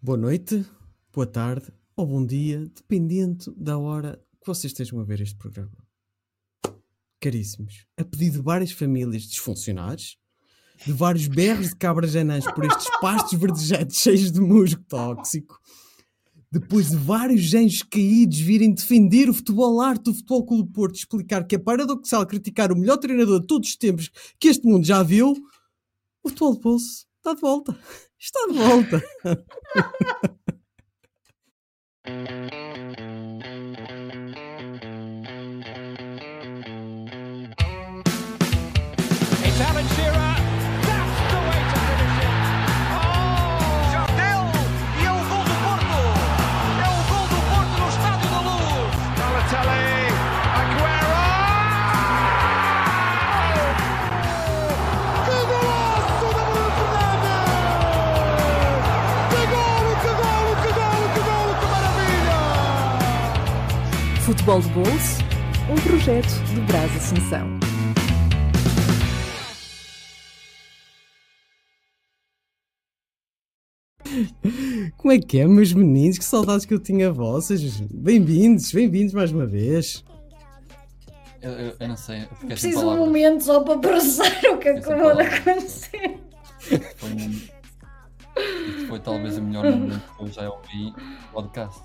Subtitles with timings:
[0.00, 0.64] Boa noite,
[1.12, 5.72] boa tarde ou bom dia, dependendo da hora que vocês estejam a ver este programa.
[7.18, 10.18] Caríssimos, a pedido de várias famílias disfuncionais,
[10.84, 15.58] de vários berros de cabras anãs por estes pastos verdejantes cheios de musgo tóxico,
[16.52, 21.46] depois de vários anjos caídos virem defender o futebol arte do Futebol Clube Porto, explicar
[21.46, 25.02] que é paradoxal criticar o melhor treinador de todos os tempos que este mundo já
[25.02, 25.34] viu,
[26.22, 27.76] o futebol de bolso está de volta.
[28.18, 29.02] Está de volta.
[64.46, 65.24] Futebol de Bolso,
[65.68, 67.58] um projeto de Brás Assunção.
[74.96, 76.18] Como é que é, meus meninos?
[76.18, 77.80] Que saudades que eu tinha a vocês.
[77.92, 80.04] Bem-vindos, bem-vindos mais uma vez.
[81.42, 84.68] Eu, eu- eu não sei, eu Preciso de um momento só para processar o que
[84.68, 85.36] acabou de palavra.
[85.36, 86.18] acontecer.
[86.96, 91.80] Foi, um- foi talvez o melhor momento que eu já ouvi no podcast.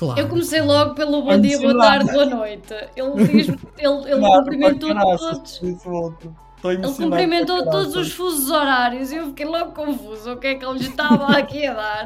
[0.00, 0.18] Claro.
[0.18, 1.90] Eu comecei logo pelo bom Antes dia, boa nada.
[1.90, 2.74] tarde, boa noite.
[2.96, 5.62] Ele diz ele, ele cumprimentou todos.
[5.62, 10.32] Estou Ele cumprimentou todos os fusos horários e eu fiquei logo confuso.
[10.32, 12.04] O que é que ele lhe estava aqui a dar?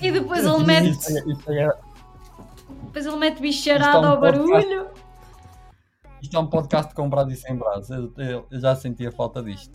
[0.00, 1.76] E depois ele mete, Isto é- isto é-
[2.84, 4.86] depois ele mete bicharada é um ao barulho.
[6.20, 7.90] isto é um podcast comprado e sem braços.
[7.90, 9.72] Eu, eu- eu já sentia falta disto.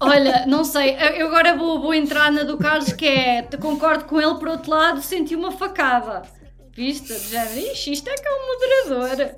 [0.00, 4.04] Olha, não sei, eu agora vou, vou entrar na do Carlos que é, te concordo
[4.04, 6.22] com ele, por outro lado, senti uma facada.
[6.74, 7.18] Viste?
[7.18, 9.36] Género, Ixi, isto é que é um moderador.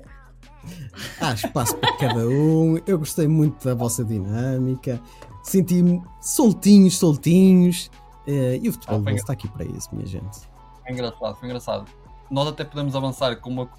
[1.21, 2.77] Há espaço para cada um.
[2.85, 4.99] Eu gostei muito da vossa dinâmica.
[5.43, 7.89] Senti-me soltinhos, soltinhos.
[8.27, 10.39] Eh, e o futebol Ah, está aqui para isso, minha gente.
[10.83, 11.85] Foi engraçado, foi engraçado.
[12.29, 13.69] Nós até podemos avançar com uma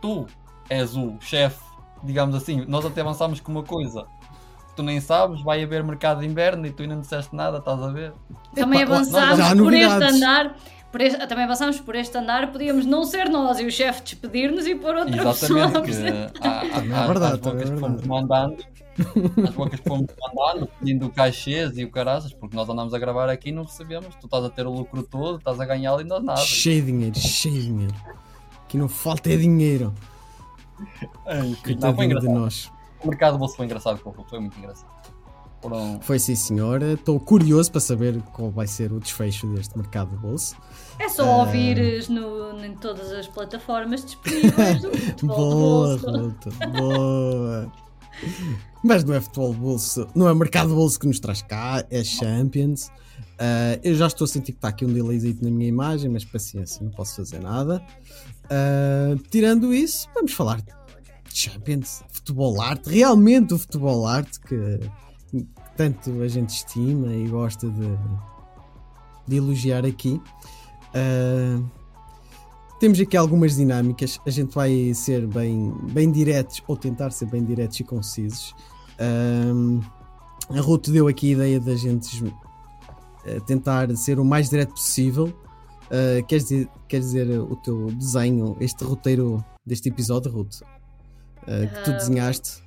[0.00, 0.26] Tu
[0.70, 1.60] és o chefe,
[2.04, 2.64] digamos assim.
[2.66, 4.06] Nós até avançámos com uma coisa.
[4.78, 7.82] Tu nem sabes, vai haver mercado de inverno e tu ainda não disseste nada, estás
[7.82, 8.12] a ver?
[8.54, 10.56] Também Epá, avançámos por este andar.
[10.92, 14.68] Por este- também avançámos por este andar, podíamos não ser nós e o chefe despedir-nos
[14.68, 16.30] e pôr outra Exatamente, pessoa.
[16.30, 18.56] que há, há, é há- verdade, as bocas é que fomos mandando,
[19.48, 20.06] as bocas que fomos
[20.36, 24.14] mandando, pedindo cachês e o caraças, porque nós andamos a gravar aqui e não recebemos.
[24.20, 26.40] Tu estás a ter o lucro todo, estás a ganhar e nós nada.
[26.40, 27.94] Cheio de dinheiro, cheio de dinheiro.
[28.68, 29.92] Que não falta é dinheiro.
[31.24, 32.32] Foi Coitadinho de engraçado.
[32.32, 32.77] nós.
[33.02, 34.88] O mercado bolso foi engraçado, foi foi muito engraçado.
[35.60, 36.92] Foram, Foi sim, senhora.
[36.92, 40.54] Estou curioso para saber qual vai ser o desfecho deste mercado de bolso.
[41.00, 41.36] É só Ah.
[41.38, 46.10] ouvires no, em todas as plataformas disponíveis do futebol de Boa, bolso.
[46.22, 46.50] Ruta,
[46.80, 47.72] boa.
[48.84, 51.84] Mas não é futebol de bolso, não é mercado de bolso que nos traz cá,
[51.90, 52.90] é Champions.
[53.36, 56.24] Ah, eu já estou a sentir que está aqui um delayzito na minha imagem, mas
[56.24, 57.82] paciência, não posso fazer nada.
[58.48, 60.60] Ah, tirando isso, vamos falar
[61.38, 64.80] Champions, futebol arte, realmente o futebol arte que,
[65.76, 67.98] tanto a gente estima e gosta de,
[69.28, 70.20] de elogiar aqui.
[70.92, 71.62] Ah,
[72.80, 74.20] temos aqui algumas dinâmicas.
[74.26, 78.54] A gente vai ser bem, bem diretos ou tentar ser bem diretos e concisos.
[78.98, 79.80] Ahm,
[80.50, 82.34] a Ruth deu aqui a ideia da gente
[83.24, 85.32] eh, tentar ser o mais direto possível.
[85.90, 90.60] Ah, queres, dizer, dizer o teu desenho, este roteiro deste episódio, Ruth?
[91.46, 91.94] Ah, que tu Ah.
[91.94, 92.62] desenhaste?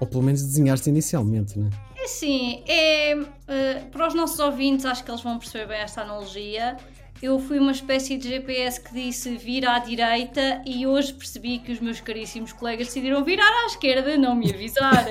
[0.00, 1.70] Ou pelo menos desenhaste inicialmente, né?
[1.96, 3.12] É assim, é,
[3.48, 6.76] eh, para os nossos ouvintes, acho que eles vão perceber bem esta analogia.
[7.20, 11.72] Eu fui uma espécie de GPS que disse vira à direita e hoje percebi que
[11.72, 15.04] os meus caríssimos colegas decidiram virar à esquerda, não me avisar.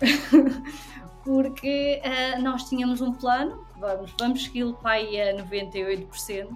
[1.24, 6.48] Porque eh, nós tínhamos um plano, vamos, vamos segui-lo para aí a 98%,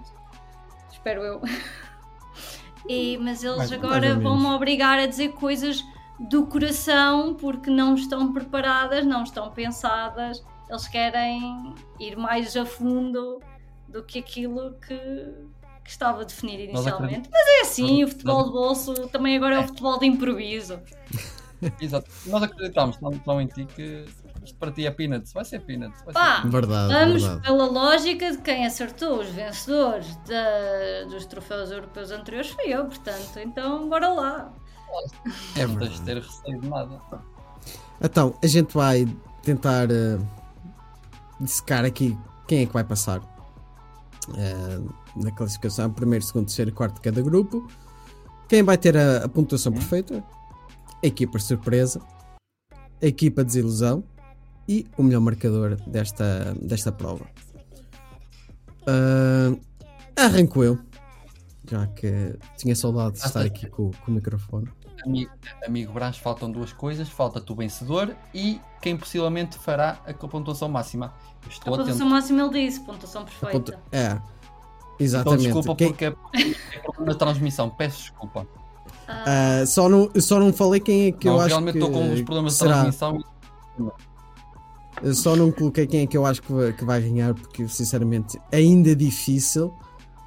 [0.91, 1.41] espero eu.
[2.89, 5.83] E, mas eles Mais- agora vão-me obrigar a dizer coisas
[6.19, 10.43] do coração porque não estão preparadas, não estão pensadas.
[10.67, 13.39] Eles querem ir mais a fundo
[13.87, 14.97] do que aquilo que,
[15.83, 17.29] que estava definido inicialmente.
[17.31, 20.79] Mas é assim, o futebol de bolso também agora é o futebol de improviso.
[21.79, 22.09] Exato.
[22.25, 24.05] Nós acreditamos não, não em ti que
[24.43, 25.31] isto para ti é peanuts.
[25.33, 26.01] Vai ser peanuts.
[26.03, 27.41] Vai Pá, Verdade, vamos verdade.
[27.43, 33.37] pela lógica de quem acertou os vencedores da- dos troféus europeus anteriores foi eu, portanto,
[33.39, 34.53] então bora lá.
[35.53, 35.67] ser.
[35.67, 36.99] Não tens de ter receio de nada.
[38.01, 39.05] Então, a gente vai
[39.43, 40.17] tentar eh,
[41.39, 43.21] dissecar aqui quem é que vai passar
[44.37, 44.79] eh,
[45.15, 47.67] na classificação, primeiro, segundo, terceiro e quarto de cada grupo.
[48.47, 50.23] Quem vai ter a, a pontuação perfeita?
[51.03, 52.01] A equipa surpresa,
[53.01, 54.03] a equipa desilusão
[54.69, 57.25] e o melhor marcador desta, desta prova.
[58.87, 59.51] Ah,
[60.15, 60.77] arranco eu,
[61.69, 64.69] já que tinha saudade de estar aqui com, com o microfone.
[65.05, 65.31] Amigo,
[65.65, 67.07] amigo Brás, faltam duas coisas.
[67.09, 71.13] Falta-te o vencedor e quem possivelmente fará a pontuação máxima.
[71.43, 71.85] Eu A estou atento.
[71.87, 73.51] pontuação máxima ele disse, pontuação perfeita.
[73.59, 74.21] pontu- É, Então,
[74.99, 75.43] exatamente.
[75.43, 76.11] desculpa Quem- porque é
[76.81, 77.69] problema na transmissão.
[77.69, 78.45] Peço desculpa.
[79.07, 81.91] ah, só, não, só não falei quem é que Não, eu acho realmente que, estou
[81.93, 82.73] com os problemas que de será.
[82.81, 83.23] transmissão.
[85.01, 88.39] Eu só não coloquei quem é que eu acho que vai, que ganhar, porque sinceramente
[88.51, 89.73] ainda é difícil.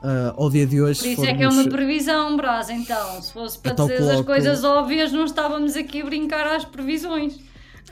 [0.02, 3.22] ah, ao dia de hoje, Por isso é que é uma formos- previsão, Brás, então.
[3.22, 6.64] Se fosse para Então dizer as coloco- coisas óbvias, não estávamos aqui a brincar às
[6.64, 7.38] previsões.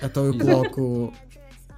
[0.02, 1.12] Então eu coloco.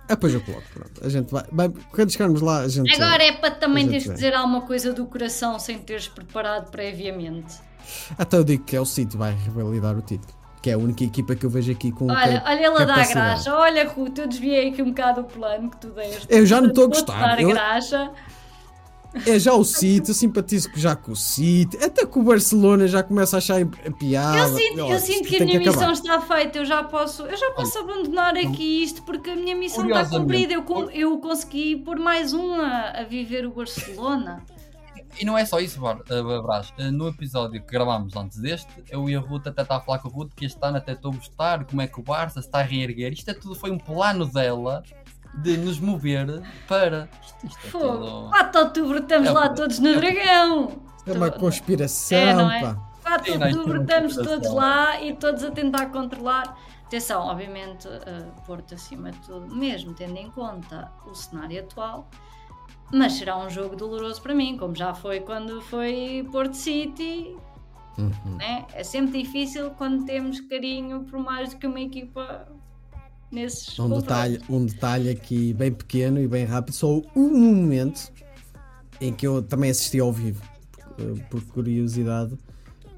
[0.09, 1.07] Ah, pois eu coloco, pronto.
[1.07, 1.45] A gente vai.
[1.51, 2.93] vai- quando chegarmos lá, a gente.
[2.93, 4.15] Agora é para também teres de sei.
[4.17, 7.55] dizer alguma coisa do coração sem teres preparado previamente.
[8.19, 10.35] Até eu digo que é o City vai revalidar o título.
[10.63, 12.05] Que é a única equipa que eu vejo aqui com.
[12.07, 13.53] Olha, cap- olha ela dá graxa.
[13.55, 16.27] Olha, Ruth, eu desviei aqui um bocado o plano que tu deste.
[16.31, 18.11] Eu já não estou a gostar, dar eu- graxa.
[19.27, 21.77] É já o City, eu simpatizo já com o City.
[21.85, 24.39] Até que o Barcelona já começa a achar a piada.
[24.39, 25.77] Eu sinto, eu Olha, sinto isto que a minha acabar.
[25.89, 29.55] missão está feita, eu já posso, eu já posso abandonar aqui isto porque a minha
[29.55, 30.55] missão está cumprida.
[30.55, 34.43] Eu, eu consegui pôr mais um a, a viver o Barcelona.
[35.21, 36.71] E não é só isso, uh, Brás.
[36.79, 39.99] Uh, No episódio que gravámos antes deste, eu e a Ruth até estava a falar
[39.99, 42.41] com a Ruth que este ano até estou a gostar, como é que o Barça
[42.41, 43.13] se está a reerguer.
[43.13, 44.83] Isto é tudo foi um plano dela
[45.43, 47.09] de nos mover para.
[47.23, 47.99] Isto, isto é Fogo.
[48.07, 48.29] tudo.
[48.31, 50.83] 4 de outubro estamos É lá todos no Dragão.
[51.07, 52.61] É uma conspiração, É, não é?
[52.61, 52.75] pá.
[53.03, 56.57] 4 de nós outubro estamos todos lá e todos a tentar controlar.
[56.87, 62.07] Atenção, obviamente, uh, Porto acima de tudo, mesmo tendo em conta o cenário atual,
[62.93, 67.35] mas será um jogo doloroso para mim, como já foi quando foi Porto City.
[67.99, 68.37] Uhum.
[68.37, 68.65] né?
[68.73, 72.49] É sempre difícil quando temos carinho por mais do que uma equipa
[73.31, 74.03] nesses Um confrontos.
[74.05, 78.11] detalhe, um detalhe aqui bem pequeno e bem rápido, só um momento
[79.01, 80.43] em que eu também assisti ao vivo,
[80.97, 82.39] por, por curiosidade,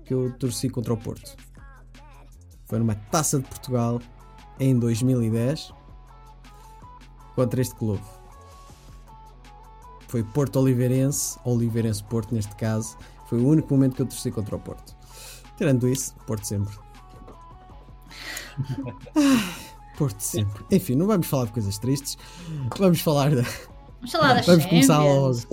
[0.05, 1.37] que eu torci contra o Porto.
[2.67, 4.00] Foi numa taça de Portugal
[4.61, 5.73] em 2010
[7.35, 8.02] contra este clube.
[10.14, 12.96] Foi Porto Oliveirense, Oliveirense Porto neste caso.
[13.26, 14.96] Foi o único momento que eu torci contra o Porto.
[15.56, 16.72] Tirando isso, Porto sempre.
[19.99, 20.64] Porto sempre.
[20.70, 22.16] Enfim, não vamos falar de coisas tristes.
[22.78, 25.49] Vamos falar de Vamos falar das Vamos começar Champions.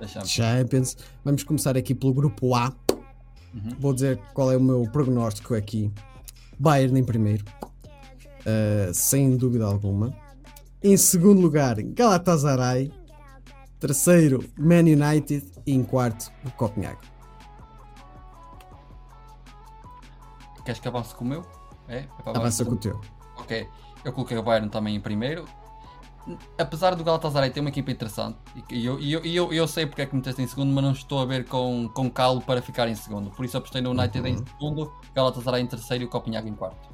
[0.00, 0.30] Deixamos.
[0.30, 0.96] Champions.
[1.24, 2.72] Vamos começar aqui pelo grupo A.
[3.78, 5.92] Vou dizer qual é o meu prognóstico aqui.
[6.58, 10.12] Bayern em primeiro, uh, sem dúvida alguma.
[10.82, 12.90] Em segundo lugar, Galatasaray.
[13.78, 15.52] Terceiro, Man United.
[15.66, 17.00] E em quarto, o Copenhague.
[20.64, 21.46] Queres que avance com o meu?
[21.88, 21.98] É?
[21.98, 23.00] É Avança com o teu.
[23.36, 23.68] Ok,
[24.04, 25.44] eu coloquei o Bayern também em primeiro.
[26.58, 28.36] Apesar do Galatasaray ter uma equipa interessante,
[28.68, 30.82] e eu, e eu, e eu, eu sei porque é que meteste em segundo, mas
[30.82, 33.30] não estou a ver com, com calo para ficar em segundo.
[33.30, 36.88] Por isso apostei no United em segundo, Galatasaray em terceiro e o Copenhague em quarto.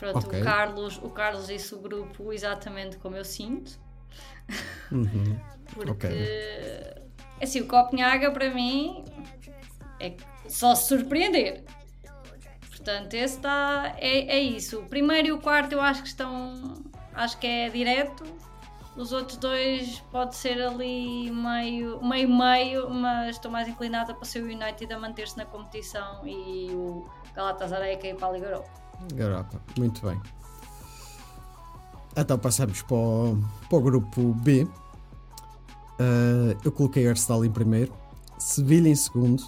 [0.00, 0.40] Pronto, Ok.
[0.40, 3.78] o, Carlos, o Carlos disse o grupo exatamente como eu sinto.
[4.90, 5.38] Uhum.
[5.74, 6.94] Porque Ok.
[7.42, 9.04] assim, o Copenhaga para mim
[10.00, 10.14] é
[10.48, 11.64] só se surpreender.
[12.70, 13.94] Portanto, esse está.
[13.98, 14.80] É, é isso.
[14.80, 16.74] O primeiro e o quarto eu acho que estão.
[17.14, 18.24] Acho que é direto.
[18.96, 24.42] Os outros dois pode ser ali meio meio, meio mas estou mais inclinada para ser
[24.42, 28.70] o United a manter-se na competição e o Galatasaray a cair para a Liga Europa.
[29.14, 30.20] Garota, muito bem.
[32.16, 34.66] Então passamos para o, para o grupo B.
[35.98, 37.92] Uh, eu coloquei Arsenal em primeiro,
[38.38, 39.42] Sevilha em segundo.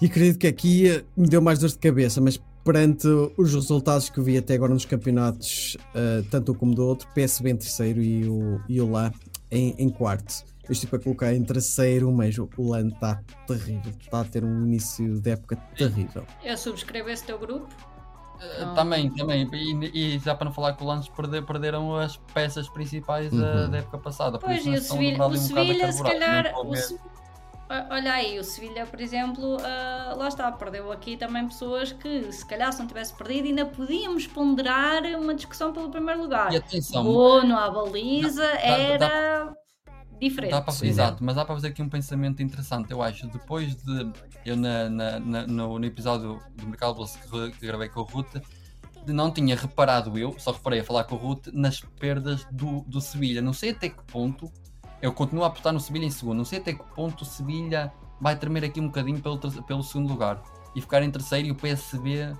[0.00, 3.06] E acredito que aqui uh, me deu mais dor de cabeça, mas perante
[3.36, 7.08] os resultados que eu vi até agora nos campeonatos, uh, tanto um como do outro,
[7.14, 9.12] PSV em terceiro e o, e o Lá
[9.50, 10.44] em, em quarto.
[10.68, 13.92] Eu estive a colocar em terceiro, mas o o Lan está terrível.
[13.98, 16.26] Está a ter um início de época terrível.
[16.44, 17.68] Eu subscrevo esse teu grupo.
[18.38, 19.48] Uh, Também, também.
[19.52, 23.36] E, e já para não falar que o Lances perde- perderam as peças principais uh,
[23.36, 23.70] Uhum.
[23.70, 24.38] da época passada.
[24.38, 26.52] Pois, e o Sevilha, o um Sevilha se calhar.
[26.52, 26.74] Não.
[26.74, 26.98] Se-
[27.90, 32.46] Olha aí, o Sevilha, por exemplo, ah, lá está, perdeu aqui também pessoas que, se
[32.46, 36.50] calhar, se não tivesse perdido, ainda podíamos ponderar uma discussão pelo primeiro lugar.
[36.50, 39.56] E atenção, Bono à baliza Dá- dá- era
[40.18, 40.50] diferente.
[40.50, 43.26] Para, exato, mas dá para fazer aqui um pensamento interessante, eu acho.
[43.28, 44.10] Depois de
[44.44, 48.04] eu na, na- na- no, no episódio do Mercado Bolsa que, que gravei com o
[48.04, 48.36] Ruth,
[49.06, 53.00] não tinha reparado eu, só reparei a falar com o Ruth, nas perdas do, do
[53.00, 53.40] Sevilha.
[53.40, 54.50] Não sei até que ponto,
[55.00, 57.92] eu continuo a apostar no Sevilha em segundo, não sei até que ponto o Sevilha
[58.20, 60.42] vai tremer aqui um bocadinho pelo, pelo segundo lugar
[60.74, 62.32] e ficar em terceiro e o PSV.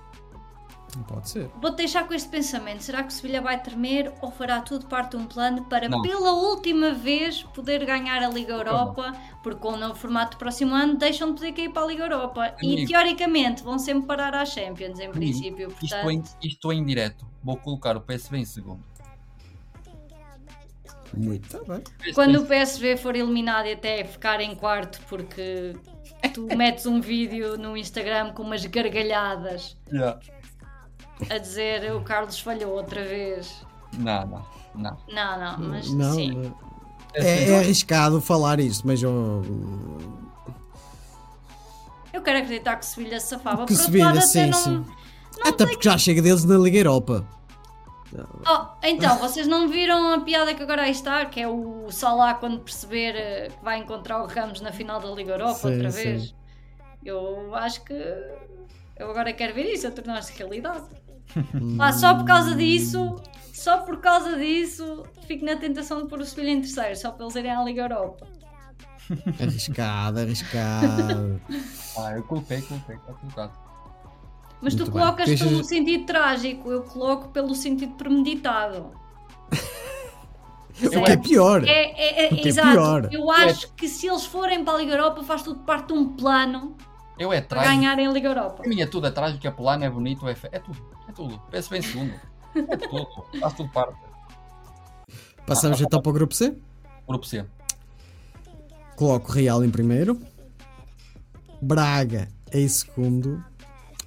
[0.95, 1.49] Não pode ser.
[1.61, 2.81] Vou-te deixar com este pensamento.
[2.81, 6.01] Será que o Sevilha vai tremer ou fará tudo parte de um plano para, Não.
[6.01, 9.13] pela última vez, poder ganhar a Liga Europa?
[9.43, 12.03] Porque com o novo formato do próximo ano, deixam de poder cair para a Liga
[12.05, 12.55] Europa.
[12.61, 12.87] E Amigo.
[12.87, 15.67] teoricamente vão sempre parar às Champions, em Amigo, princípio.
[15.69, 17.25] Isto Portanto, em, isto em direto.
[17.43, 18.83] Vou colocar o PSV em segundo.
[21.15, 21.83] Muito tá bem.
[22.13, 25.75] quando o PSV for eliminado e até ficar em quarto, porque
[26.33, 30.19] tu metes um vídeo no Instagram com umas gargalhadas Yeah.
[31.29, 33.65] A dizer o Carlos falhou outra vez.
[33.97, 34.45] Não, não,
[34.75, 34.97] não.
[35.11, 36.53] Não, não, mas Não, sim.
[37.15, 39.43] é, é arriscado falar isto, mas eu.
[42.13, 43.65] Eu quero acreditar que o Sevilha se safava.
[43.65, 44.59] Que Por outro Sevilha, até sim, não...
[44.59, 44.85] sim.
[45.43, 47.25] Até porque já chega deles na Liga Europa.
[48.47, 52.33] Oh, então, vocês não viram a piada que agora aí está, que é o Salah
[52.33, 55.91] quando perceber eh, que vai encontrar o Ramos na final da Liga Europa Sim, outra
[55.91, 56.03] sim.
[56.03, 56.35] vez?
[57.05, 60.85] Eu acho que eu agora quero ver isso a tornar-se realidade.
[61.77, 63.15] Pá, só por causa disso,
[63.53, 67.25] só por causa disso, fico na tentação de pôr o Sevilha em terceiro, só para
[67.25, 68.27] eles irem à Liga Europa.
[69.41, 71.41] Arriscado, arriscado.
[71.97, 73.51] Ah, eu coloquei, coloquei, está colocado.
[74.61, 75.01] Mas Muito tu bem.
[75.01, 78.91] colocas Deixas- pelo sentido trágico, eu coloco pelo sentido premeditado.
[80.81, 81.63] o que é pior.
[81.63, 82.69] É, é, é, O que é exato.
[82.71, 83.09] pior.
[83.11, 86.09] Eu acho que se eles forem para a Liga Europa, faz tudo parte de um
[86.15, 86.75] plano
[87.17, 87.75] Eu é para trágico.
[87.75, 88.55] ganharem a Liga Europa.
[88.63, 90.49] Para mim é tudo, é trágico, é plano, é bonito, é, fe...
[90.51, 90.77] é tudo.
[91.19, 91.37] Tudo.
[91.51, 92.13] PSV em segundo.
[92.55, 93.39] É tudo.
[93.41, 93.99] Faz tudo parte.
[95.45, 96.55] Passamos então para o grupo C.
[97.05, 97.45] Grupo C.
[98.95, 100.17] Coloco Real em primeiro.
[101.61, 103.43] Braga em segundo.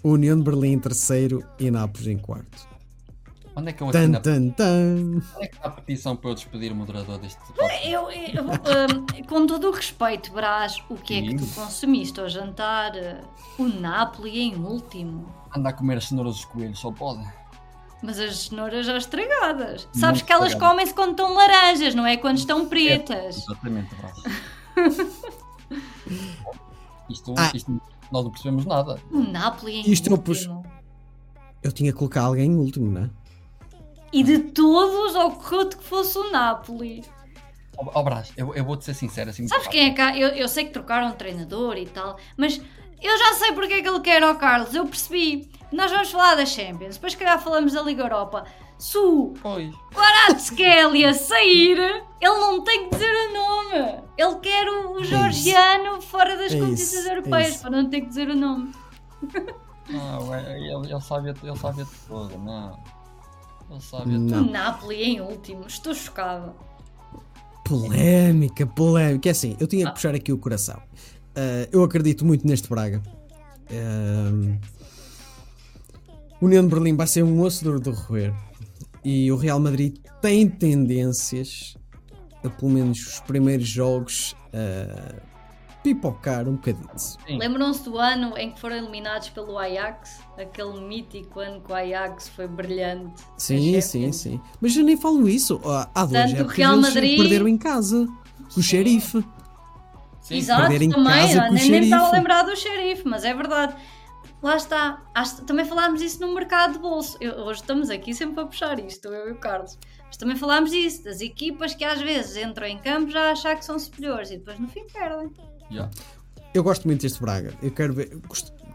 [0.02, 2.72] União de Berlim em terceiro e Nápoles em quarto.
[3.55, 4.21] Onde é que eu Tan, assino a...
[4.21, 4.97] tan, tan.
[5.37, 7.39] Onde é que está a petição para eu despedir o moderador deste
[7.85, 12.29] Eu, eu- hum, com todo o respeito, Brás, o que é que tu consumiste ao
[12.31, 12.93] jantar?
[13.59, 15.27] O Napoli em último.
[15.55, 17.23] Anda a comer as cenouras dos coelhos, só pode.
[18.03, 19.87] Mas as cenouras já estragadas.
[19.93, 23.37] Sabes Muito que elas comem-se quando estão laranjas, não é quando estão pretas.
[23.37, 24.23] Exatamente, braço.
[27.09, 27.51] isto, Ah.
[27.55, 27.71] isto,
[28.11, 28.99] nós não percebemos nada.
[29.11, 30.65] O Napoli em Isto eu pus- último.
[31.63, 33.11] Eu tinha que colocar alguém em último, não é?
[34.12, 37.04] E de todos, ocorreu-te que fosse o Napoli.
[37.78, 39.49] Ó ó, Brás, eu, eu vou-te ser sincero assim.
[39.49, 40.16] Sabes quem é cá?
[40.16, 42.61] Eu, eu sei que trocaram um treinador e tal, mas
[43.00, 44.75] eu já sei porque é que ele quer ao Carlos.
[44.75, 45.50] Eu percebi.
[45.73, 48.45] Nós vamos falar da Champions, depois, calhar, falamos da Liga Europa.
[48.78, 49.33] Se o.
[49.92, 51.78] Kvaratskhelia sair,
[52.21, 54.02] ele não tem que dizer o nome.
[54.19, 57.62] Ele quer o, o Georgiano fora das É competições isso, é europeias, isso.
[57.62, 58.73] para não ter que dizer o nome.
[59.88, 62.37] Não, é- ele, ele sabe, ele sabe a toda,
[63.73, 63.79] não.
[63.79, 64.43] Ele sabe a Não.
[64.43, 65.67] O Napoli em último.
[65.67, 66.55] Estou chocada.
[67.64, 69.29] Polémica, polémica.
[69.29, 70.81] É assim, eu tinha que puxar aqui o coração.
[71.35, 73.02] Ah, eu acredito muito neste Braga.
[73.71, 74.59] Ah,
[76.41, 78.35] União de Berlim vai ser um osso duro de roer.
[79.05, 81.76] E o Real Madrid tem tendências,
[82.45, 85.32] a pelo menos os primeiros jogos, a
[85.83, 86.89] pipocar um bocadinho.
[87.29, 90.21] Lembram-se do ano em que foram eliminados pelo Ajax?
[90.39, 93.23] Aquele mítico ano que o Ajax foi brilhante.
[93.37, 94.41] Sim, sim, sim.
[94.61, 95.61] Mas eu nem falo isso.
[95.65, 98.07] Ah, Há dois Portanto, o épocas Real eles Madrid- perderam em casa.
[98.55, 99.25] Com o xerife.
[100.21, 100.89] Sim, Exato, também.
[100.89, 103.75] casa nem, nem estava a lembrar do xerife, mas é verdade.
[104.41, 105.03] Lá está.
[105.15, 107.17] Acho- também falámos isso no mercado de bolso.
[107.21, 109.79] Eu- hoje estamos aqui sempre a puxar isto, eu e o Carlos.
[110.07, 113.57] Mas também falámos disso, das equipas que às vezes entram em campo já a achar
[113.57, 115.31] que são superiores e depois no fim perdem.
[115.73, 115.91] Yeah.
[116.55, 117.55] Eu gosto muito deste Braga.
[117.62, 118.19] Eu quero ver,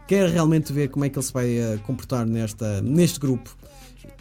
[0.06, 3.56] quero realmente ver como é que ele se vai eh, comportar nesta, neste grupo.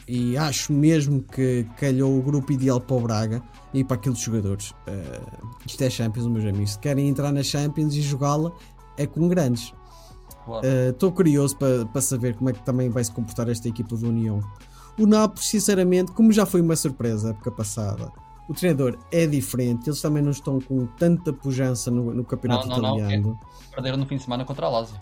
[0.07, 3.43] E acho mesmo que calhou o grupo ideal para o Braga
[3.73, 4.73] e para aqueles jogadores.
[4.85, 5.21] Eh,
[5.65, 6.73] isto é Champions, meus amigos.
[6.73, 8.51] Se querem entrar na Champions e jogá-la,
[8.95, 9.73] é com grandes.
[10.45, 10.65] Claro.
[10.65, 14.07] Estou curioso para para saber como é que também vai se comportar esta equipa do
[14.07, 14.39] União.
[14.97, 18.11] O Napoli, sinceramente, como já foi uma surpresa a época passada,
[18.47, 19.89] o treinador é diferente.
[19.89, 23.39] Eles também não estão com tanta pujança no, no campeonato Não, não, não, italiano.
[23.71, 24.97] Perderam no fim de semana contra a Lazio.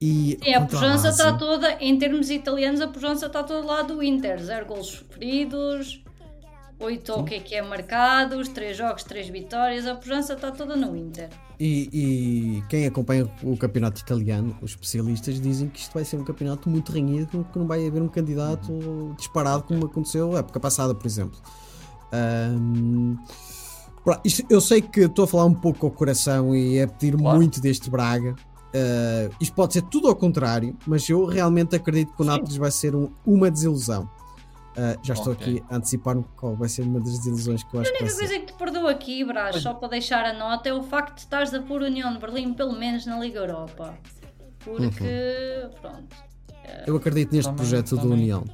[0.00, 4.02] E E a pujança está toda, em termos italianos, a pujança está toda lá do
[4.02, 4.42] Inter.
[4.42, 6.02] Zero golos sofridos,
[6.78, 9.86] oito ou o que é que é marcados, três jogos, três vitórias.
[9.86, 11.30] A pujança está toda no Inter.
[11.58, 16.24] E, e quem acompanha o campeonato italiano, os especialistas dizem que isto vai ser um
[16.24, 20.94] campeonato muito renhido, que não vai haver um candidato disparado como aconteceu na época passada,
[20.94, 21.40] por exemplo.
[24.24, 27.38] Isto- eu sei que estou a falar um pouco ao coração e é pedir Claro.
[27.38, 28.34] muito deste Braga,
[28.72, 32.70] eh, isto pode ser tudo ao contrário, mas eu realmente acredito que o Nápoles vai
[32.70, 34.08] ser um- uma desilusão.
[34.76, 37.90] Eh, já estou aqui a antecipar-me qual vai ser uma das desilusões que eu acho
[37.90, 38.28] A que vai única ser.
[38.28, 41.20] coisa que te perdoo aqui, Brás, só para deixar a nota, é o facto de
[41.20, 43.94] estares a pôr a União de Berlim pelo menos na Liga Europa.
[44.64, 46.16] Porque, pronto.
[46.86, 48.12] Eu acredito neste Também- projeto do também.
[48.18, 48.44] União.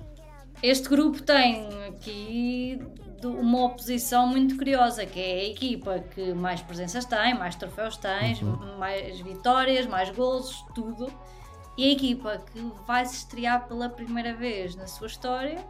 [0.62, 6.60] Este grupo tem aqui do- uma oposição muito curiosa, que é a equipa que mais
[6.60, 8.38] presenças tem, mais troféus tem,
[8.78, 11.12] mais vitórias, mais golos, tudo.
[11.76, 15.64] E a equipa que vai se estrear pela primeira vez na sua história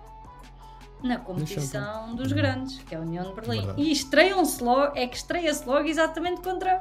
[1.03, 3.59] na competição dos grandes, que é a União de Berlim.
[3.59, 3.83] Verdade.
[3.83, 6.79] E estreiam-se logo, é que estreia-se logo exatamente contra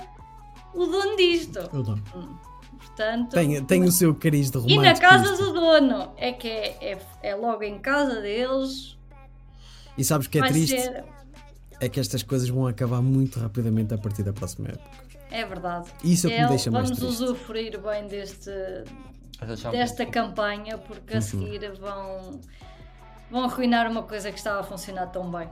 [0.74, 1.60] o dono disto.
[1.74, 1.98] Eu dou.
[2.78, 4.84] Portanto, Tem, tem o seu cariz de e romântico.
[4.84, 8.98] na casa do dono, é que é, é, é logo em casa deles,
[10.00, 10.80] E sabes o que é vai triste?
[10.82, 11.04] ser.
[11.82, 14.90] É que estas coisas vão acabar muito rapidamente a partir da próxima época.
[15.32, 15.90] É verdade.
[16.04, 17.24] Isso é o que me deixa mais vamos triste.
[17.24, 18.50] usufruir bem deste,
[19.72, 21.20] desta campanha, porque Uhum.
[21.20, 22.40] a seguir vão,
[23.32, 25.48] vão arruinar uma coisa que estava a funcionar tão bem.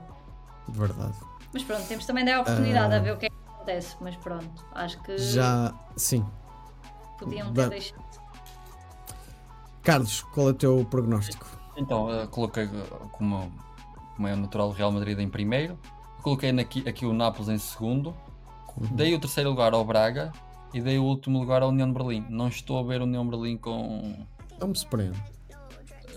[0.69, 1.15] Verdade.
[1.53, 2.97] Mas pronto, temos também a oportunidade Ah.
[2.97, 3.95] a ver o que é que acontece.
[4.01, 6.25] Mas pronto, acho que Já, sim.
[7.19, 8.03] podiam ter deixado.
[9.83, 11.47] Carlos, qual é o teu prognóstico?
[11.77, 12.67] Então, coloquei
[13.13, 13.49] como,
[14.17, 15.79] como é natural o Real Madrid em primeiro,
[16.21, 18.13] coloquei aqui, aqui o Nápoles em segundo,
[18.91, 20.33] dei o terceiro lugar ao Braga
[20.73, 22.25] e dei o último lugar à União de Berlim.
[22.29, 24.25] Não estou a ver a União de Berlim com.
[24.59, 25.17] Não me surpreende.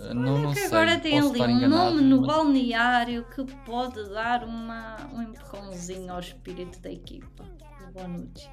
[0.01, 3.45] eh, Não, não que sei, agora tem posso ali um nome no mas- balneário que
[3.65, 7.45] pode dar uma, um empurrãozinho ao espírito da equipa.
[7.87, 8.49] O Bonucci.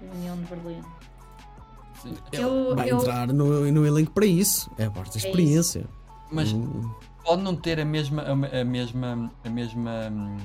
[0.00, 0.82] União de Berlim.
[2.02, 2.14] sim.
[2.32, 4.70] Eu, Vai eu, entrar no, no elenco para isso.
[4.78, 5.26] É a parte da isso.
[5.26, 5.86] experiência.
[6.30, 6.90] Mas Hum,
[7.28, 10.36] pode não ter a mesma, a, me- a mesma, a mesma, hum,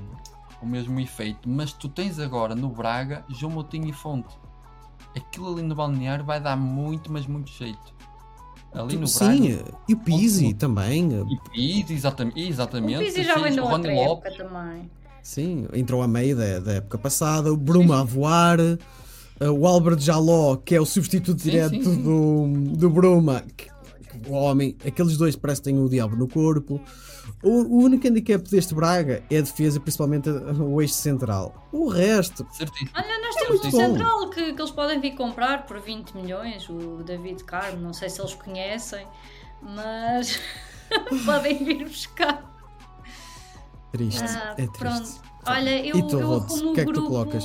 [0.62, 4.36] o mesmo efeito, mas tu tens agora no Braga João Moutinho e Fonte.
[5.16, 7.94] Aquilo ali no balneário vai dar muito, mas muito jeito.
[8.74, 9.78] Ali no sim, Braga.
[9.88, 11.10] e o Pizzi também.
[11.30, 12.38] E Pizzi, exatamente.
[12.38, 13.06] o exatamente.
[13.06, 14.38] Pizzi já vem Sim, da o outra época Lopes.
[14.38, 14.92] também.
[15.22, 17.54] Sim, entrou a meio da, da época passada.
[17.54, 18.60] O Bruma a voar.
[18.60, 18.78] uh,
[19.52, 22.04] o Albert Jaló, que é o substituto Sim, direto sim, sim.
[22.04, 23.41] Do, do Bruma.
[23.56, 23.72] que
[24.28, 26.80] o homem, aqueles dois parece que têm o diabo no corpo.
[27.41, 31.67] O, o único handicap deste Braga é a defesa, principalmente o eixo central.
[31.71, 32.91] O resto, Certíssimo.
[32.95, 33.78] Olha, nós temos muito um bom.
[33.78, 38.10] central que, que eles podem vir comprar por 20 milhões, o David Carmo, não sei
[38.10, 39.06] se eles conhecem,
[39.62, 40.39] mas
[41.26, 42.43] podem vir buscar.
[43.91, 44.23] triste.
[44.23, 44.78] Ah, é triste.
[44.80, 45.10] pronto.
[45.45, 47.08] Olha, eu, E tu, eu Rhodes, arrumo o o que é que tu grupo.
[47.10, 47.43] colocas?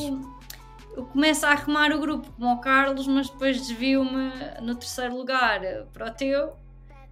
[0.99, 5.61] Eu começo a arrumar o grupo como o Carlos, mas depois desvio-me no terceiro lugar
[5.93, 6.57] para o teu,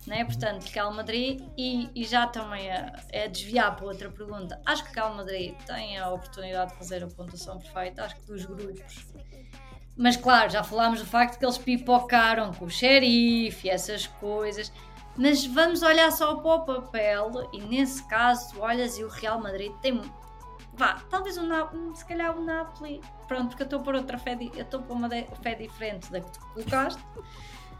[0.09, 0.25] né?
[0.25, 4.61] portanto, Real Madrid, e, e já também a, a desviar para outra pergunta.
[4.67, 8.45] Acho que Real Madrid tem a oportunidade de fazer a pontuação perfeita, acho que dos
[8.45, 9.07] grupos.
[9.97, 14.73] Mas claro, já falámos do facto que eles pipocaram com o xerife e essas coisas.
[15.17, 19.41] Mas vamos olhar só para o papel e nesse caso tu olhas e o Real
[19.41, 20.03] Madrid tem.
[20.77, 23.01] Vá, talvez o Napoli, se calhar o Napoli.
[23.27, 26.21] Pronto, porque eu estou por outra fé, eu estou por uma de- fé diferente da
[26.21, 27.03] que tu colocaste.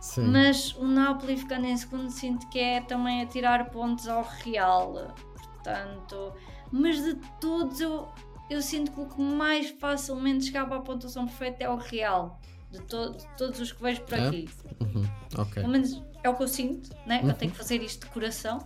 [0.01, 0.29] Sim.
[0.29, 5.15] Mas o Napoli ficando em segundo sinto que é também a tirar pontos ao Real.
[5.35, 6.33] Portanto,
[6.71, 8.09] mas de todos eu,
[8.49, 12.41] eu sinto que o que mais facilmente chegava à pontuação perfeita é o Real.
[12.71, 14.27] De, to- de todos os que vejo por É?
[14.29, 14.49] aqui.
[14.81, 15.05] Uhum,
[15.39, 17.21] ok, Pelo menos é o que eu sinto, né?
[17.23, 17.29] Uhum.
[17.31, 18.59] Eu tenho que fazer isto de coração.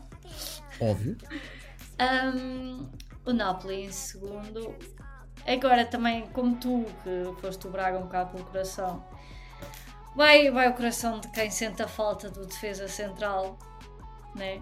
[0.80, 1.16] óbvio.
[2.00, 2.88] Um,
[3.24, 4.74] o Napoli em segundo.
[5.46, 9.02] Agora também, como tu, que foste o Braga um bocado pelo coração,
[10.14, 13.58] vai, vai o coração de quem sente a falta do defesa central,
[14.34, 14.60] né?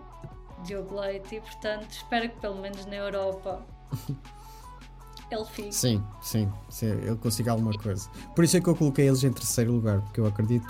[0.64, 3.64] Diogo Leite, e portanto espero que pelo menos na Europa
[5.30, 5.72] ele fique.
[5.72, 8.08] Sim, sim, sim, ele consiga alguma coisa.
[8.34, 10.66] Por isso é que eu coloquei eles em terceiro lugar, porque eu acredito.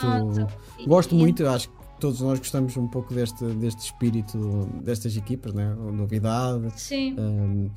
[0.79, 4.69] E- Gosto e- muito, eu acho que todos nós gostamos um pouco deste, deste espírito
[4.83, 5.75] destas equipas, né?
[5.75, 7.71] Novidade, Sim, um,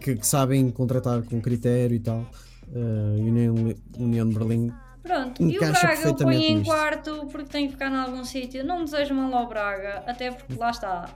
[0.00, 2.24] que, que sabem contratar com critério e tal.
[2.68, 3.54] Uh, União,
[3.98, 4.72] União de Berlim.
[5.02, 5.42] pronto.
[5.42, 6.70] E o Braga eu ponho em nisto.
[6.70, 8.64] quarto porque tem que ficar em algum sítio.
[8.64, 11.08] Não desejo mal ao Braga, até porque lá está.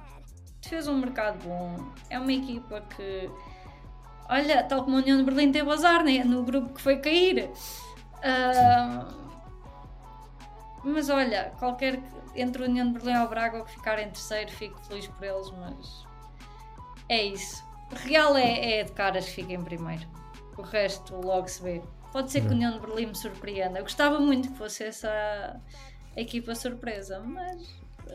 [0.63, 1.77] Fez um mercado bom.
[2.09, 3.29] É uma equipa que.
[4.29, 6.23] Olha, tal como a União de Berlim teve azar né?
[6.23, 7.51] no grupo que foi cair.
[8.23, 9.09] Ah,
[10.85, 13.99] mas olha, qualquer que- entre a União de Berlim ou o Braga ou que ficar
[13.99, 16.05] em terceiro, fico feliz por eles, mas
[17.09, 17.63] é isso.
[18.05, 20.07] Real é, é de caras que fica em primeiro.
[20.57, 21.83] O resto logo se vê.
[22.13, 23.79] Pode ser que a União de Berlim me surpreenda.
[23.79, 25.09] Eu gostava muito que fosse essa
[26.17, 27.69] a equipa surpresa, mas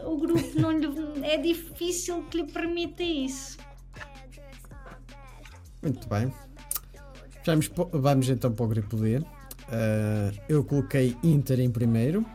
[0.03, 0.87] o grupo não lhe,
[1.25, 3.57] é difícil que lhe permita isso.
[5.81, 6.33] Muito bem.
[7.45, 9.21] Vamos, vamos então para o grupo D.
[9.69, 12.25] Ah, eu coloquei Inter em primeiro,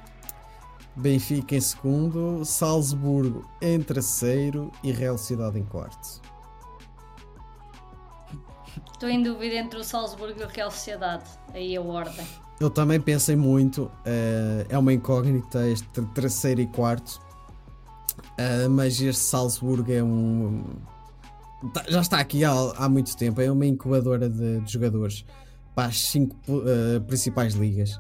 [1.01, 6.21] Benfica em segundo, Salzburgo em terceiro e Real Sociedade em quarto.
[8.93, 11.25] Estou em dúvida entre o Salzburgo e o Real Sociedade.
[11.55, 12.27] Aí a ordem.
[12.61, 17.19] Eu também pensei muito, eh, é uma incógnita este terceiro e quarto,
[18.37, 20.63] eh, mas este Salzburgo é um.
[21.73, 25.25] tá- Já está aqui há, há muito tempo, é uma incubadora de, de jogadores
[25.75, 26.37] para as cinco
[26.67, 27.99] eh, principais ligas.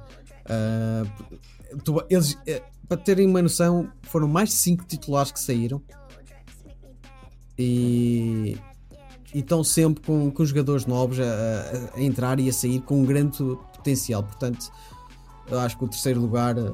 [1.85, 2.37] Tu- eles,
[2.91, 5.81] para terem uma noção, foram mais de 5 titulares que saíram
[7.57, 8.59] e,
[9.35, 13.05] estão sempre com, com jogadores novos a, a- a entrar e a sair com um
[13.05, 13.39] grande
[13.77, 14.25] potencial.
[14.25, 14.73] Portanto,
[15.47, 16.73] eu acho que o terceiro lugar, eh,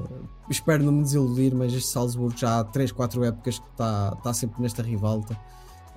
[0.49, 4.61] espero não me desiludir, mas este Salzburgo já há 3, 4 épocas que está, sempre
[4.61, 5.39] nesta rivalta.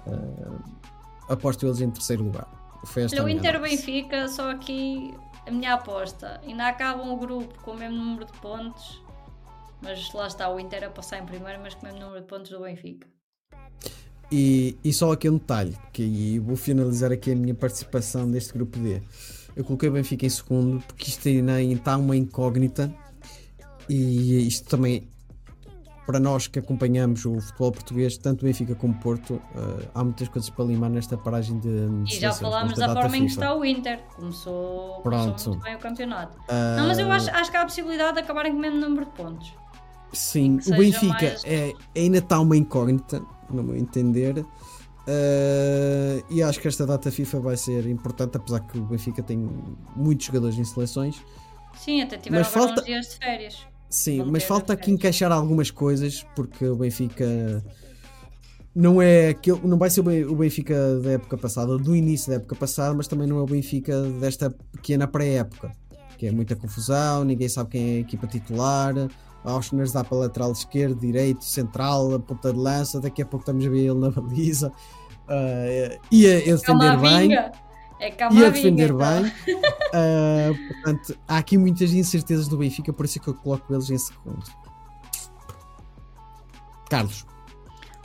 [0.06, 0.50] Eh,
[1.30, 2.46] aposto eles em terceiro lugar.
[2.84, 3.76] Foi esta Olha, a o Inter análise.
[3.86, 5.14] Benfica, só aqui
[5.46, 6.40] a minha aposta.
[6.44, 9.02] Ainda acabam o grupo com o mesmo número de pontos,
[9.82, 12.26] mas lá está o Inter a passar em primeiro, mas com o mesmo número de
[12.26, 13.06] pontos do Benfica.
[14.32, 18.52] E, e só aqui um detalhe, que aí vou finalizar aqui a minha participação neste
[18.52, 19.02] grupo D.
[19.56, 22.94] Eu coloquei o Benfica em segundo, porque isto ainda está uma incógnita
[23.88, 25.08] e isto também,
[26.06, 30.48] para nós que acompanhamos o futebol português, tanto Benfica como Porto, eh, há muitas coisas
[30.48, 33.98] para limar nesta paragem de, E já falámos da forma em que está o Inter.
[34.14, 36.38] Começou, começou muito bem o campeonato.
[36.48, 38.78] Ah, Não, mas eu acho, acho que há a possibilidade de acabarem com o mesmo
[38.78, 39.52] número de pontos.
[40.12, 44.44] Sim, o Benfica mais- é, ainda está uma incógnita, no meu entender.
[45.06, 49.48] eh, e acho que esta data FIFA vai ser importante, apesar que o Benfica tem
[49.96, 51.16] muitos jogadores em seleções.
[51.78, 53.58] Sim, até tiveram Mas falta- dias de férias.
[53.88, 57.64] Sim, mas falta aqui encaixar algumas coisas, porque o Benfica
[58.74, 62.54] não é aquele, não vai ser o Benfica da época passada, do início da época
[62.54, 65.72] passada, mas também não é o Benfica desta pequena pré-época,
[66.18, 68.94] que é muita confusão, ninguém sabe quem é a equipa titular.
[69.44, 73.00] Auschner dá para lateral esquerdo, direito, central, a ponta de lança.
[73.00, 74.72] Daqui a pouco estamos a ver ele na baliza.
[75.28, 77.34] Ah, ia, ia defender bem.
[78.00, 78.50] É ia Camavinga.
[78.50, 79.22] defender então.
[79.22, 79.32] bem.
[79.92, 83.90] Ah, portanto, há aqui muitas incertezas do Benfica, por isso é que eu coloco eles
[83.90, 84.44] em segundo.
[86.88, 87.26] Carlos,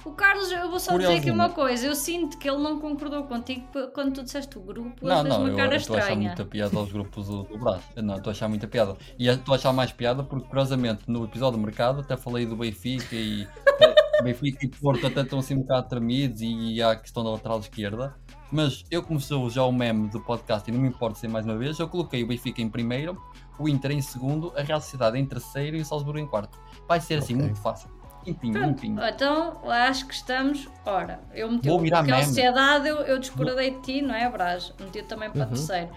[0.06, 1.88] O Carlos, eu vou só dizer aqui uma coisa.
[1.88, 5.06] Eu sinto que ele não concordou contigo quando tu disseste o grupo.
[5.06, 7.82] Não, não, uma eu cara estou a achar muita piada aos grupos do, do Brás.
[7.96, 8.96] Não, estou a achar muita piada.
[9.18, 12.56] E estou a achar mais piada porque, curiosamente, no episódio do mercado até falei do
[12.56, 13.48] Benfica e
[14.24, 17.60] Benfica e Porto até estão assim um bocado tremidos e há a questão da lateral
[17.60, 18.16] esquerda.
[18.52, 21.46] Mas eu, como sou já o meme do podcast e não me importa ser mais
[21.46, 23.20] uma vez, eu coloquei o Benfica em primeiro,
[23.58, 26.60] o Inter em segundo, a Real Sociedade em terceiro e o Salzburgo em quarto.
[26.88, 27.46] Vai ser assim Ok.
[27.48, 27.90] muito fácil.
[28.26, 29.08] Limpinho, Pronto, limpinho.
[29.08, 30.68] então acho que estamos.
[30.86, 32.28] Ora, eu meti Vou o virar porque a meme.
[32.28, 34.74] sociedade, eu, eu discordei de ti, não é, Brás?
[34.80, 35.50] Meti também para Uhum.
[35.50, 35.90] terceiro.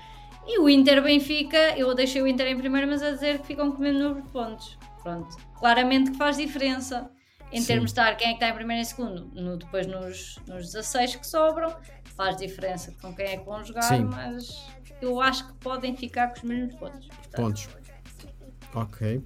[0.47, 3.71] E o Inter Benfica, eu deixei o Inter em primeiro, mas a dizer que ficam
[3.73, 4.79] com o mesmo número de pontos.
[5.03, 5.37] Pronto.
[5.59, 7.11] Claramente que faz diferença.
[7.51, 7.67] Em Sim.
[7.67, 10.37] termos de estar quem é que está em primeiro e em segundo, no- depois nos,
[10.47, 11.75] nos 16 que sobram,
[12.15, 14.05] faz diferença com quem é que vão jogar, Sim.
[14.05, 14.67] mas
[15.01, 17.07] eu acho que podem ficar com os mesmos pontos.
[17.09, 17.69] Portanto, pontos.
[18.75, 19.25] Ok.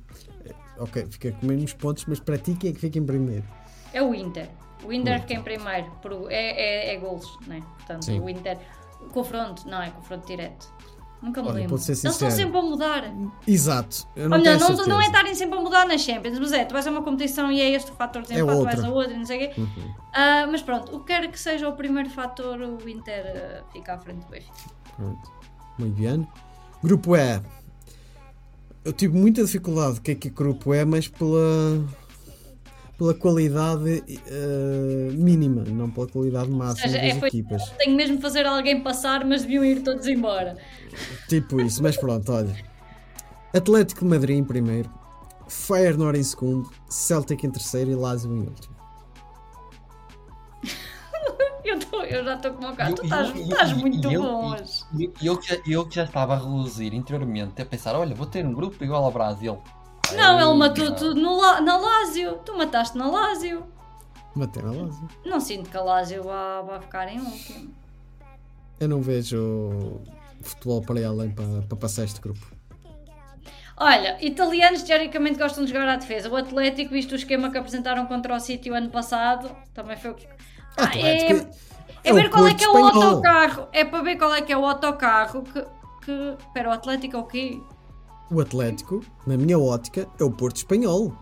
[0.79, 3.45] Ok, fica com menos pontos, mas para ti quem é que fica em primeiro?
[3.93, 4.49] É o Inter.
[4.85, 5.91] O Inter fica em primeiro.
[6.03, 7.61] por- é, é, é golos, não é?
[7.61, 8.21] Portanto, Sim.
[8.21, 8.59] o Inter.
[9.13, 10.73] Confronto, não é confronto direto.
[11.21, 11.77] Nunca me Olha, lembro.
[11.77, 13.05] Eles estão sempre a mudar.
[13.47, 14.09] Exato.
[14.17, 16.65] Eu não Olha, tenho não, não é estarem sempre a mudar nas Champions, mas é,
[16.65, 18.75] tu vais a uma competição e é este o fator de É empate, outra.
[18.77, 19.61] vais a outro, e não sei o quê.
[19.61, 19.95] Uhum.
[20.13, 23.95] Ah, mas pronto, o que quer que seja o primeiro fator, o Inter ah, fica
[23.95, 24.53] à frente do Benfica.
[24.97, 25.33] Pronto.
[25.79, 26.27] Muito bem.
[26.83, 27.41] Grupo E.
[28.85, 31.85] Eu tive muita dificuldade que é que é grupo E, mas pela,
[32.99, 37.62] pela qualidade eh, mínima, não pela qualidade máxima seja, das é, foi- equipas.
[37.79, 40.57] Tenho mesmo de fazer alguém passar, mas deviam ir todos embora.
[41.29, 42.55] Tipo isso, mas pronto, olha.
[43.55, 44.90] Atlético de Madrid em primeiro,
[45.47, 48.75] Feyenoord em segundo, Celtic em terceiro e Lazio em último.
[51.73, 52.93] Eu, tô- eu já estou com uma cara.
[52.93, 54.85] Tu eu- estás, eu- estás e- muito eu- bom hoje.
[55.23, 58.45] Eu, que já- eu que já estava a reluzir interiormente, a pensar, olha, vou ter
[58.45, 59.61] um grupo igual ao Brasil.
[60.15, 60.95] Não, ele matou não.
[60.97, 62.39] tudo no, na Lásio.
[62.45, 63.65] Tu mataste na Lásio.
[64.35, 65.09] Matei na Lazio.
[65.25, 67.71] Não sinto que a Lásio vá, vá ficar em último.
[68.81, 70.01] Eu não vejo
[70.41, 72.45] futebol para ir além para, para passar este grupo.
[73.77, 76.29] Olha, italianos teoricamente gostam de jogar à defesa.
[76.29, 80.11] O Atlético, visto o esquema que apresentaram contra o City o ano passado, também foi
[80.11, 80.27] o que.
[80.77, 81.63] Ah, é, Atlético
[82.05, 83.03] é o ver qual é que é o espanhol.
[83.03, 83.69] autocarro.
[83.73, 85.65] É para ver qual é que é o autocarro que.
[86.05, 86.37] que...
[86.39, 87.61] Espera, o Atlético é o quê?
[88.31, 91.13] O Atlético, na minha ótica, é o Porto Espanhol.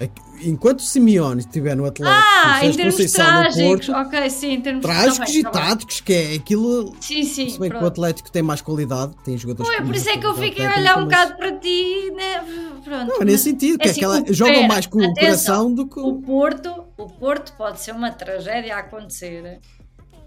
[0.00, 3.86] Aqui- Enquanto o Simeone estiver no Atlético, Ah, em termos Conceição trágicos.
[3.86, 6.96] Porto, Ok, sim, em termos trágicos tá bem, e tá táticos, que é aquilo.
[6.98, 7.50] Sim, sim.
[7.50, 7.86] Se bem que o.
[7.86, 10.98] Atlético tem mais qualidade, tem jogadores com por isso é que eu fiquei a olhar
[10.98, 12.38] um bocado para ti, né?
[12.82, 13.06] Pronto.
[13.08, 15.86] Não, é mas- nesse sentido, que é assim, aquela, jogam mais com o coração do
[15.86, 16.22] que O o.
[16.22, 19.60] Porto, o Porto pode ser uma tragédia a acontecer.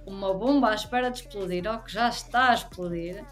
[0.06, 3.24] Uma bomba à espera de explodir, ou que já está a explodir.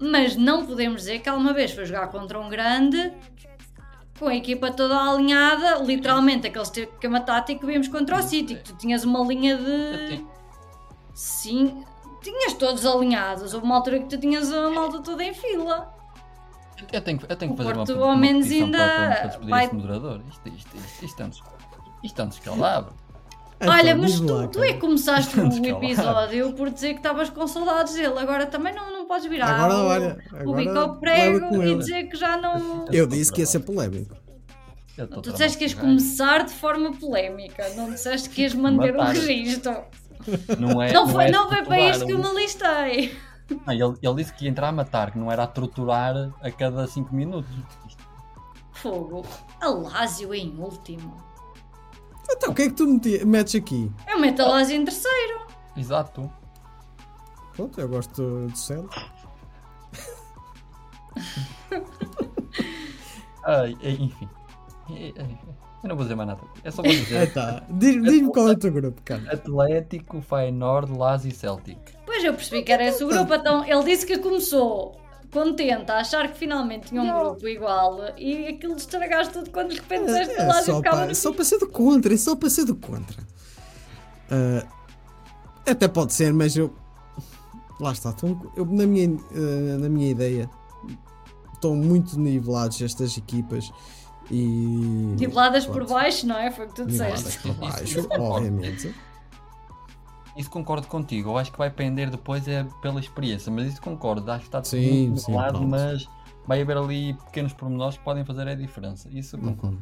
[0.00, 3.12] Mas não podemos dizer que alguma vez foi jogar contra um grande
[4.22, 8.62] com a equipa toda alinhada, literalmente aquele esquema tático que vimos contra o City, que
[8.62, 10.14] tu tinhas uma linha de.
[10.14, 10.26] Assim,
[11.12, 11.84] Sim,
[12.22, 13.52] tinhas todos alinhados.
[13.52, 15.92] Houve uma altura que tu tinhas a malta toda em fila.
[16.92, 19.48] Eu tenho, eu tenho que fazer uma, Porto, uma ao menos, ainda para, para, para
[19.48, 20.20] vai- moderador.
[20.28, 21.30] Isto, isto, isto, isto, é
[22.04, 22.94] isto é um descalabro.
[23.70, 26.96] Olha, Então, mas diz tu, lá, tu é que começaste o episódio por dizer que
[26.98, 28.18] estavas com saudades dele.
[28.18, 31.62] Agora também não, não podes virar Agora, o, olha, o agora bico ao prego com
[31.62, 32.86] e dizer que já não.
[32.90, 34.16] Eu disse que ia ser polémico.
[35.22, 39.84] Tu disseste que ias começar de forma polémica, não disseste que ias manter o registro.
[40.58, 43.00] Não, é, Não foi, é não foi para isto que eu me alistei.
[43.08, 46.14] disse- Não, ele, ele disse que ia entrar a matar, que não era a torturar
[46.40, 47.50] a cada 5 minutos.
[48.72, 49.24] Fogo.
[49.60, 51.16] A Lásio em último.
[52.30, 53.90] Então, o que é que tu meti- metes aqui?
[54.08, 55.46] Eu meto a Lásio em terceiro.
[55.76, 56.30] Exato.
[57.54, 58.88] Pronto, eu gosto do céu.
[63.44, 64.28] Ai, ai, enfim.
[65.82, 66.40] Eu não vou dizer mais nada.
[66.62, 67.62] É só vou É, dizer tá.
[67.68, 69.32] Diz- Diz-me qual é o teu grupo, cara.
[69.32, 71.78] Atlético, Feyenoord, Lazio e Celtic.
[72.06, 74.96] Pois eu percebi que era esse o grupo, então ele disse que começou
[75.32, 79.76] contente a achar que finalmente tinha um grupo igual e aquilo estragaste tudo quando de
[79.76, 82.16] repente disseste que É, o Lásio só, ficava para, só para ser do contra, é
[82.16, 83.22] só para ser do contra.
[84.30, 84.66] Ah,
[85.66, 86.72] até pode ser, mas eu.
[87.80, 88.14] Lá está,
[88.54, 90.48] eu, na, minha, ah, na minha ideia,
[91.54, 93.72] estão muito nivelados estas equipas
[94.30, 95.14] e.
[95.18, 96.50] Niveladas por baixo, não é?
[96.50, 97.48] Foi o que tu Niveladas disseste.
[97.48, 98.94] por baixo, obviamente.
[100.36, 101.30] Isso concordo contigo.
[101.30, 104.30] Eu acho que vai pender depois é pela experiência, mas isso concordo.
[104.30, 105.70] Acho que está tudo Sim, muito sim, nivelado, pronto.
[105.70, 106.08] mas
[106.46, 109.08] vai haver ali pequenos pormenores que podem fazer a diferença.
[109.12, 109.78] Isso eu concordo.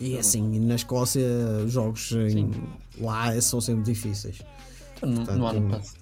[0.00, 1.22] E assim, na Escócia,
[1.68, 2.50] jogos em-
[3.00, 4.42] lá são sempre difíceis.
[5.00, 5.98] No, no Portanto, ano passado.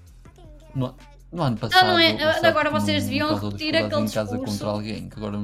[0.75, 0.95] No,
[1.33, 1.87] no ano passado.
[1.87, 4.53] não é- agora vocês deviam repetir aquele em casa discurso.
[4.59, 5.09] contra alguém.
[5.09, 5.39] Que agora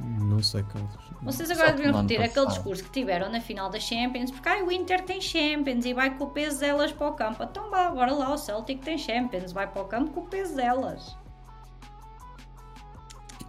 [0.00, 0.90] não- sei, Carlos.
[1.22, 2.54] Vocês agora deviam repetir aquele passado.
[2.54, 6.16] discurso que tiveram na final da Champions, porque ai, o Inter tem Champions e vai
[6.16, 7.42] com o peso delas para o campo.
[7.44, 10.56] Então vá, bora lá, o Celtic tem Champions, vai para o campo com o peso
[10.56, 11.16] delas.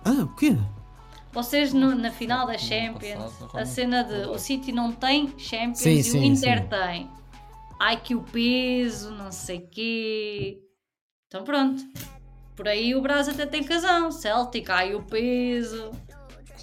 [0.06, 0.58] Ah, o quê?
[1.32, 5.34] Vocês no- na final da Champions, passado, agora a cena de o City não tem
[5.39, 6.67] Champions Sim, e sim, o Inter sim.
[6.67, 7.10] tem.
[7.79, 10.62] Ai que o peso, não sei quê.
[11.27, 11.84] Então pronto.
[12.56, 14.12] Por aí o Brás até tem razão.
[14.12, 15.89] Celtic, ai o peso.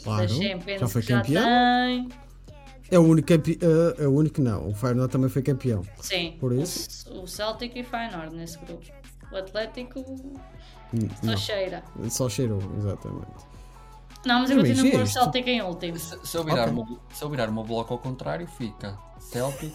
[0.05, 1.43] Claro, da Champions já foi já campeão.
[1.45, 2.09] tem.
[2.91, 3.59] É o único campeão.
[3.99, 4.69] é o único não.
[4.69, 5.83] O Feyenoord também foi campeão.
[6.01, 7.09] Sim, Por o- isso?
[7.13, 8.83] O, Celtic e Feyenoord nesse grupo.
[9.33, 10.01] O Atlético
[10.93, 11.85] N- só Não, cheira.
[12.09, 13.49] só cheirou, exatamente.
[14.27, 15.07] Não, mas eu Mas continuo é com o.
[15.07, 15.97] Celtic em último.
[15.99, 16.73] Se, se eu virar Ok.
[16.73, 19.73] uma, se eu virar uma bloco ao contrário, fica Celtic,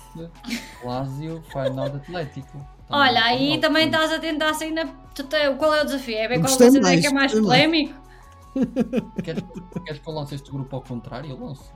[0.84, 2.52] Lazio, Feyenoord, Atlético.
[2.52, 3.60] Também Olha, aí mal.
[3.62, 4.86] também estás a tentar sair na.
[5.16, 6.18] tu te- Qual é o desafio?
[6.18, 7.32] É ver Eu qual é mais, que é mais.
[7.34, 7.94] polémico?
[9.24, 9.44] Queres,
[9.86, 11.30] queres que eu lance este grupo ao contrário?
[11.32, 11.72] Eu lanço.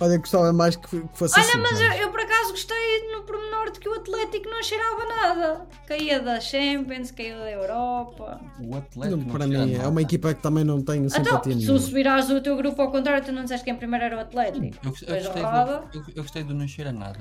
[0.00, 1.58] Olha, gostava mais que, que fosse Olha, assim.
[1.58, 2.00] mas eu, sabes?
[2.00, 5.66] eu por acaso gostei no pormenor de que o Atlético não cheirava nada.
[5.86, 8.40] Caía da Champions, caía da Europa.
[8.58, 9.16] O Atlético.
[9.16, 9.88] Não, para mim é nada.
[9.90, 11.78] uma equipa que também não tenho Então, simpatia se nenhuma.
[11.78, 14.20] tu virares o teu grupo ao contrário, tu não disseste que em primeiro era o
[14.20, 14.64] Atlético.
[14.66, 17.20] Eu, eu, Depois gostei do, eu, eu gostei do não cheira nada.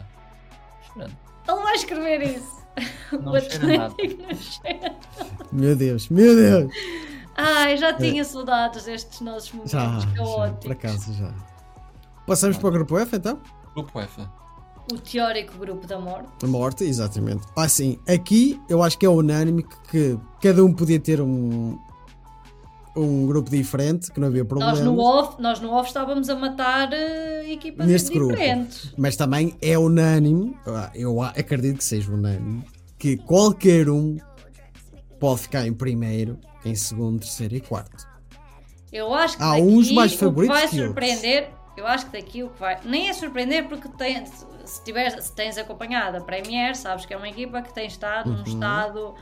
[0.92, 1.18] Cheirando.
[1.48, 2.62] Ele vai escrever isso.
[3.22, 3.94] Não o cheira nada.
[3.94, 4.96] Atlético não cheira.
[5.52, 6.72] Meu Deus, meu Deus!
[7.36, 10.72] Ai, já tinha saudades destes nossos momentos Já, já, por caóticos.
[10.72, 11.34] acaso já.
[12.28, 13.40] Passamos para o grupo F então?
[13.74, 14.22] Grupo F.
[14.92, 16.28] O teórico grupo da morte.
[16.44, 17.46] A morte, exatamente.
[17.56, 21.78] Ah, sim, aqui eu acho que é unânime que, cada um podia ter um,
[22.96, 24.80] um grupo diferente, que não havia problemas.
[24.80, 28.34] Nós no, off, nós no off estávamos a matar eh, equipas Neste grupo.
[28.34, 28.94] diferentes.
[28.98, 32.64] Mas também é unânime, ah, eu acredito que seja unânime,
[33.00, 34.18] que qualquer um
[35.20, 38.08] pode ficar em primeiro, em segundo, terceiro e quarto.
[38.92, 42.60] Eu acho que Há uns mais favoritos vai surpreender, eu acho que daqui o que
[42.60, 42.78] vai.
[42.84, 47.18] Nem é surpreender porque tem- se, tiveres, se tens acompanhado a Premier, sabes que é
[47.18, 48.38] uma equipa que tem estado Uhum.
[48.38, 49.16] num estado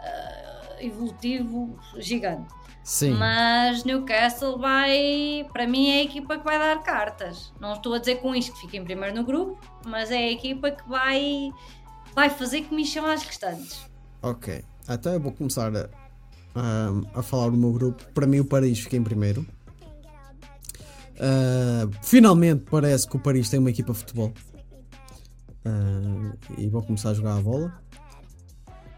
[0.00, 2.52] ah, evolutivo gigante.
[2.82, 7.52] Sim, Mas Newcastle vai, para mim, é a equipa que vai dar cartas.
[7.60, 10.30] Não estou a dizer com isto que fica em primeiro no grupo, mas é a
[10.32, 11.50] equipa que vai,
[12.12, 13.86] vai fazer que me chamem as restantes.
[14.20, 14.64] ok.
[14.90, 15.70] Então eu vou começar
[16.54, 18.04] a, a, falar do meu grupo.
[18.12, 19.46] Para mim, o Paris fica em primeiro.
[21.18, 24.32] Ah, finalmente parece que o Paris tem uma equipa de futebol.
[25.64, 27.82] Ah, e vão começar a jogar a bola.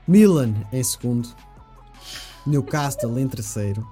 [0.06, 1.28] Milan em segundo.
[2.46, 3.86] Newcastle em terceiro.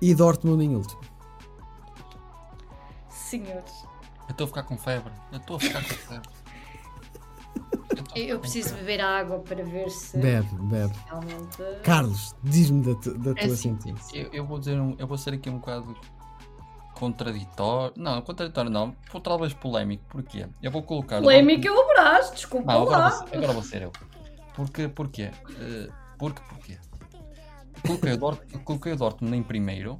[0.00, 1.00] E Dortmund em último.
[3.08, 3.72] Senhores,
[4.28, 5.12] Eu estou a ficar com febre.
[5.32, 6.35] Eu estou a ficar com febre.
[8.14, 10.92] Eu preciso beber água para ver se Bebe, bebe.
[11.06, 11.58] realmente.
[11.82, 14.16] Carlos, diz-me da, tu- da É tua assim, sentença.
[14.16, 15.94] eu, eu vou dizer um, eu vou ser aqui um bocado
[16.94, 17.92] contraditório.
[17.96, 18.92] Não, contraditório não.
[19.10, 20.04] Por talvez polémico.
[20.08, 20.46] Porquê?
[20.62, 21.18] Eu vou colocar.
[21.18, 23.92] o Polémica é o braço, desculpa Não, agora vou, ser- agora vou ser eu.
[24.54, 25.30] Porque, porquê?
[25.60, 25.88] Eh,
[26.18, 26.78] porque, porquê?
[27.86, 29.98] Coloquei o, Dort, coloquei o Dortmund em primeiro,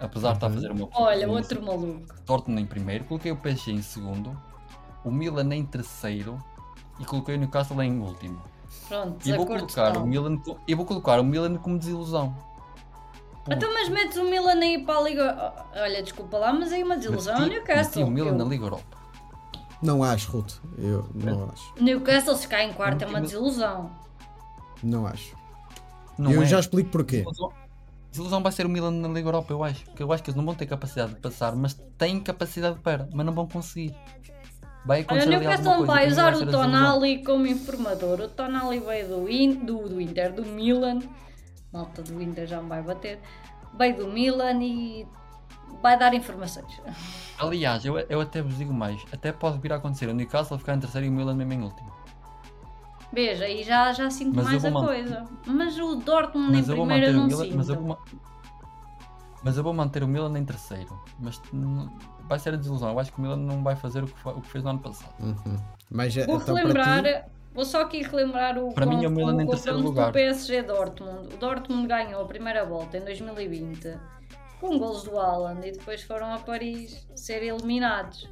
[0.00, 2.06] apesar de estar a fazer uma Olha, outro maluco.
[2.24, 4.34] Dortmund em primeiro, coloquei o PSG em segundo,
[5.04, 6.42] o Milan em terceiro
[7.00, 8.40] e coloquei o Newcastle em último.
[8.88, 12.34] Pronto, E vou colocar o Milan, eu vou colocar o Milan como desilusão.
[13.44, 15.54] Por- Então, mas metes o Milan aí para a Liga.
[15.74, 18.02] Olha, desculpa lá, mas aí uma desilusão é o meti- Newcastle.
[18.02, 18.98] meti o Milan Eu- na Liga Europa.
[19.82, 20.54] Não acho, Ruth.
[20.76, 21.72] Eu não acho.
[21.82, 23.90] Newcastle, se cá em quarto, é uma desilusão.
[24.82, 25.34] Não acho.
[26.18, 26.46] Não eu é?
[26.46, 27.18] já explico porquê.
[27.18, 27.52] Desilusão,
[28.10, 29.84] desilusão vai ser o Milan na Liga Europa, eu acho.
[29.86, 33.08] Porque eu acho que eles não vão ter capacidade de passar, mas têm capacidade para,
[33.12, 33.94] mas não vão conseguir.
[34.84, 36.46] Vai Olha, o Newcastle vai usar o.
[36.46, 38.20] Tonali como informador.
[38.20, 41.00] O Tonali veio do, In, do, do Inter, do Milan.
[41.72, 43.20] Malta do Inter já me vai bater.
[43.76, 45.06] Veio do Milan e
[45.82, 46.80] vai dar informações.
[47.38, 49.02] Aliás, eu, eu até vos digo mais.
[49.12, 51.62] Até pode vir a acontecer o Newcastle ficar em terceiro e o Milan mesmo em
[51.62, 51.90] último.
[53.12, 55.24] Veja, aí já, já sinto Mas mais a coisa.
[55.44, 57.46] Mas o Dortmund Mas em primeiro não Milan.
[57.54, 57.86] Mas eu, sinto.
[57.86, 57.98] vou,
[59.42, 60.98] mas eu vou manter o Milan em terceiro.
[61.18, 61.40] Mas
[62.28, 62.90] vai ser a desilusão.
[62.90, 64.78] Eu acho que o Milan não vai fazer o que, o que fez no ano
[64.80, 65.14] passado.
[65.20, 65.56] Uhum.
[65.90, 69.10] Mas eh, Vou então relembrar, para ti, vou só aqui relembrar o, Para mim o
[69.10, 70.12] Milan em confronto terceiro do lugar.
[70.12, 71.34] PSG Dortmund.
[71.34, 73.98] O Dortmund ganhou a primeira volta em 2020
[74.60, 78.28] com gols do Haaland e depois foram a Paris ser eliminados.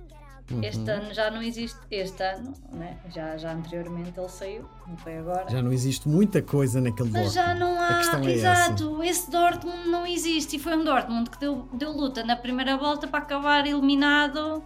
[0.50, 0.64] Uhum.
[0.64, 2.96] Este ano já não existe, este ano, né?
[3.14, 5.44] já, já anteriormente ele saiu, não foi agora.
[5.50, 7.60] já não existe muita coisa naquele Mas já Dortmund.
[7.74, 11.68] não A há, é exato, esse Dortmund não existe e foi um Dortmund que deu,
[11.74, 14.62] deu luta na primeira volta para acabar eliminado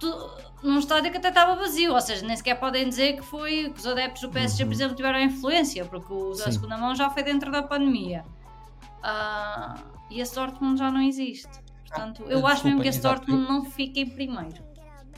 [0.00, 0.30] do-
[0.64, 3.78] num estádio que até estava vazio, ou seja, nem sequer podem dizer que foi que
[3.78, 6.52] os adeptos do PSG, por exemplo, tiveram influência, porque o da Sim.
[6.52, 8.24] segunda mão já foi dentro da pandemia.
[9.02, 9.76] Ah,
[10.10, 11.48] e esse Dortmund já não existe.
[11.88, 14.71] Portanto, eu Ah, acho mesmo desculpa, que esse Dortmund não fica em primeiro.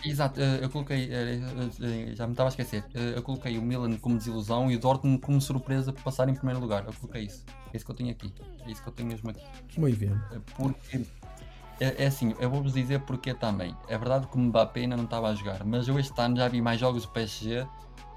[0.05, 1.41] Exato, eh, eu coloquei, eh,
[1.81, 5.19] eh, já me estava a esquecer, eu coloquei o Milan como desilusão e o Dortmund
[5.21, 6.85] como surpresa por passar em primeiro lugar.
[6.87, 7.45] Eu coloquei isso.
[7.73, 8.33] É isso que eu tenho aqui.
[8.67, 9.43] É isso que eu tenho mesmo aqui.
[9.79, 10.43] Muito bem.
[10.57, 11.07] Porque
[11.81, 13.75] é, é assim, eu vou-vos dizer porque também.
[13.89, 16.49] É verdade que o Mbappé ainda não estava a jogar, mas eu este ano já
[16.49, 17.67] vi mais jogos do PSG,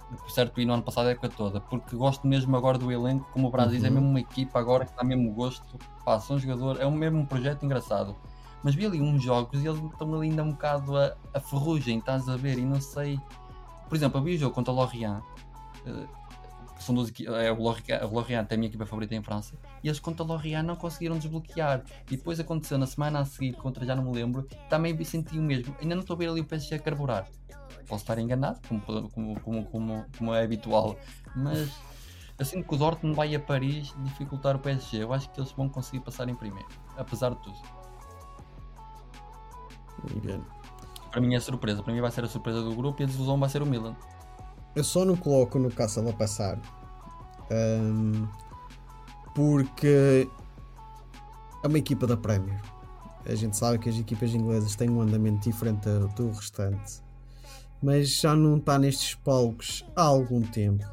[0.09, 3.29] por certo, e no ano passado a época toda, porque gosto mesmo agora do elenco,
[3.31, 3.93] como o Brasil é Uhum.
[3.95, 5.79] mesmo uma equipa agora que dá mesmo gosto,
[6.21, 8.15] são um jogador, é um mesmo projeto engraçado.
[8.63, 11.99] Mas vi ali uns jogos e eles estão ali ainda um bocado a, a ferrugem,
[11.99, 12.57] estás a ver?
[12.57, 13.19] E não sei.
[13.87, 15.21] Por exemplo, eu vi o jogo contra o Lorient,
[15.85, 16.07] eh,
[16.75, 19.55] que são duas é, o Lorient, o Lorient é a minha equipa favorita em França,
[19.83, 21.83] e eles contra o Lorient não conseguiram desbloquear.
[22.09, 25.41] E depois aconteceu na semana a seguir, contra já não me lembro, também senti o
[25.41, 25.75] mesmo.
[25.81, 27.27] Ainda não estou a ver ali o PSG a carburar.
[27.87, 30.97] Posso estar enganado, como, como, como, como, como é habitual,
[31.33, 31.71] mas
[32.45, 35.03] sinto que o Dortmund vai a Paris dificultar o PSG.
[35.03, 36.67] Eu acho que eles vão conseguir passar em primeiro,
[36.97, 37.57] apesar de tudo.
[40.23, 40.41] Bem.
[41.11, 43.39] Para mim é surpresa, para mim vai ser a surpresa do grupo e a desilusão
[43.39, 43.95] vai ser o Milan.
[44.75, 46.59] Eu só não coloco no Castle a passar
[47.49, 48.27] ahm,
[49.33, 50.27] porque
[51.63, 52.61] é uma equipa da Premier.
[53.25, 57.01] A gente sabe que as equipas inglesas têm um andamento diferente do- restante,
[57.81, 60.85] mas já não está nestes palcos há algum tempo.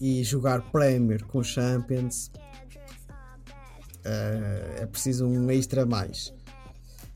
[0.00, 2.30] E jogar Premier com Champions
[4.04, 6.34] ah, é preciso um extra a mais.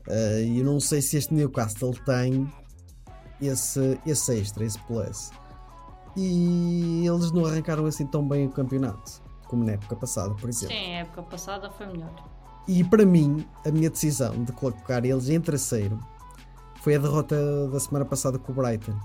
[0.09, 2.51] Ah, E eu não sei se este Newcastle tem
[3.41, 5.31] esse, esse extra, esse plus
[6.17, 10.75] e eles não arrancaram assim tão bem o campeonato como na época passada, por exemplo.
[10.75, 12.13] Sim, a época passada foi melhor.
[12.67, 15.99] E para mim, a minha decisão de colocar eles em terceiro
[16.81, 17.35] foi a derrota
[17.69, 18.97] da semana passada com o Brighton.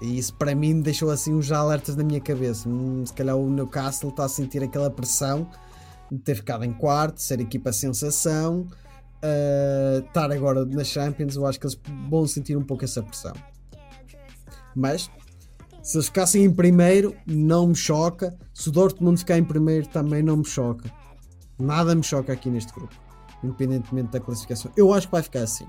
[0.00, 2.68] E isso para mim deixou assim uns alertas na minha cabeça.
[2.68, 5.46] Hum, se calhar o Newcastle está a sentir aquela pressão
[6.10, 8.66] de ter ficado em quarto, ser equipa sensação,
[9.22, 11.36] ah, estar agora na Champions.
[11.36, 13.34] Eu acho que eles vão sentir um pouco essa pressão.
[14.74, 15.10] Mas
[15.82, 18.36] se eles ficassem em primeiro, não me choca.
[18.52, 20.92] Se o Dortmund ficar em primeiro, também não me choca.
[21.58, 22.94] Nada me choca aqui neste grupo,
[23.42, 24.70] independentemente da classificação.
[24.76, 25.66] Eu acho que vai ficar assim.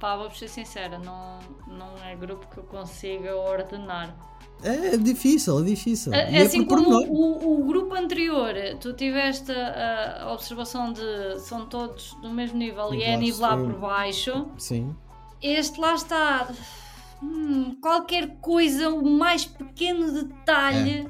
[0.00, 4.16] Pá, vou ser sincera, não, não é grupo que eu consiga ordenar.
[4.62, 6.12] É difícil, é difícil.
[6.12, 10.92] É E é assim por como o, o grupo anterior, tu tiveste a, a observação
[10.92, 13.64] de são todos do mesmo nível e é nivelar sim.
[13.64, 14.48] por baixo.
[14.58, 14.96] Sim.
[15.42, 16.52] Este lá está.
[17.22, 21.08] Hum, qualquer coisa, o mais pequeno detalhe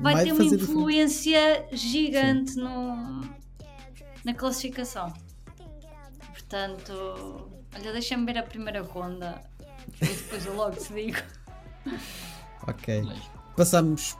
[0.00, 0.16] vai, É.
[0.16, 3.20] Vai ter uma influência gigante no,
[4.24, 5.12] na classificação.
[6.32, 9.40] Portanto, olha, deixa-me ver a primeira ronda
[10.00, 11.18] e depois eu logo te digo.
[12.68, 13.02] Ok.
[13.56, 14.16] Passamos.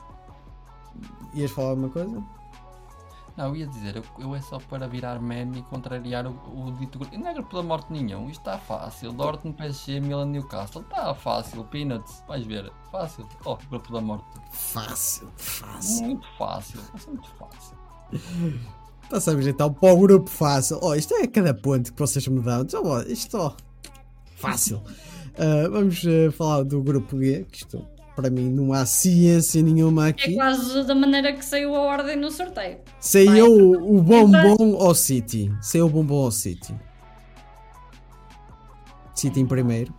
[1.33, 2.23] Ias falar alguma coisa?
[3.35, 6.71] Não, eu ia dizer, eu, eu é só para virar meme e contrariar o, o
[6.73, 7.17] dito grupo.
[7.17, 9.11] Não é grupo da morte nenhum, isto está fácil.
[9.11, 10.83] Dortmund, PSG, Milan, Newcastle.
[10.83, 12.71] Está fácil, Peanuts, vais ver.
[12.91, 13.27] Fácil.
[13.43, 14.25] Oh, grupo da morte.
[14.51, 16.05] Fácil, fácil.
[16.05, 17.77] Muito fácil, muito fácil.
[19.09, 20.79] Passamos então para o grupo fácil.
[20.83, 22.61] Oh, isto é cada ponto que vocês me dão.
[22.61, 23.55] Então, ó, isto, ó,
[24.35, 24.81] fácil.
[25.35, 27.83] Ah, vamos ah, falar do grupo G, que isto,
[28.15, 30.35] para mim, não há ciência nenhuma É aqui.
[30.35, 32.77] quase da maneira que saiu a ordem no sorteio.
[32.99, 35.51] Saiu o, o Então- bombom ao City.
[35.61, 36.75] Saiu o bombom ao City.
[39.15, 39.93] City em primeiro.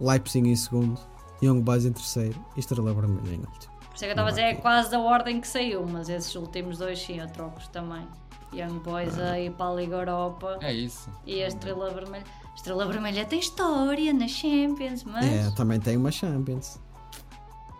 [0.00, 0.98] Leipzig em segundo.
[1.42, 2.38] Young Boys em terceiro.
[2.56, 3.72] E Estrela Vermelha em último.
[3.88, 6.08] Por isso é que eu estava a dizer, é quase da ordem que saiu, mas
[6.08, 8.06] esses últimos dois sim, eu troco também.
[8.54, 11.10] Young Boys a ir para a Liga Europa É isso.
[11.26, 12.24] e a Estrela Vermelha.
[12.56, 15.24] Estrela Vermelha tem história na Champions, mas.
[15.24, 16.80] É, também tem uma Champions.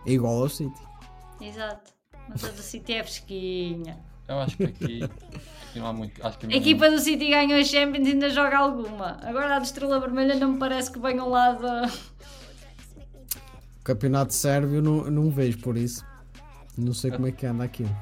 [0.06, 0.80] É igual ao City.
[1.40, 1.92] Exato.
[2.28, 3.98] Mas a do City é fresquinha.
[4.26, 6.24] Eu acho que aqui, aqui não há muito.
[6.26, 9.18] Acho que A equipa do City ganhou a Champions e ainda joga alguma.
[9.22, 11.88] Agora a de Estrela Vermelha não me parece que venham lá da.
[13.80, 16.04] O campeonato sérvio não, não vejo por isso.
[16.76, 17.94] Não sei como é que anda aquilo.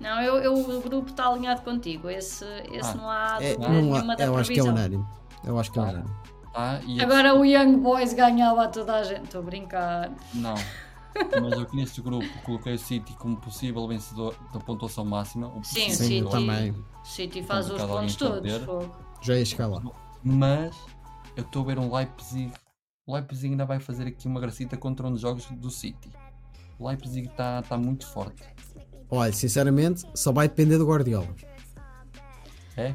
[0.00, 2.08] Não, eu, eu- o grupo está alinhado contigo.
[2.08, 5.04] Esse, esse Ah, não há É, não há- da eu acho que é unânime.
[5.44, 5.88] Eu acho que é Tá.
[5.88, 6.10] unânime.
[6.86, 9.24] E Agora o Young Boys ganhava a toda a gente.
[9.24, 10.12] Estou a brincar.
[10.32, 10.54] Não.
[11.40, 15.48] Mas eu aqui neste grupo coloquei o City como possível vencedor da pontuação máxima.
[15.48, 16.30] O Sim, Sim, City.
[16.30, 16.70] também.
[16.70, 18.52] O City faz os pontos todos.
[19.22, 19.82] Já ia chegar lá.
[20.22, 20.76] Mas
[21.36, 22.52] eu estou a ver um Leipzig.
[23.06, 26.10] O Leipzig ainda vai fazer aqui uma gracita contra um dos jogos do City.
[26.78, 28.42] O Leipzig está tá muito forte.
[29.10, 31.28] Olha, sinceramente, só vai depender do Guardiola.
[32.76, 32.94] É?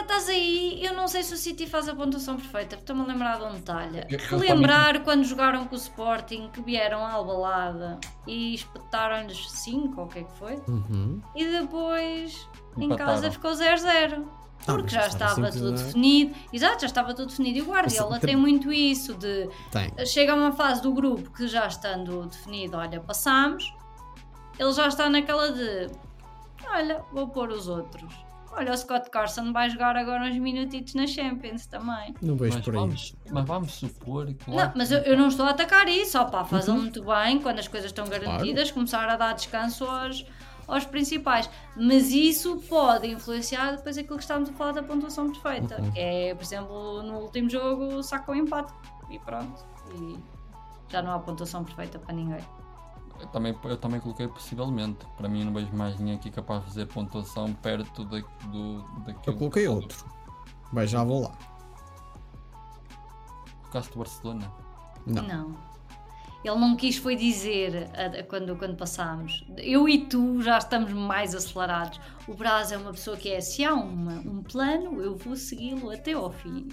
[0.00, 3.04] Agora estás aí, eu não sei se o City faz a pontuação perfeita, estou-me a
[3.06, 4.00] lembrar de um detalhe.
[4.30, 10.08] Relembrar quando jogaram com o Sporting que vieram à Albalada e espetaram-lhes 5 ou o
[10.08, 11.20] que é que foi, Uhum.
[11.36, 12.48] e depois
[12.78, 13.10] em Empataram.
[13.12, 14.24] casa ficou 0-0.
[14.62, 16.34] Ah, Porque mas já estava tudo definido.
[16.52, 17.58] Exato, já estava tudo definido.
[17.58, 19.90] E o Guardiola tem muito isso de Tem.
[20.06, 23.70] chega a uma fase do grupo que já estando definido, olha, passamos,
[24.58, 25.90] ele já está naquela de
[26.66, 28.12] olha, vou pôr os outros.
[28.52, 32.14] Olha, o Scott Carson vai jogar agora uns minutitos na Champions também.
[32.20, 32.80] Não vejo Mas por aí.
[32.80, 36.44] vamos, mas vamos supor que Não, mas eu, eu não estou a atacar isso, opá,
[36.44, 36.80] fazem Uhum.
[36.82, 40.26] muito bem quando as coisas estão garantidas, começar a dar descanso aos,
[40.66, 41.48] aos principais.
[41.76, 45.80] Mas isso pode influenciar depois aquilo que estamos a falar da pontuação perfeita.
[45.80, 45.90] Uhum.
[45.92, 48.72] Que é, por exemplo, no último jogo saca o empate
[49.10, 49.64] e pronto.
[49.94, 50.18] E
[50.88, 52.40] já não há pontuação perfeita para ninguém.
[53.20, 55.04] Eu também, eu também coloquei possivelmente.
[55.16, 58.18] Para mim, não vejo mais ninguém aqui capaz de fazer pontuação perto da,
[58.50, 59.22] do, daquilo.
[59.26, 60.04] Eu coloquei outro.
[60.72, 61.32] Mas já vou lá.
[63.62, 64.52] Colocaste Barcelona.
[65.06, 65.22] Não.
[65.22, 65.70] Não.
[66.42, 69.44] Ele não quis foi dizer a- a- quando, quando passámos.
[69.58, 72.00] Eu e tu já estamos mais acelerados.
[72.26, 75.90] O Braz é uma pessoa que é se há uma, um plano, eu vou segui-lo
[75.90, 76.68] até ao fim.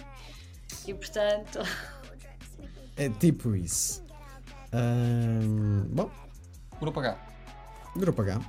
[0.88, 1.60] E portanto,
[2.96, 4.04] É tipo isso.
[4.72, 5.77] Bom,
[6.88, 7.18] Grupo H.
[7.98, 8.40] grupo H.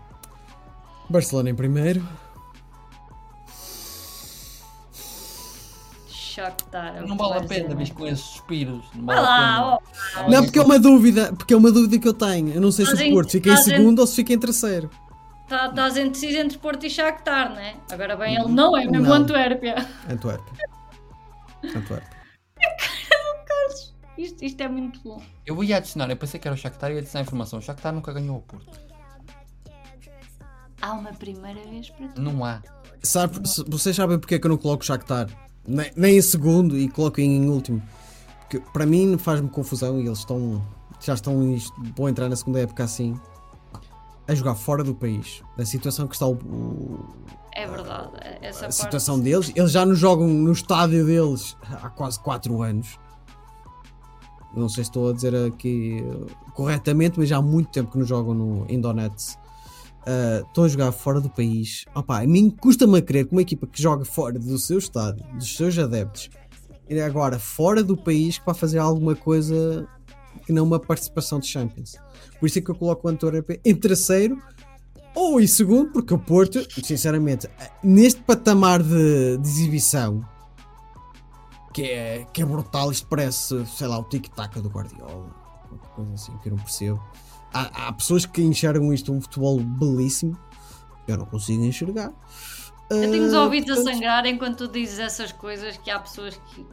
[1.10, 2.06] Barcelona em primeiro.
[6.08, 6.98] Shakhtar.
[6.98, 8.84] é Não vale a pena, vês com esses suspiros.
[8.94, 9.78] Não Vai vale lá.
[10.14, 11.32] Ah, Não, mas porque é uma dúvida.
[11.36, 12.54] Porque é uma dúvida que eu tenho.
[12.54, 14.14] Eu não sei se Mas o em- Porto fica em mas em- segundo ou se
[14.14, 14.88] fica em terceiro.
[15.48, 17.74] Tá- Estás indeciso entre Porto e Shakhtar, né?
[17.90, 19.14] Agora bem, ele não é mesmo Não.
[19.14, 19.74] Antuérpia.
[20.08, 20.68] Antuérpia.
[21.74, 22.17] Antuérpia.
[24.18, 25.22] Isto, isto é muito bom.
[25.46, 27.58] Eu ia adicionar, eu pensei que era o Shakhtar e ia adicionar a informação.
[27.58, 28.78] O Shakhtar nunca ganhou o Porto.
[30.82, 32.20] Há uma primeira vez para tu.
[32.20, 32.62] Não há.
[33.02, 33.38] Sabe,
[33.68, 35.28] vocês sabem porque é que eu não coloco o Shakhtar?
[35.66, 37.82] Nem, nem em segundo e coloco em último.
[38.40, 40.64] Porque para mim faz-me confusão e eles estão.
[41.00, 41.52] Já estão.
[41.54, 43.18] isto- Vão entrar na segunda época assim.
[44.26, 45.42] A jogar fora do país.
[45.56, 47.08] A situação que está o- o,
[47.54, 48.10] É verdade.
[48.40, 49.52] Essa a parte- situação deles.
[49.54, 52.98] Eles já não jogam no estádio deles há quase 4 anos.
[54.58, 56.02] Não sei se estou a dizer aqui
[56.54, 59.38] corretamente, mas já há muito tempo que não jogam no Indonets.
[60.00, 61.84] Uh, estão a jogar fora do país.
[61.94, 65.24] Opa, a mim custa-me a crer que uma equipa que joga fora do seu estádio,
[65.34, 66.30] dos seus adeptos,
[66.88, 69.86] e agora fora do país, vai fazer alguma coisa
[70.46, 71.96] que não uma participação de Champions.
[72.40, 74.38] Por isso é que eu coloco o Antwerp em terceiro
[75.14, 77.46] ou em segundo, porque o Porto, sinceramente,
[77.82, 80.24] neste patamar de, de exibição
[81.82, 85.30] que é, que é brutal, isto parece, sei lá, o tic-tac do Guardiola,
[85.68, 87.00] qualquer coisa assim que eu não percebo.
[87.54, 90.36] Há, há pessoas que enxergam isto um futebol belíssimo,
[91.06, 92.12] eu não consigo enxergar.
[92.90, 95.98] Eu tenho os Ah, ouvidos a portanto, sangrar enquanto tu dizes essas coisas que há
[96.00, 96.66] pessoas que,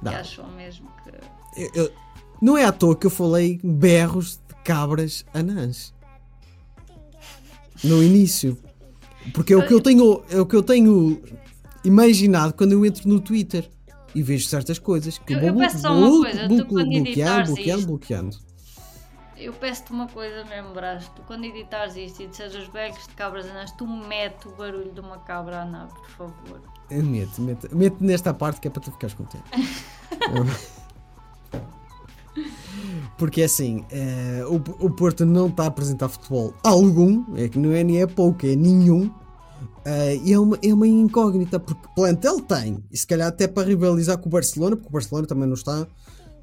[0.00, 1.62] que acham mesmo que.
[1.62, 1.92] eu- eu-
[2.40, 5.94] não é à toa que eu falei berros de cabras anãs
[7.84, 8.58] no início,
[9.32, 11.22] porque é o que eu tenho, é o que eu tenho
[11.84, 13.70] imaginado quando eu entro no Twitter
[14.14, 17.08] e vejo certas coisas que Eu- vou eu peço só uma coisa, tu quando bloqueando,
[17.08, 18.36] editares bloqueando, bloqueando.
[19.36, 21.08] Eu peço-te uma coisa mesmo, Brás.
[21.16, 24.92] Tu quando editares isto e disseres os berros de cabras anãs, tu mete o barulho
[24.92, 26.60] de uma cabra anã, por favor.
[26.90, 29.42] Eu Meto, meto, meto nesta parte que é para tu ficares contente.
[33.18, 34.56] Porque assim, eh, o,
[34.86, 38.46] o Porto não está a apresentar futebol algum, é que não é nem é pouco,
[38.46, 39.10] é nenhum.
[39.84, 43.66] Eh, e é uma, é uma incógnita, porque plantel tem, e se calhar até para
[43.66, 45.86] rivalizar com o Barcelona, porque o Barcelona também não está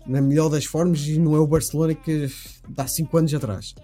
[0.05, 2.29] na melhor das formas e não é o Barcelona que
[2.67, 3.75] dá 5 anos atrás.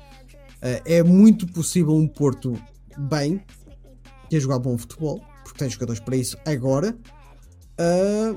[0.62, 2.60] Eh, é muito possível um Porto
[2.98, 3.42] bem,
[4.30, 6.98] que a jogar bom futebol, porque tem jogadores para isso agora.
[7.78, 8.36] Ah,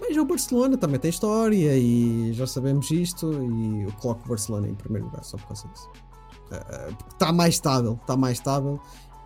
[0.00, 3.32] mas o Barcelona também tem história e já sabemos isto.
[3.32, 5.88] E eu coloco o Barcelona em primeiro lugar só por causa disso.
[7.12, 8.80] Está mais estável, está mais estável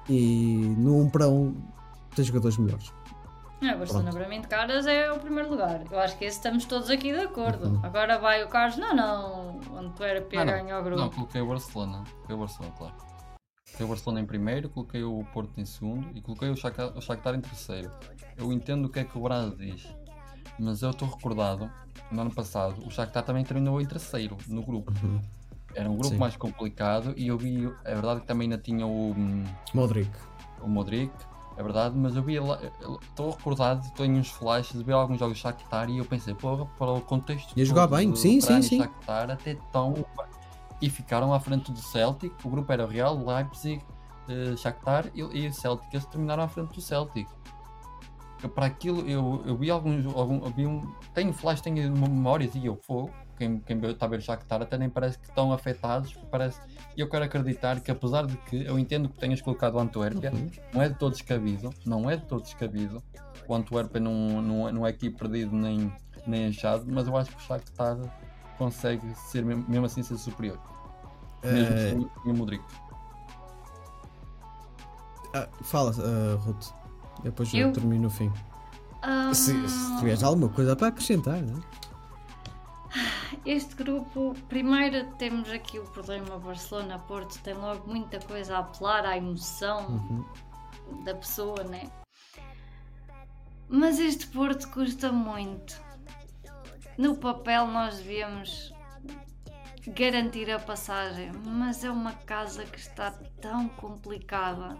[0.08, 1.54] e no 1 para 1
[2.14, 2.92] tem jogadores melhores.
[3.62, 5.84] É, Barcelona para mim de caras é o primeiro lugar.
[5.88, 7.68] Eu acho que esse estamos todos aqui de acordo.
[7.68, 7.80] Uhum.
[7.84, 10.52] Agora vai o Carlos, não, não, o Antuérpia Ah, não.
[10.52, 11.00] ganha o grupo.
[11.00, 12.02] Não, coloquei o Barcelona.
[12.12, 12.94] Coloquei o Barcelona, claro.
[12.96, 17.00] Coloquei o Barcelona em primeiro, coloquei o Porto em segundo e coloquei o Shakhtar, o
[17.00, 17.90] Shakhtar em terceiro.
[18.36, 19.88] Eu entendo o que é que o Brás diz,
[20.58, 21.70] mas eu estou recordado,
[22.10, 24.92] no ano passado, o Shakhtar também terminou em terceiro no grupo.
[25.74, 26.20] Era um grupo Sim.
[26.20, 30.10] mais complicado e eu vi, é verdade que também ainda tinha o, hum, Modric.
[30.60, 31.12] o Modric,
[31.56, 32.36] é verdade, mas eu vi
[33.02, 36.66] estou recordado, tenho uns flashes de ver alguns jogos de Shakhtar e eu pensei, porra,
[36.78, 38.78] para o contexto Ia jogar bem, sim, sim, sim.
[38.78, 39.94] Shakhtar até tão
[40.80, 43.80] e ficaram à frente do Celtic, o grupo era o Real, Leipzig,
[44.28, 47.28] eh, Shakhtar e, e o Celtic, eles terminaram à frente do Celtic.
[48.42, 50.80] Eu, para aquilo, eu, eu vi alguns, algum, eu vi um,
[51.14, 53.10] tenho flash, tenho memórias e eu fogo,
[53.42, 56.60] quem, quem está a ver o Shakhtar até nem parece que estão afetados, parece,
[56.96, 60.30] e eu quero acreditar que apesar de que eu entendo que tenhas colocado o Antuérpia,
[60.32, 60.50] Uhum.
[60.72, 63.02] não é de todo descabido, não é de todo descabido.
[63.48, 65.92] O Antwerpen não, não, é- não é aqui perdido nem,
[66.26, 67.96] nem achado, mas eu acho que o Shakhtar
[68.56, 70.58] consegue ser mesmo, assim ser superior.
[71.42, 71.90] Mesmo Eh,
[72.24, 72.62] sem o Modric.
[75.34, 76.66] ah, fala, ah, Ruth.
[77.24, 77.72] Depois eu, Eu?
[77.72, 78.30] termino no fim.
[79.02, 81.62] Ah, Se, se tiveres alguma coisa para acrescentar, não é?
[83.44, 89.16] Este grupo, primeiro temos aqui o problema Barcelona-Porto, tem logo muita coisa a apelar à
[89.16, 91.04] emoção Uhum.
[91.04, 91.90] da pessoa, né?
[93.68, 95.80] Mas este Porto custa muito.
[96.98, 98.72] No papel nós devíamos
[99.88, 104.76] garantir a passagem, mas é uma casa que está tão complicada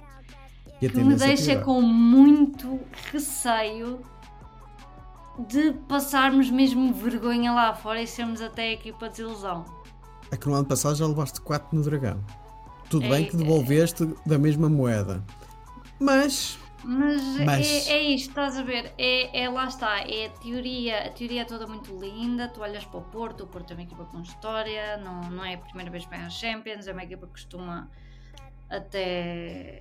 [0.79, 4.03] que me é deixa com muito receio
[5.39, 9.65] de passarmos mesmo vergonha lá fora e sermos até a equipa de desilusão.
[10.31, 12.23] É que no ano passado já levaste 4 no Dragão.
[12.89, 15.23] Tudo É- bem que devolveste da mesma moeda.
[16.01, 18.93] Mas Mas, Mas- É, é isto, estás a ver?
[18.99, 22.49] É, é- lá está, é a teoria, a teoria é toda muito linda.
[22.49, 25.55] Tu olhas para o Porto, o Porto é uma equipa com história, não, não é
[25.55, 27.89] a primeira vez que vem às Champions, é uma equipa que costuma
[28.69, 29.81] até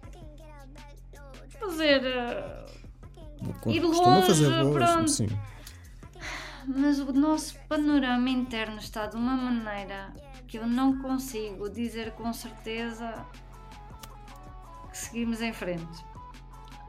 [1.60, 2.04] fazer.
[2.06, 2.66] eh,
[3.68, 4.74] Ir longe, fazer boas.
[4.92, 5.10] pronto.
[5.10, 5.28] Sim.
[6.68, 10.14] Mas o nosso panorama interno está de uma maneira
[10.48, 13.26] que eu não consigo dizer com certeza
[14.92, 16.06] que seguimos em frente.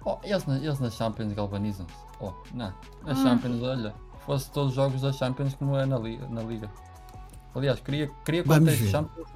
[0.04, 1.94] Oh, eles, na, eles na Champions galvanizam-se.
[2.20, 2.74] Oh, não.
[3.02, 3.14] Na Ah.
[3.14, 3.94] Champions, olha,
[4.26, 6.26] fosse todos os jogos da Champions como é na Liga.
[6.28, 6.70] Na Liga.
[7.54, 8.76] Aliás, queria, queria ver.
[8.90, 9.28] Champions,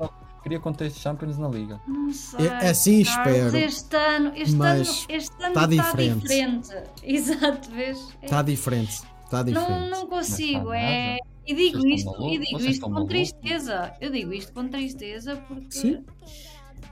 [0.46, 1.80] queria contexto Champions na Liga.
[1.88, 2.46] Não sei.
[2.46, 6.22] É- assim espero, Este ano, este mas ano, este ano tá está diferente.
[6.22, 6.68] diferente.
[7.02, 8.16] Exato, vês?
[8.22, 9.02] É- Está diferente.
[9.24, 9.70] Está diferente.
[9.70, 10.66] não, não consigo.
[10.66, 11.18] Não está É...
[11.48, 13.92] E digo Vocês isto, e digo Vocês isto com tristeza.
[14.00, 16.04] Eu digo isto com tristeza porque Sim.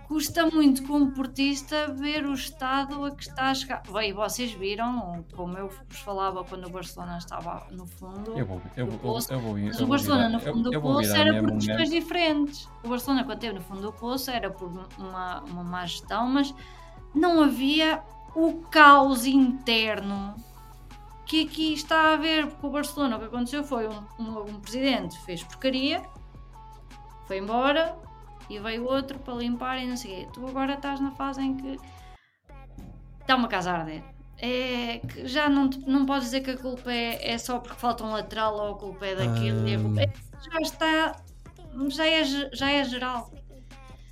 [0.07, 3.83] Custa muito como portista ver o estado a que está a chegar.
[3.93, 8.39] Bem, vocês viram, como eu vos falava quando o Barcelona estava no fundo.
[8.39, 9.33] Eu vou, eu, vou- poço.
[9.33, 12.69] eu vou, Mas eu o Barcelona virar- no fundo do poço era por questões diferentes.
[12.85, 16.55] O Barcelona, quando esteve no fundo do poço, era por uma, uma má gestão, mas
[17.15, 18.03] não havia
[18.35, 20.35] o caos interno
[21.27, 22.47] que aqui está a haver.
[22.49, 26.03] Porque o Barcelona, o que aconteceu foi um, um, um presidente fez porcaria
[27.27, 27.97] foi embora
[28.51, 30.29] e veio outro para limpar e não sei o quê.
[30.35, 31.79] Tu agora estás na fase em que
[33.21, 34.03] está uma casa a arder.
[34.39, 37.77] É que já não, te- não podes dizer que a culpa é, é só porque
[37.79, 39.67] falta um lateral ou a culpa é daquilo.
[39.69, 40.13] e a culpa- é-
[40.51, 41.17] já está.
[41.89, 43.33] Já é, já é geral.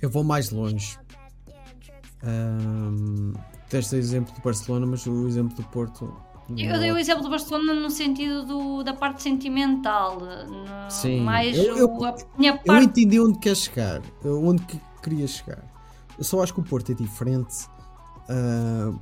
[0.01, 0.97] Eu vou mais longe.
[2.23, 3.33] Ahm,
[3.69, 6.15] deste exemplo do Barcelona, mas o exemplo do Porto.
[6.49, 10.19] Eu dei o exemplo do Barcelona no sentido do- da parte sentimental.
[10.19, 11.21] no- Sim.
[11.21, 12.85] Mais Eu- eu- a minha Eu parte.
[12.85, 15.63] entendi onde quer chegar, eu- onde que queria chegar.
[16.17, 17.65] Eu só acho que o Porto é diferente
[18.29, 18.93] ah,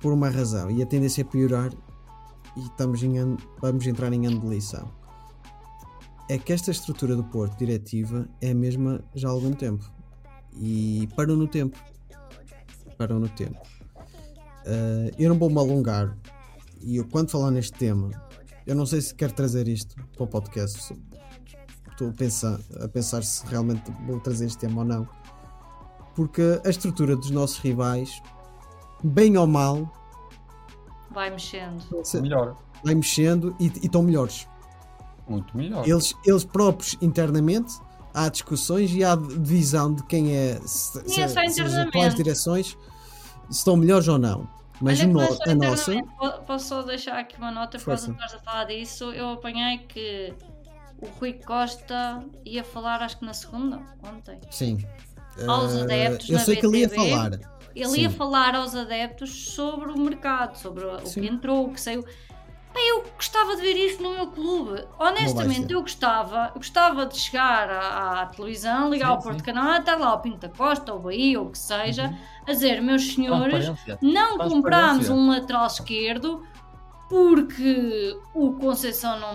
[0.00, 1.70] por uma razão e a tendência é piorar
[2.56, 4.90] e estamos em vamos entrar em ano de lição.
[6.28, 9.84] É que esta estrutura do Porto diretiva é a mesma já há algum tempo
[10.56, 11.78] e parou no tempo.
[12.96, 13.58] Parou no tempo.
[14.66, 16.16] Ah, eu não vou me alongar
[16.80, 18.10] e eu quando falar neste tema,
[18.66, 20.94] eu não sei se quero trazer isto para o podcast
[21.90, 25.08] estou a pensar, a pensar se realmente vou trazer este tema ou não.
[26.14, 28.22] Porque a estrutura dos nossos rivais,
[29.02, 29.92] bem ou mal,
[31.10, 31.82] Vai mexendo.
[32.04, 32.56] se- Melhor.
[32.84, 34.46] vai mexendo e e estão melhores.
[35.28, 35.86] Muito melhor.
[35.88, 37.72] Eles, eles próprios internamente
[38.14, 42.14] há discussões e há divisão de quem é se, Nem é se- se as atuais
[42.14, 42.76] direções
[43.50, 44.48] se estão melhores ou não.
[44.80, 45.92] Mas Olha no- não é a nossa
[46.46, 49.12] Posso só deixar aqui uma nota por causa de a falar disso?
[49.12, 50.32] Eu apanhei que
[51.00, 54.40] o Rui Costa ia falar, acho que na segunda, ontem.
[54.50, 54.78] sim.
[55.46, 57.10] Aos Eh, adeptos eu sei que ele ia BTV.
[57.10, 57.58] falar.
[57.76, 58.00] Ele Sim.
[58.00, 61.20] ia falar aos adeptos sobre o mercado, sobre o Sim.
[61.20, 62.04] que entrou, o que saiu.
[62.80, 64.84] Eu gostava de ver isto no meu clube.
[64.98, 69.44] Honestamente, eu gostava, eu gostava de chegar à, à televisão, ligar Sim, ao Porto sim.
[69.44, 72.16] Canal, estar lá o Pinto da Costa, ou Bahia, ou o que seja, Uhum.
[72.46, 73.70] a dizer, meus senhores,
[74.00, 76.42] não comprámos um lateral esquerdo
[77.08, 79.34] porque o Conceição não,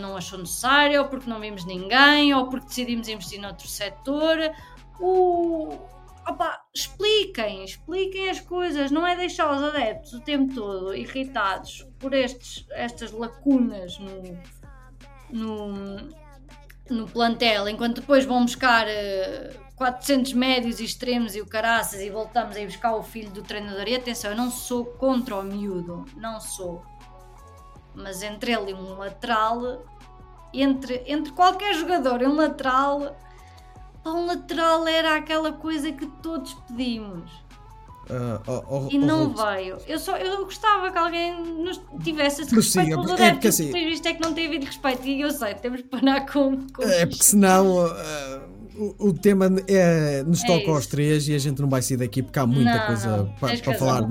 [0.00, 4.52] não achou necessário, ou porque não vimos ninguém, ou porque decidimos investir noutro setor.
[5.00, 5.78] O...
[6.26, 12.14] Opa, expliquem, expliquem as coisas, não é deixar os adeptos o tempo todo irritados por
[12.14, 14.38] estes, estas lacunas no,
[15.30, 16.08] no,
[16.88, 22.08] no plantel, enquanto depois vão buscar eh, 400 médios e extremos e o caraças e
[22.08, 23.88] voltamos a ir buscar o filho do treinador.
[23.88, 26.82] E atenção, eu não sou contra o miúdo, não sou.
[27.94, 29.84] Mas entre ele e um lateral,
[30.52, 33.16] entre, entre qualquer jogador e um lateral,
[34.04, 37.30] pá, um lateral era aquela coisa que todos pedimos
[38.10, 39.78] Ah, oh, oh, e oh, não Ruth, veio.
[39.86, 43.60] Eu, só, eu gostava que alguém nos tivesse esse Prossiga, respeito pelos é porque adeptos.
[43.60, 46.66] assim- visto é que não tem havido respeito e eu sei, temos que parar com,
[46.68, 48.40] com É porque senão ah,
[48.76, 51.96] o, o tema é, nos É toca aos três e a gente não vai sair
[51.96, 54.02] daqui porque há muita Não, coisa para, para falar,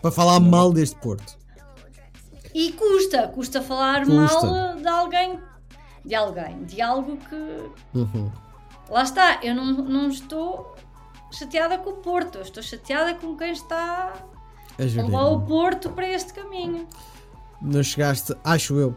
[0.00, 1.36] para falar mal deste Porto.
[2.54, 4.46] E custa, custa falar Custa.
[4.46, 5.40] mal de alguém,
[6.04, 7.98] de alguém, de algo que.
[7.98, 8.30] Uhum.
[8.90, 10.74] Lá está, eu não, não estou
[11.32, 14.12] chateada com o Porto, eu estou chateada com quem está
[14.78, 15.06] A gerir.
[15.06, 16.86] levar o Porto para este caminho.
[17.60, 18.94] Não chegaste, acho eu.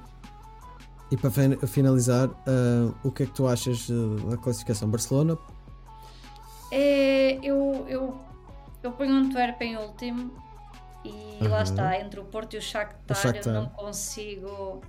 [1.10, 5.38] E para fin- finalizar, ah, o que é que tu achas ah, da classificação Barcelona?
[6.72, 8.18] É, eu, eu,
[8.84, 10.32] eu ponho um Antwerp em último
[11.06, 11.64] e lá Uhum.
[11.64, 13.54] está, entre o Porto e o Shakhtar, Shakhtar.
[13.56, 14.82] eu não consigo...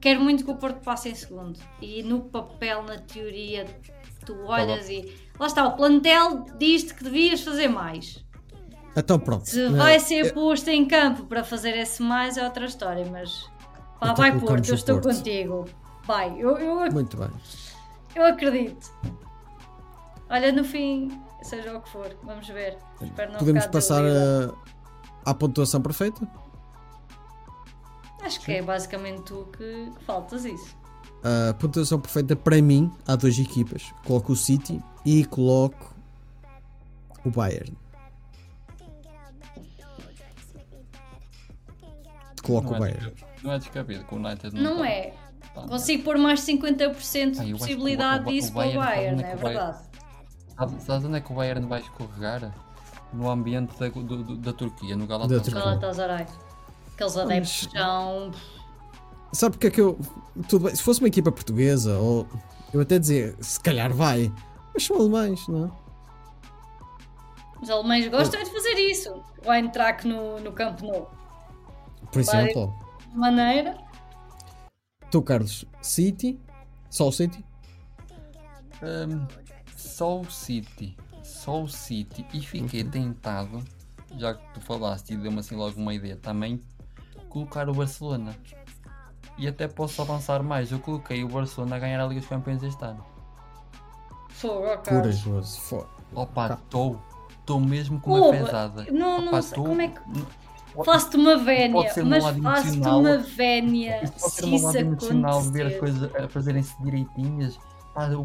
[0.00, 3.66] Quero muito que o Porto passe em segundo e no papel, na teoria,
[4.32, 5.12] tu olhas e...
[5.38, 8.24] Lá está, o plantel diz-te que devias fazer mais.
[8.96, 9.48] Então pronto.
[9.48, 13.48] Se vai ser posto em campo para fazer esse mais é outra história, mas...
[13.98, 15.16] Pá, Então vai Porto, eu estou Porto.
[15.16, 15.64] contigo.
[16.04, 17.30] Vai, eu, eu, Muito bem.
[18.14, 18.90] eu acredito.
[20.28, 22.76] Olha, no fim, seja o que for, vamos ver.
[23.00, 24.54] Espero não Podemos passar ah,
[25.24, 26.26] à pontuação perfeita?
[28.22, 30.76] Acho que é basicamente tu que faltas isso.
[31.22, 33.92] A pontuação perfeita para mim, há duas equipas.
[34.06, 35.94] Coloco o City e coloco
[37.24, 37.76] o Bayern.
[42.42, 43.12] Coloco Não o é, Bayern.
[43.42, 44.88] não é descabido que o United não, Não tá.
[44.88, 45.14] é.
[45.54, 45.62] Tá.
[45.62, 48.96] Consigo pôr mais 50% Ah, de o- possibilidade o- o disso para o Bayern faz
[48.96, 49.58] Bayern, uma é correia.
[49.60, 49.84] verdade.
[50.56, 52.54] Sabe- Sabes onde é que o Bayern vai escorregar?
[53.12, 55.42] No ambiente da, do- do- da Turquia, no Da Galatasaray.
[55.44, 55.60] Turquia.
[55.64, 56.26] Galatasaray.
[56.94, 58.30] Aqueles adeptos são.
[59.32, 59.98] Sabe porque é que eu.
[60.48, 62.26] Tudo bem, se fosse uma equipa portuguesa, ou
[62.72, 64.32] eu até dizer, se calhar vai,
[64.74, 65.70] mas são alemães, não é?
[67.62, 69.22] Os alemães gostam é de fazer isso.
[69.58, 71.08] Entrar aqui no, no campo novo.
[72.10, 72.72] Por exemplo,
[73.10, 73.76] De maneira.
[75.10, 76.40] tu, Carlos, City,
[76.88, 77.44] só o City,
[78.82, 79.26] Hum,
[79.76, 80.96] só o City.
[81.22, 82.26] Só o City.
[82.32, 82.90] E fiquei Uhum.
[82.90, 83.62] tentado,
[84.16, 86.60] já que tu falaste e deu-me assim logo uma ideia também,
[87.28, 88.34] colocar o Barcelona.
[89.40, 90.70] E até posso avançar mais.
[90.70, 93.02] Eu coloquei o Barcelona a ganhar a Liga dos Campeões este ano.
[94.28, 94.86] Fogo, Carlos.
[95.22, 95.86] Corajoso.
[96.14, 97.00] Opa, estou.
[97.40, 98.86] Estou mesmo com uma Porra, pesada.
[98.92, 100.00] não- não Opa, sei tô- como é que-
[100.84, 104.46] Faço-te uma vénia, Pode ser um mas lado faço-te uma vénia Isto pode se ser
[104.46, 107.58] um lado emocional ver as coisas a fazerem-se direitinhas.
[107.94, 108.22] Pá, o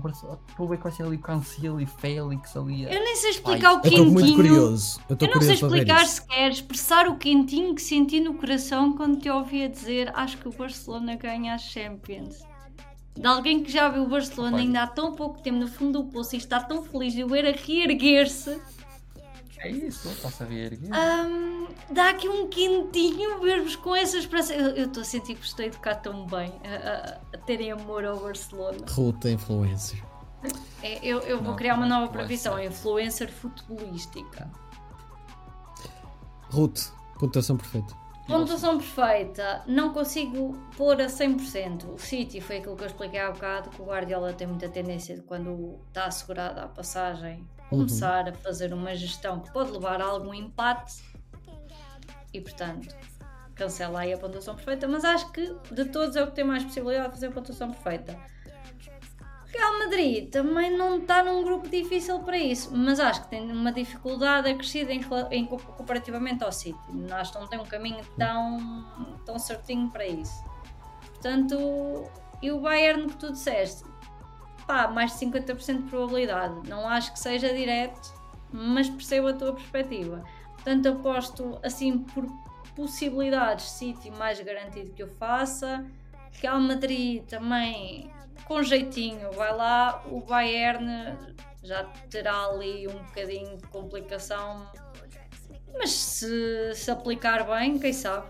[0.48, 2.86] estou a ver ser ali o Cancelo e Félix ali.
[2.86, 4.36] a- Eu nem sei explicar o Eu estou muito quentinho.
[4.36, 5.00] curioso.
[5.10, 9.20] Eu estou Eu não sei explicar sequer, expressar o quentinho que senti no coração quando
[9.20, 12.44] te ouvi a dizer acho que o Barcelona ganha as Champions.
[13.18, 14.60] De alguém que já viu o Barcelona Opa.
[14.62, 17.28] ainda há tão pouco tempo no fundo do poço e está tão feliz de o
[17.30, 18.60] ver a reerguer-se,
[19.60, 20.78] É isso, a ver.
[20.84, 24.54] hum, dá aqui um quentinho ver-vos com essa esperança.
[24.54, 27.72] Eu estou a sentir que vos estou a educar tão bem, a, a- a terem
[27.72, 28.86] amor ao Barcelona.
[28.90, 30.04] Ruta influencer.
[30.84, 34.48] É, eu, eu vou Não, criar uma não nova profissão, influencer futebolística.
[36.52, 37.96] Ruth, pontuação perfeita.
[38.28, 41.94] Pontuação perfeita, não consigo pôr a 100%.
[41.94, 45.16] O City foi aquilo que eu expliquei há bocado, que o Guardiola tem muita tendência
[45.16, 50.06] de quando está assegurada a passagem, começar a fazer uma gestão que pode levar a
[50.06, 51.04] algum empate
[52.34, 52.96] e, portanto,
[53.56, 56.64] cancela aí a pontuação perfeita, mas acho que de todos é o que tem mais
[56.64, 58.18] possibilidade de fazer a pontuação perfeita.
[59.48, 63.72] Real Madrid também não está num grupo difícil para isso, mas acho que tem uma
[63.72, 65.00] dificuldade acrescida em,
[65.32, 66.78] em co- comparativamente ao City.
[67.10, 70.44] Acho que não tem um caminho tão, tão certinho para isso.
[71.08, 71.56] Portanto,
[72.42, 73.86] e o Bayern que tu disseste,
[74.68, 76.70] pá, mais de 50% de probabilidade.
[76.70, 78.14] Não acho que seja direto,
[78.52, 80.24] mas percebo a tua perspectiva.
[80.54, 82.26] Portanto, aposto assim por
[82.76, 85.86] possibilidades, City mais garantido que eu faça.
[86.32, 88.12] Real Madrid também
[88.46, 91.18] com jeitinho, vai lá, o Bayern
[91.64, 94.70] já terá ali um bocadinho de complicação,
[95.74, 98.28] mas se, se aplicar bem, quem sabe?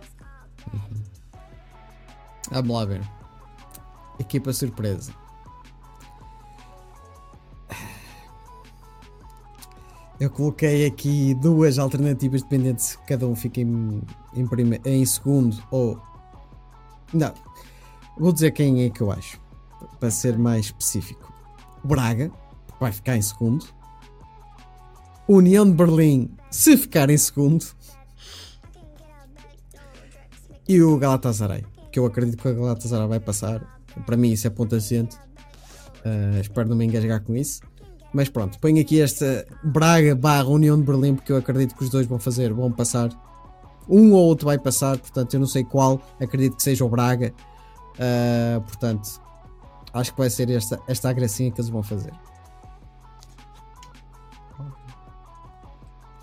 [2.50, 3.02] Vamos lá ver.
[4.20, 5.14] Equipa surpresa.
[10.20, 14.02] Eu coloquei aqui duas alternativas dependentes se cada um fica em,
[14.34, 16.00] em, prime- em segundo ou.
[17.14, 17.34] Não.
[18.18, 19.40] Vou dizer quem é que eu acho.
[20.00, 21.34] Para ser mais específico.
[21.84, 22.32] Braga,
[22.80, 23.66] vai ficar em segundo.
[25.28, 27.66] União de Berlim, se ficar em segundo.
[30.68, 33.84] E o Galatasaray, que eu acredito que o Galatasaray vai passar.
[34.06, 35.18] Para mim, isso é ponto assente.
[36.06, 37.62] Uh, espero não me engasgar com isso.
[38.16, 41.90] Mas pronto, ponho aqui esta Braga barra União de Berlim, porque eu acredito que os
[41.90, 43.10] dois vão fazer, vão passar.
[43.90, 46.00] Um ou outro vai passar, portanto, eu não sei qual.
[46.18, 47.34] Acredito que seja o Braga.
[47.96, 49.22] Uh, portanto,
[49.94, 52.14] acho que vai ser esta, esta a gracinha que eles vão fazer.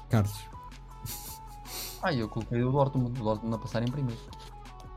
[0.08, 0.32] Carlos.
[2.04, 4.20] Ah, eu coloquei o Dortmund, o Dortmund a passar em primeiro.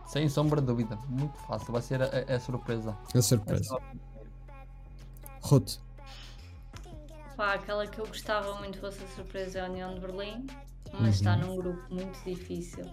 [0.07, 2.97] Sem sombra de dúvida, muito fácil, vai ser a, a- a surpresa.
[3.13, 3.77] É surpresa.
[5.43, 5.77] Ruth.
[7.35, 10.47] Pá, aquela que eu gostava muito fosse a surpresa é a União de Berlim,
[10.93, 12.85] mas está num grupo muito difícil.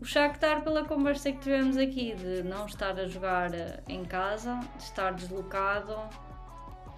[0.00, 4.60] O Shakhtar, pela conversa que tivemos aqui, de não estar a jogar eh, em casa,
[4.76, 5.94] de estar deslocado,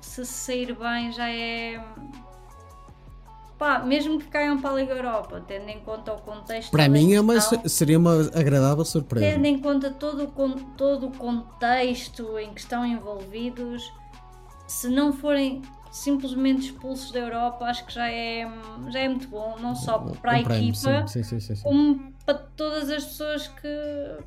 [0.01, 1.83] se sair bem já é.
[3.59, 6.71] Pá, mesmo que caiam para a Liga Europa, tendo em conta o contexto.
[6.71, 9.27] Para mim é uma, seria uma agradável surpresa.
[9.27, 13.83] Tendo em conta todo o, todo o contexto em que estão envolvidos,
[14.71, 18.47] se não forem simplesmente expulsos da Europa, acho que já é,
[18.91, 22.35] já é muito bom, não só para a Um equipa, Sim, sim, sim, como para
[22.35, 23.69] todas as pessoas que.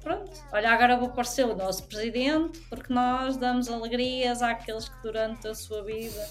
[0.02, 5.48] Pronto, olha, agora vou aparecer o nosso presidente, porque nós damos alegrias àqueles que durante
[5.48, 6.28] a sua vida.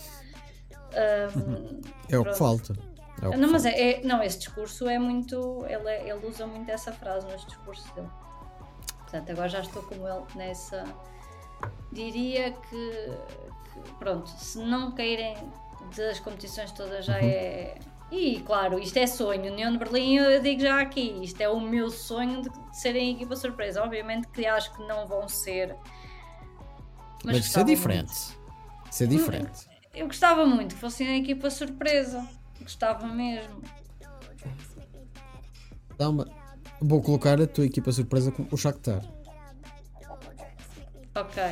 [1.34, 2.74] hum, É o que falta.
[3.22, 3.78] É o que não, mas falta.
[3.78, 5.64] é, é- não, esse discurso é muito.
[5.66, 8.08] Ele, é- ele usa muito essa frase nos discursos dele.
[8.98, 10.84] Portanto, agora já estou como ele nessa.
[11.92, 13.10] Diria que,
[13.98, 15.36] pronto, se não caírem
[15.96, 17.78] das competições todas já é.
[18.10, 19.50] E claro, isto é sonho.
[19.50, 23.14] União de Berlim, eu digo já aqui, isto é o meu sonho de, de serem
[23.14, 23.82] equipa surpresa.
[23.82, 25.74] Obviamente que acho que não vão ser.
[27.24, 27.76] Mas isso gostava é muito.
[27.78, 28.12] diferente.
[28.90, 29.66] Isso é diferente.
[29.94, 32.26] Eu gostava muito que fossem a equipa surpresa.
[32.60, 33.62] Gostava mesmo.
[35.96, 36.26] Dá uma-
[36.80, 39.02] Vou colocar a tua equipa surpresa com o Shakhtar.
[41.14, 41.42] Ok.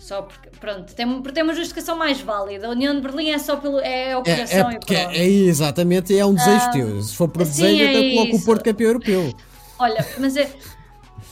[0.00, 2.66] Só porque, pronto, tem, porque tem uma justificação mais válida.
[2.66, 3.78] A União de Berlim é só pelo.
[3.80, 5.10] É o É, é e porque pronto.
[5.14, 7.02] é, exatamente é um desejo teu.
[7.02, 8.44] Se for por sim, desejo, é até coloco o.
[8.44, 9.34] Porto campeão europeu.
[9.78, 10.50] Olha, mas é.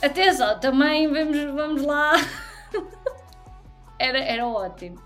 [0.02, 2.12] Atenção, também vamos, vamos lá.
[3.98, 5.00] era, era ótimo.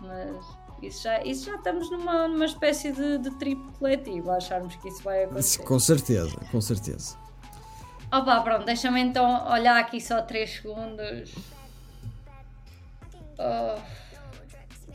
[0.00, 0.44] Mas
[0.82, 4.88] isso já, isso já estamos numa, numa espécie de, de triplo coletivo, a acharmos que
[4.88, 5.62] isso vai acontecer.
[5.62, 7.16] Com certeza, com certeza.
[8.12, 11.32] Opa, pronto, deixa-me então olhar aqui só 3 segundos.
[13.42, 13.80] Oh.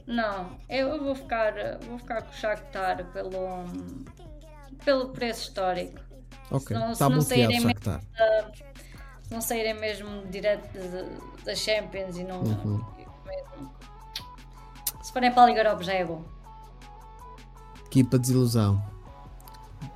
[0.08, 1.54] Não, eu vou ficar,
[1.88, 3.34] vou ficar com o Shakhtar pelo,
[4.84, 6.00] pelo preço histórico.
[6.52, 8.02] Ok, não- se está não bloqueado saírem Shakhtar.
[9.24, 10.70] Se não saírem mesmo direto
[11.44, 12.42] da Champions e não.
[12.42, 12.86] Uhum.
[13.26, 13.76] mesmo-
[15.02, 16.24] Se forem para a Liga Europa já é bom.
[17.88, 18.84] Equipa desilusão.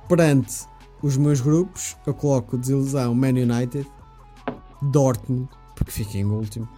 [0.08, 0.66] Perante
[1.02, 3.88] os meus grupos, eu coloco desilusão Man United,
[4.82, 6.68] Dortmund, porque fica em último,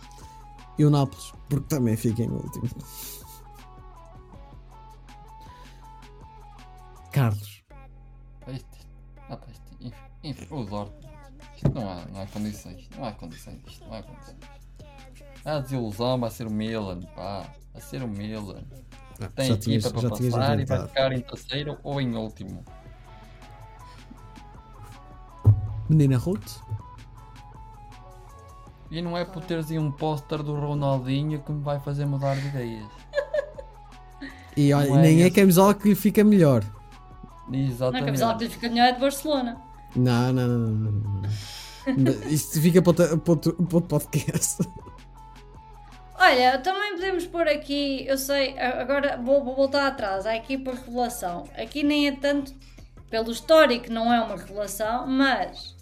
[0.79, 2.67] e o Nápoles, porque também fica em último.
[7.13, 7.63] Carlos,
[8.49, 8.79] Isto,
[9.29, 9.95] ah, pá, isto,
[10.25, 10.91] enfim, o.
[11.55, 12.89] Isto não há, não há condições.
[12.97, 14.39] Não há condições disto, não há condições.
[15.45, 17.53] A desilusão vai ser o Milan, pá.
[17.75, 18.63] Vai ser o Milan.
[19.21, 22.65] ah, Tem equipa para passar e vai ficar em terceiro ou em último.
[25.91, 26.61] Menina Ruth?
[28.93, 32.37] E não é por teres aí um póster do Ronaldinho que me vai fazer mudar
[32.37, 32.87] de ideias.
[34.55, 35.31] E olha, Não é nem é esse.
[35.37, 36.63] camisola que lhe fica melhor.
[37.49, 38.05] Não é Exatamente.
[38.05, 39.63] camisola que lhe fica melhor é de Barcelona.
[39.97, 41.23] Não, não, não, não, não,
[41.97, 42.13] não.
[42.29, 44.63] Isto fica para outro, para outro- para outro podcast.
[46.19, 50.71] Olha, também podemos pôr aqui, eu sei, a- agora vou, vou voltar atrás, à equipa
[50.73, 51.45] revelação.
[51.57, 52.53] Aqui nem é tanto,
[53.11, 55.75] pelo histórico não é uma revelação, mas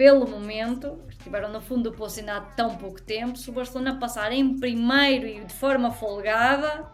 [0.00, 3.98] pelo momento, estiveram no fundo do poço ainda há tão pouco tempo, se o Barcelona
[3.98, 6.90] passar em primeiro e de forma folgada,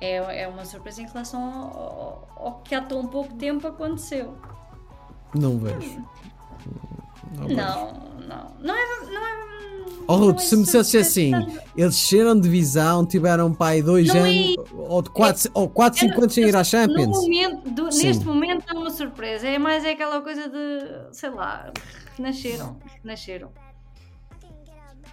[0.00, 4.38] é, é uma surpresa em relação ao, ao- ao que há tão pouco tempo aconteceu.
[5.34, 6.02] Não vejo.
[7.34, 7.48] Não.
[7.48, 7.92] Não,
[8.28, 9.10] não, não é...
[9.12, 9.46] Não é
[10.08, 11.32] Oh, não Ruth, é se me dissesse assim,
[11.76, 15.98] eles desceram de divisão, tiveram pai dois Não é anos, ou de 4, ou quatro,
[15.98, 17.08] cinco anos sem ir à No Champions.
[17.22, 19.48] momento, do- neste momento é uma surpresa.
[19.48, 21.72] É mais é aquela coisa de, sei lá,
[22.20, 22.76] nasceram.
[23.02, 23.50] Nasceram.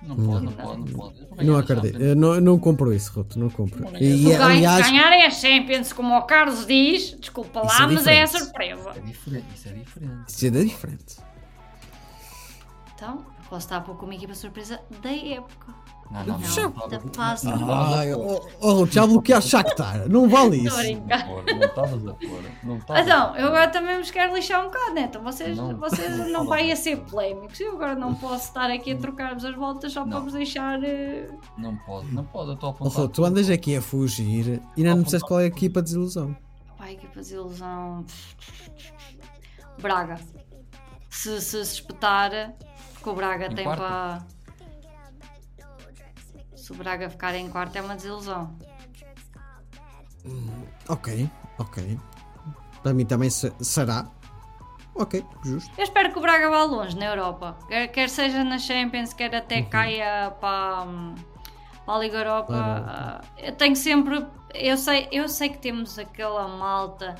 [0.03, 1.20] Não pode, não pode, não pode.
[1.22, 3.84] Não ganhar a acredito, eu não, não compro isso, Ruth, não compro.
[3.84, 7.84] Não E, e, Se ganhar, aliás, ganharem a Champions, como o Carlos diz, desculpa lá,
[7.84, 8.91] é mas é a surpresa.
[8.95, 10.24] É diferente, isso é diferente.
[10.28, 11.16] isso é diferente.
[13.04, 15.74] Então, eu posso estar pouco uma equipa surpresa da época.
[16.10, 16.88] Não, não, não.
[16.89, 17.45] Da não, fase.
[17.45, 20.78] não, Não, não, Ai, não, oh, oh, já bloqueaste Shakhtar, não vale isso.
[20.80, 20.84] a.
[21.54, 22.43] Não estavas a pôr.
[22.64, 25.01] Não estavas a Então, eu agora também vos quero lixar um bocado, né?
[25.01, 27.60] Então vocês Não, vocês não não vai a ser polémicos.
[27.60, 30.24] Eu agora não posso estar aqui a trocar-vos as voltas só para Não.
[30.24, 30.82] vos deixar.
[30.84, 31.28] eh,
[31.58, 33.01] Não pode, não pode, eu estou a Oh, apontar.
[33.01, 35.86] Ruth, tu andas aqui a fugir e ainda não disseste qual é a equipa de
[35.88, 36.34] desilusão.
[36.78, 38.06] Pá, equipa de ilusão.
[39.82, 40.20] Braga.
[41.10, 42.32] Se se, se espetar,
[43.04, 43.80] porque o Braga Em tem quarto?
[43.82, 44.26] para.
[46.56, 48.58] Se o Braga ficar em quarto é uma desilusão.
[50.88, 51.30] Ok,
[51.60, 51.99] ok.
[52.82, 54.08] Para mim também se- será.
[54.95, 55.72] Ok, justo.
[55.78, 57.58] Eu espero que o Braga vá longe na Europa.
[57.68, 59.66] Quer, quer seja na Champions, quer até Uhum.
[59.70, 61.16] caia para, hum,
[61.86, 62.47] para a Liga Europa.
[62.54, 62.86] Para.
[62.88, 64.26] Ah, Eu tenho sempre.
[64.54, 67.16] Eu sei, eu sei que temos aquela malta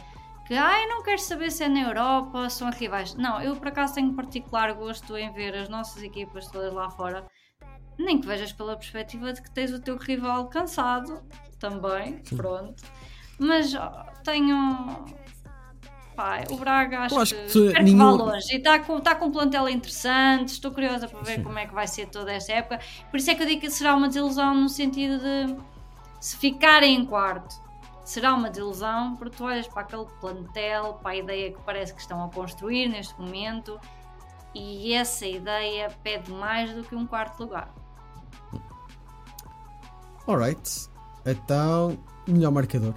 [0.46, 3.16] que ai, não quero saber se é na Europa, são rivais.
[3.16, 7.26] Não, eu por acaso tenho particular gosto em ver as nossas equipas todas lá fora.
[7.98, 11.24] Nem que vejas pela perspectiva de que tens o teu rival cansado
[11.60, 12.84] também, pronto.
[13.40, 13.74] Mas
[14.24, 15.06] tenho.
[16.16, 18.54] Pá, o Braga acho, acho que, que que vá nenhum- longe.
[18.54, 21.74] E está com, tá com um plantel interessante, estou curiosa para ver como é que
[21.74, 22.80] vai ser toda esta época.
[23.10, 25.56] Por isso é que eu digo que será uma desilusão no sentido de
[26.20, 27.56] se ficarem em quarto.
[28.04, 32.02] Será uma desilusão porque tu olhas para aquele plantel, para a ideia que parece que
[32.02, 33.80] estão a construir neste momento
[34.54, 37.74] e essa ideia pede mais do que um quarto lugar.
[40.28, 40.90] Alright.
[41.26, 41.98] Então,
[42.28, 42.94] melhor marcador.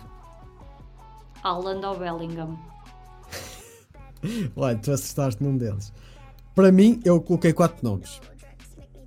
[1.42, 2.58] Haaland ou Bellingham.
[4.56, 5.92] Olha, tu acertaste num deles.
[6.54, 8.20] Para mim, eu coloquei quatro nomes.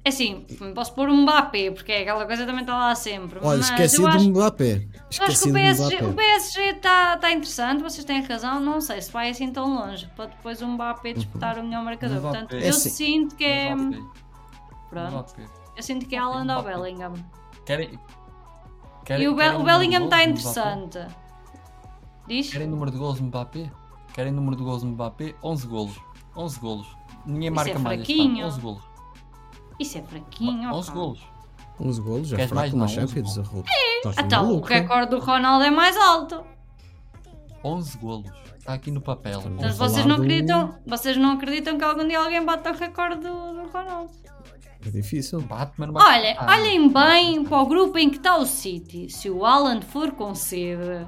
[0.09, 3.37] É assim, posso pôr um Mbappé, porque é aquela coisa também está lá sempre.
[3.43, 4.71] Olha, mas esqueci do Mbappé.
[4.73, 6.13] eu acho que Esqueci o PSG o Mbappé.
[6.15, 10.25] PSG está tá interessante, vocês têm razão, não sei se vai assim tão longe para
[10.25, 12.17] depois o Mbappé disputar o melhor marcador.
[12.19, 12.39] Mbappé.
[12.39, 12.89] Portanto, É eu assim.
[12.89, 13.75] sinto que é.
[13.75, 14.03] Mbappé,
[14.89, 15.45] Pronto, Mbappé.
[15.77, 16.63] eu sinto que é Haaland ou.
[16.63, 17.13] Bellingham.
[17.65, 17.99] Querem.
[19.05, 20.99] querem- E o, Be- o Bellingham está interessante.
[22.27, 22.51] Diz?
[22.51, 23.69] Querem número de gols Mbappé?
[24.13, 25.35] Querem número de gols Mbappé?
[25.43, 25.99] 11 golos.
[26.35, 26.87] 11 golos.
[27.25, 28.37] Ninguém Isso marca é mais este fraquinho.
[28.45, 28.47] ano.
[28.53, 28.88] 11 golos.
[29.79, 30.73] Isso é fraquinho.
[30.73, 30.93] 11 pá.
[30.93, 31.19] golos.
[31.79, 32.73] 11 golos, já Queres fraco mais?
[32.73, 33.35] na Não, 11 Champions.
[33.37, 33.49] golos.
[33.49, 33.65] Ruth.
[33.97, 36.43] Estás Então, o recorde do Ronaldo é mais alto.
[37.63, 38.29] 11 golos.
[38.57, 39.41] Está aqui no papel.
[39.41, 43.15] Vamos vocês não, do- acreditam, vocês não acreditam que algum dia alguém bata o recorde
[43.21, 44.11] do, do Ronaldo.
[44.85, 45.41] É difícil.
[45.41, 46.05] Bate, mas não bate.
[46.09, 49.09] Olha, Ah, olhem bem para o grupo em que está o City.
[49.09, 51.05] Se o Haaland for com sede,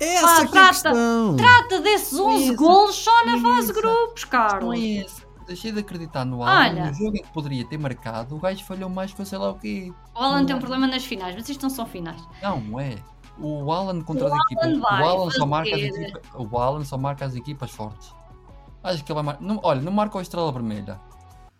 [0.00, 1.36] É Pá, essa que é a trata- questão.
[1.36, 4.74] trata desses 11 Isso, golos só na fase de grupos, Não Carlos.
[4.74, 5.23] é esse.
[5.46, 6.60] Deixei de acreditar no Alan.
[6.70, 6.86] Olha.
[6.86, 9.92] No jogo que poderia ter marcado, o gajo falhou mais que sei lá o quê.
[10.14, 12.22] O Alan tem um problema nas finais, mas isto não são finais.
[12.42, 12.96] Não, é.
[13.38, 14.64] O Alan contra O as equipas.
[14.66, 16.22] Alan vai o Alan só marca as equipas.
[16.34, 18.14] O Alan só marca as equipas fortes.
[18.82, 19.60] Acho que ele vai marcar.
[19.62, 21.00] Olha, não marca a estrela vermelha.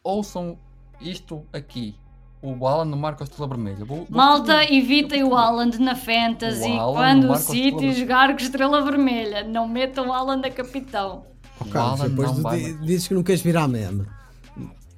[0.03, 0.59] Ouçam
[1.01, 1.97] isto aqui.
[2.43, 3.85] O Alan não marca a estrela vermelha.
[3.85, 8.43] Vou- vou- Malta, evitem o Alan na Fantasy O quando o o City jogar com
[8.43, 9.43] estrela vermelha.
[9.45, 11.24] Não metam o Alan da capitão.
[11.61, 14.07] Oh, Carlos, depois não tu di- dizes que não queres virar meme.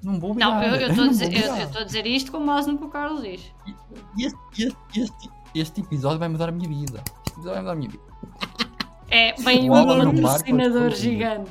[0.02, 0.46] Não vou virar.
[0.50, 2.84] Não, eu estou a não dizer- eu- eu a dizer isto com base no que
[2.84, 3.40] o Carlos diz.
[4.18, 7.02] Este, este, este, este episódio vai mudar a minha vida.
[7.26, 8.02] Este episódio vai mudar a minha vida.
[9.08, 10.22] É bem O um Alan não marca o
[10.56, 11.50] patrocinador gigante.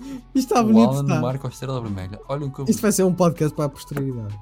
[0.00, 1.20] Isto está o bonito, Alan está.
[1.20, 2.20] marca a estrela vermelha.
[2.28, 4.38] Olha o que eu Isto vai ser um podcast para a posteridade.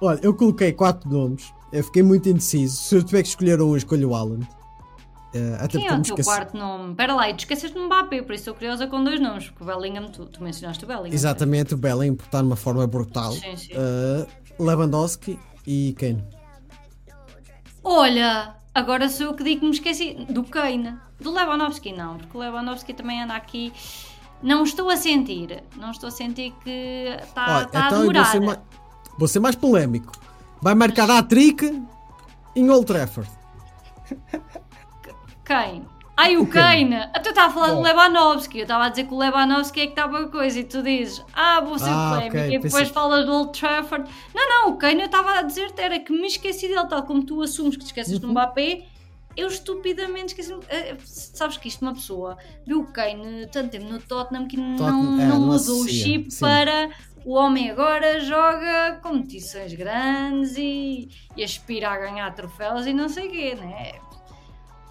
[0.00, 1.52] Olha, eu coloquei quatro nomes.
[1.72, 2.76] Eu fiquei muito indeciso.
[2.76, 4.40] Se eu tiver que escolher um, eu escolho o Alan.
[5.58, 6.90] Até Quem porque é o teu esqueci- quarto nome?
[6.90, 9.62] Espera lá, e tu esqueceste de Mbappé, por isso estou curiosa com dois nomes, porque
[9.64, 11.14] o Bellingham, tu, tu mencionaste o Bellingham.
[11.14, 13.32] Exatamente, o Bellingham está de uma forma brutal.
[13.32, 13.72] Sim, sim.
[13.72, 14.26] Eh,
[14.58, 16.22] Lewandowski e Kane.
[17.84, 20.96] Olha, agora sou eu que digo que me esqueci do Kane.
[21.20, 23.72] Do Lewandowski não, porque o Lewandowski também anda aqui.
[24.42, 28.12] Não estou a sentir, não estou a sentir que está tá a então eu vou
[28.12, 28.24] demorar.
[28.32, 28.58] ser, mais,
[29.18, 30.12] vou ser mais polémico.
[30.60, 31.82] Vai marcar a trick
[32.56, 33.30] em Old Trafford.
[35.44, 35.84] Quem?
[36.16, 36.94] Ai, o O Kane.
[36.94, 37.82] Até eu estava a falar do Bom.
[37.82, 38.58] Lewandowski.
[38.58, 41.24] Eu estava a dizer que o Lewandowski é que estava a coisa e tu dizes,
[41.32, 42.36] ah, vou ser Ah, polémico.
[42.36, 44.10] ok, E depois pensei- falas do Old Trafford.
[44.34, 47.24] Não, não, o Kane eu estava a dizer-te era que me esqueci dele, tal como
[47.24, 48.20] tu assumes que te esqueces Uhum.
[48.20, 48.84] do Mbappé.
[49.34, 50.54] Eu estupidamente esqueci.
[50.68, 52.36] eh, Sabes que isto, uma pessoa
[52.66, 55.88] viu o Kane tanto tempo no Tottenham que não, Tottenham, é, não não usou o
[55.88, 56.40] chip sim.
[56.40, 56.90] para.
[57.24, 63.28] O homem agora joga competições grandes e, e aspira a ganhar troféus e não sei
[63.28, 63.92] o quê, né?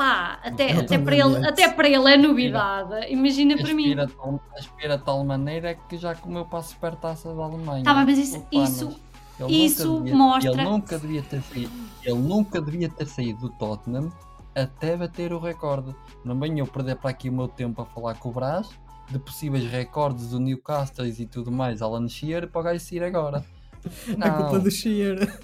[0.01, 3.11] Pá, até, até, para ele, até para ele é novidade.
[3.11, 3.93] Imagina para mim.
[3.93, 4.09] Aspira,
[4.57, 7.83] aspira de tal maneira que já comeu para a supertaça da Alemanha.
[7.83, 8.99] Tá mas isso- Opa, isso-
[9.47, 11.71] isso devia- mostra- Ele nunca, devia ter saído,
[12.03, 14.11] ele nunca devia ter saído do Tottenham
[14.55, 15.95] até bater o recorde.
[16.25, 18.69] Não venho eu perder para aqui o meu tempo a falar com o Brás
[19.09, 23.43] de possíveis recordes do Newcastle e tudo mais, Alan Shearer, para o gajo sair agora.
[24.17, 25.39] Não, A culpa do Shearer.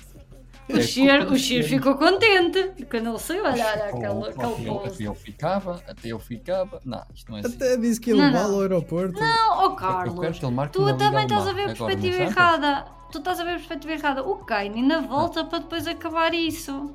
[0.70, 1.70] O é culpa do o Shearer.
[1.70, 3.44] ficou contente quando ele saiu.
[3.46, 4.94] Olha, olha aquele, post.
[4.94, 6.82] Até eu ficava, até eu ficava.
[6.84, 7.56] Não, isto não é assim.
[7.56, 8.56] Até disse que ia Não, não.
[8.56, 9.20] ao aeroporto.
[9.20, 11.74] Não, oh Carlos, quero que ele marque tu na também estás a ver a na
[11.76, 12.86] perspectiva errada.
[13.12, 14.24] Tu estás a ver a perspectiva errada.
[14.24, 16.94] O Kane ainda volta para depois acabar isso.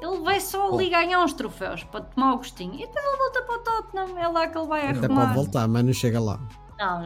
[0.00, 2.74] Ele vai só ali ganhar uns troféus para tomar o gostinho.
[2.74, 4.18] E depois ele volta para o Tottenham.
[4.18, 5.22] É lá que ele vai Até arrumar.
[5.26, 6.40] pode voltar, mas não chega lá.
[6.78, 7.02] Não,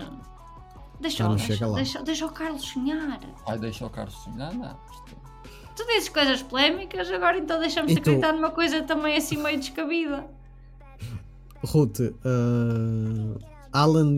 [1.01, 1.75] deixa, não deixa, chega lá.
[1.75, 3.19] deixa, deixa o Carlos sonhar.
[3.49, 4.77] Ai, deixa o Carlos sonhar, não.
[5.77, 8.01] Tu dizes coisas polémicas, agora então deixa-me E tu?
[8.01, 10.25] acreditar numa coisa também assim meio descabida.
[11.64, 13.39] Ruth, uh,
[13.72, 14.16] Alan.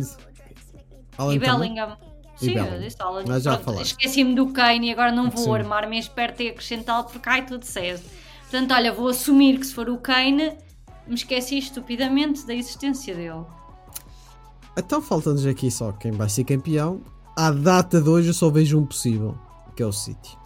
[1.17, 1.39] Alan e?
[1.39, 1.97] Bellingham.
[2.37, 3.25] Sim, eu disse Alan.
[3.27, 3.59] Mas já.
[3.81, 8.03] Esqueci-me do Kane e agora não vou armar-me esperto e acrescentá-lo porque ai tudo cedo.
[8.43, 10.57] Portanto, olha, vou assumir que se for o Kane,
[11.07, 13.45] me esqueci estupidamente da existência dele.
[14.77, 17.01] Então falta-nos aqui só quem vai ser campeão.
[17.35, 19.37] À data de hoje eu só vejo um possível,
[19.75, 20.37] que é o City.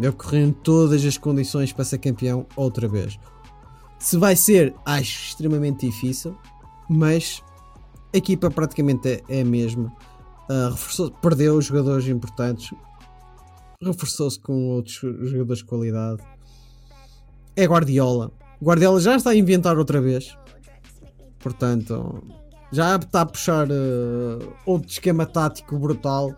[0.00, 3.18] Eu correndo todas as condições para ser campeão outra vez.
[3.98, 6.36] Se vai ser, acho extremamente difícil,
[6.88, 7.42] mas
[8.12, 9.92] a equipa praticamente é, é a mesma.
[10.48, 12.70] Ah, reforçou- perdeu os jogadores importantes,
[13.82, 14.96] reforçou-se com outros
[15.30, 16.22] jogadores de qualidade.
[17.56, 18.30] É Guardiola.
[18.62, 20.36] Guardiola já está a inventar outra vez.
[21.38, 22.22] Portanto,
[22.72, 26.34] já está a puxar eh, outro esquema tático brutal.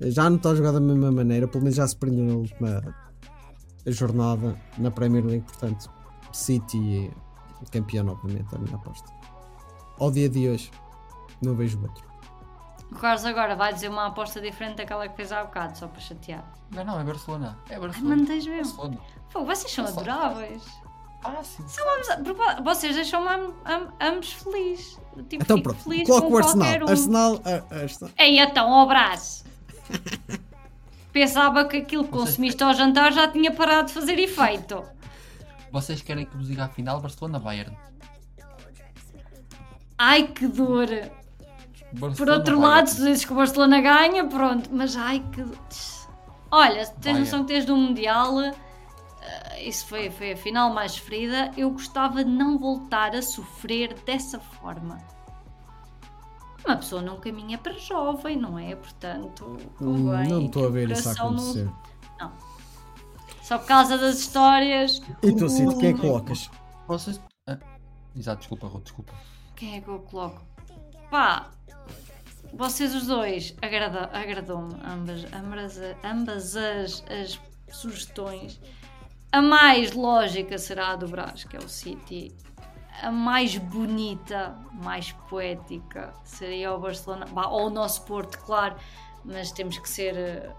[0.00, 2.94] Já não está a jogar da mesma maneira, pelo menos já se prendeu na última
[3.86, 5.44] jornada na Premier League.
[5.46, 5.90] Portanto,
[6.32, 7.10] City
[7.62, 9.10] é campeão novamente, é a minha aposta.
[9.98, 10.70] Ao dia de hoje,
[11.42, 12.04] não vejo outro.
[12.92, 16.00] O Carlos agora vai dizer uma aposta diferente daquela que fez há bocado, só para
[16.00, 16.44] chatear.
[16.70, 17.58] Não, não, é Barcelona.
[17.68, 18.16] É Ai, Barcelona.
[18.16, 18.76] mantens mesmo.
[18.76, 18.98] Barcelona.
[19.32, 20.00] Pô, vocês são Nossa.
[20.00, 20.62] adoráveis.
[21.22, 21.64] Fácil.
[21.66, 25.00] Vamos- Vocês deixam-me am- am- ambos felizes.
[25.28, 26.68] Tipo, Então pronto, feliz coloca o Arsenal.
[26.86, 26.90] um.
[26.90, 28.10] Arsenal, ah, Arsenal.
[28.18, 28.70] Ei, então.
[31.12, 34.82] Pensava que aquilo que Vocês- consumiste ao jantar já tinha parado de fazer efeito.
[35.72, 37.76] Vocês querem que vos diga a final Barcelona-Bayern?
[39.98, 40.88] Ai, que dor.
[42.16, 44.68] Por outro lado, se dizes que o Barcelona ganha, pronto.
[44.72, 45.44] Mas ai, que.
[46.50, 47.20] Olha, tens Bayern.
[47.20, 48.40] noção que desde o Mundial.
[48.42, 48.54] eh,
[49.62, 51.50] isso foi, foi a final mais sofrida.
[51.56, 54.98] Eu gostava de não voltar a sofrer dessa forma.
[56.66, 58.74] Uma pessoa não caminha para jovem, não é?
[58.74, 61.70] Portanto, convém não estou a ver isso a coração não- acontecer.
[63.42, 65.00] Só por causa das histórias.
[65.22, 66.50] E tu, Cid, quem é que colocas?
[66.88, 67.20] Vocês.
[67.48, 67.56] Ah,
[68.16, 69.12] exato, desculpa, Ruth, desculpa.
[69.54, 70.42] Quem é que eu coloco?
[71.08, 71.50] Pá,
[72.52, 77.40] vocês os dois agrada- agradou-me ambas, ambas, ambas as, as
[77.72, 78.60] sugestões.
[79.30, 82.34] A mais lógica será a do Brás, que é o City.
[83.02, 88.76] A mais bonita, mais poética seria o Barcelona, Bah, ou o nosso Porto, claro,
[89.24, 90.50] mas temos que ser, eh,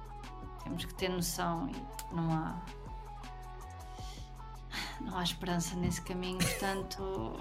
[0.63, 2.61] temos que ter noção e não há,
[5.01, 7.39] não há esperança nesse caminho, portanto,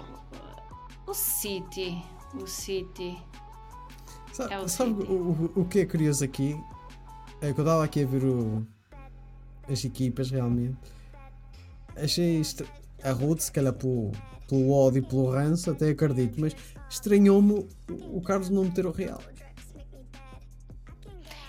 [1.05, 3.21] o City, o City.
[4.33, 5.11] Sabe, É o sabe City.
[5.11, 6.59] o, o- que é curioso aqui?
[7.39, 8.65] É que eu estava aqui a ver o-
[9.71, 10.77] as equipas realmente.
[11.95, 12.67] Achei isto.
[13.03, 14.11] A Ruth, se calhar pelo,
[14.47, 16.55] pelo ódio e pelo ranço, até acredito, mas
[16.89, 17.67] estranhou-me
[18.11, 19.21] o, Carlos não meter o Real.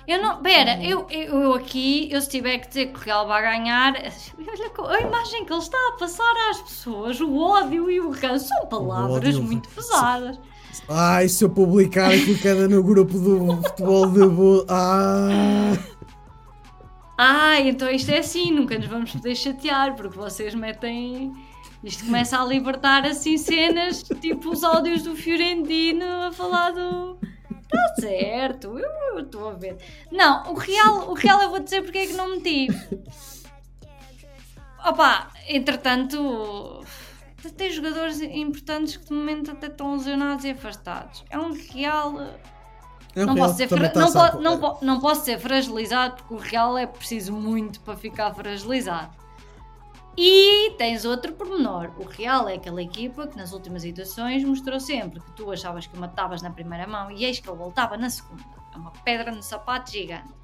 [0.07, 0.41] Eu não.
[0.43, 3.95] Pera, eu, eu, eu aqui, eu se tiver que dizer que o Real vai ganhar,
[3.95, 8.49] olha a imagem que ele está a passar às pessoas, o ódio e o ranço,
[8.49, 10.39] são palavras muito pesadas.
[10.89, 14.65] Ai, se eu publicar que anda no grupo do futebol de.
[14.69, 15.77] Ah!
[17.21, 21.33] Ah, então isto é assim, nunca nos vamos poder chatear, porque vocês metem.
[21.85, 27.19] Isto começa a libertar assim cenas, tipo os áudios do Fiorentino a falar do.
[27.63, 29.77] Está certo, eu estou a ver.
[30.11, 32.67] Não, o Real, o Real eu vou dizer porque é que não meti.
[34.85, 36.85] Opa, entretanto,
[37.57, 41.25] tem jogadores importantes que de momento até estão lesionados e afastados.
[41.31, 42.21] É um Real.
[43.15, 46.17] É o Não Real posso, ser fra- não, po- não, po- não posso ser fragilizado
[46.17, 49.11] porque o Real é preciso muito para ficar fragilizado.
[50.21, 51.93] E tens outro pormenor.
[51.97, 55.97] O Real é aquela equipa que nas últimas edições mostrou sempre que tu achavas que
[55.97, 58.43] o matavas na primeira mão e eis que ele voltava na segunda.
[58.75, 60.35] É uma pedra no sapato gigante.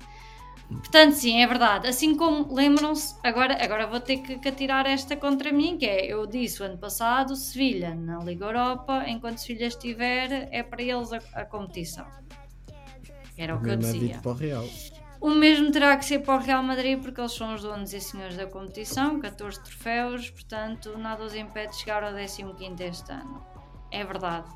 [0.69, 1.89] Portanto, sim, é verdade.
[1.89, 6.07] Assim como, lembram-se, agora, agora vou ter que, que atirar esta contra mim, que é,
[6.07, 11.13] eu disse o ano passado, Sevilha na Liga Europa, enquanto Sevilha estiver, é para eles
[11.13, 12.07] a, a competição.
[13.37, 14.21] Era o que eu é dizia.
[14.23, 14.69] para o Real.
[15.25, 17.99] O mesmo terá que ser para o Real Madrid, porque eles são os donos e
[17.99, 23.43] senhores da competição, 14 troféus, portanto, nada os impede de chegar ao 15 este ano.
[23.91, 24.47] É verdade.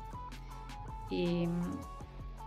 [1.09, 1.71] E hum,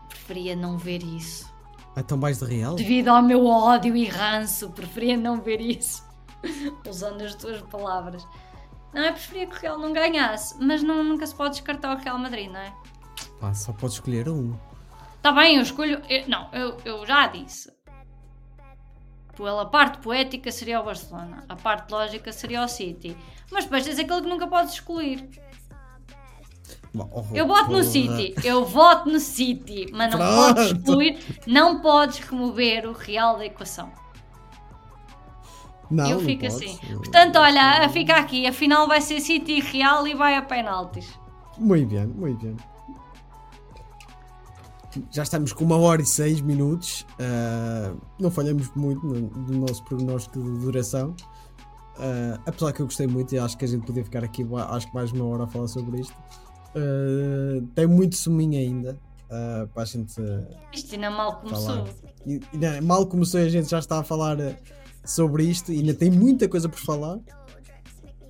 [0.09, 1.53] preferia não ver isso.
[1.97, 2.77] Ah, então mais de Real?
[2.77, 6.07] Devido ao meu ódio e ranço, preferia não ver isso.
[6.89, 8.25] Usando as tuas palavras.
[8.95, 12.01] Não, eu preferia que o Real não ganhasse, mas não, nunca se pode descartar o
[12.01, 12.73] Real Madrid, não é?
[13.41, 14.57] Pá, só podes escolher um.
[15.16, 16.01] Está bem, eu escolho.
[16.09, 17.82] eu- não, eu, eu já disse.
[19.37, 23.16] Pela parte poética seria o Barcelona, a parte lógica seria o City.
[23.51, 25.28] Mas depois tens aquele que nunca podes excluir.
[26.95, 27.83] Oh, Eu voto no.
[27.83, 30.55] City, eu voto no City, mas não Pronto.
[30.55, 33.91] podes excluir, não podes remover o Real da equação.
[35.91, 36.78] Não, eu fico assim.
[36.97, 41.18] Portanto, olha, fica aqui, a final vai ser City Real e vai a penaltis.
[41.59, 42.57] Muito bem, muito bem.
[45.11, 47.07] Já estamos com uma hora e seis minutos.
[47.18, 51.14] ah, não falhamos muito no, no nosso prognóstico de duração.
[51.99, 54.88] Ah, apesar que eu gostei muito e acho que a gente podia ficar aqui acho
[54.88, 56.14] que mais uma hora a falar sobre isto.
[56.74, 58.99] Ah, tem muito suminho ainda
[59.72, 60.14] para a gente
[60.74, 61.88] Isto ainda mal começou.
[62.26, 64.36] E, e não, mal começou a gente já está a falar
[65.05, 67.18] sobre isto e ainda tem muita coisa por falar.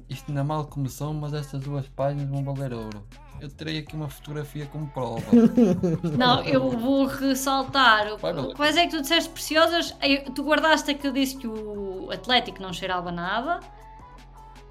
[0.08, 3.04] Isto ainda mal começou, mas estas duas páginas vão valer ouro.
[3.42, 5.20] Eu terei aqui uma fotografia como prova.
[6.16, 8.06] Não, eu vou ressaltar.
[8.54, 9.92] Quais é que tu disseste preciosas?
[10.32, 13.58] Tu guardaste a que eu disse que o Atlético não cheirava nada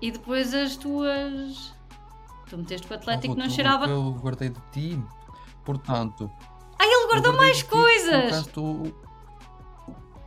[0.02, 1.74] e depois as tuas.
[2.50, 3.88] Tu meteste que o Atlético não cheirava.
[3.88, 5.04] Eu guardei de ti.
[5.66, 6.32] Portanto.
[6.80, 8.22] Ah, ele guardou mais ti, coisas!
[8.32, 8.96] colocaste o-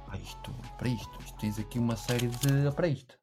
[0.05, 1.19] Para isto, para isto.
[1.25, 2.71] Isto tens aqui uma série de.
[2.77, 3.17] Para isto.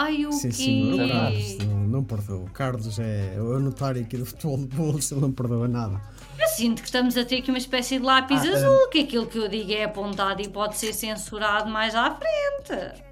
[0.00, 0.54] Ai, o Sim, quê?
[0.54, 2.44] sim, o Carlos não, não perdoa.
[2.44, 6.00] O Carlos é o notário aqui do futebol de bolsa, ele não perdoa nada.
[6.38, 9.26] Eu sinto que estamos a ter aqui uma espécie de lápis Ah, azul, que aquilo
[9.26, 13.02] que eu digo é apontado e pode ser censurado mais à frente.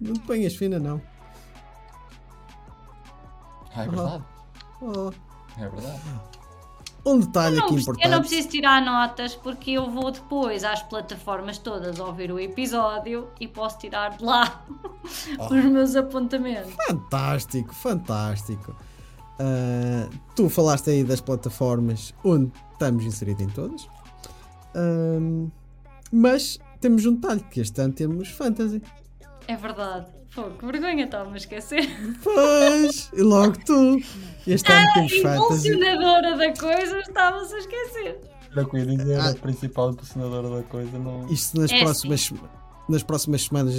[0.00, 1.02] Não te ponhas fina, não.
[3.74, 4.24] Ah, é verdade.
[4.80, 5.12] Oh.
[5.58, 6.00] É verdade.
[7.04, 8.04] Um detalhe aqui importante.
[8.04, 13.28] eu não preciso tirar notas porque eu vou depois às plataformas todas ouvir o episódio
[13.40, 14.64] e posso tirar de lá
[15.38, 15.46] Oh.
[15.46, 16.72] os meus apontamentos.
[16.86, 18.76] Fantástico, fantástico.
[19.40, 23.88] Ah, tu falaste aí das plataformas onde estamos inseridos em todas.
[24.76, 25.50] Ahm,
[26.12, 28.80] mas temos um detalhe, que este ano temos fantasy.
[29.48, 30.06] É verdade.
[30.34, 31.82] Pô, que vergonha, estava-me a esquecer.
[32.24, 33.98] Pois, e logo tu.
[34.46, 35.68] Este ano temos fantasy.
[35.68, 38.20] Impulsionadora da coisa, estava-se a esquecer.
[38.50, 39.30] Era o que eu ia dizer, Ah.
[39.30, 40.98] a principal impulsionadora da coisa.
[40.98, 41.26] Não...
[41.26, 42.32] Isto nas É próximas
[42.88, 43.74] nas próximas semanas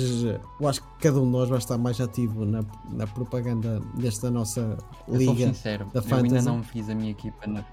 [0.60, 4.32] eu acho que cada um de nós vai estar mais ativo na, na propaganda desta
[4.32, 4.78] nossa Eu
[5.08, 5.48] sou liga.
[5.48, 6.46] sincero, da eu ainda Fantasy.
[6.48, 7.64] não fiz a minha equipa na.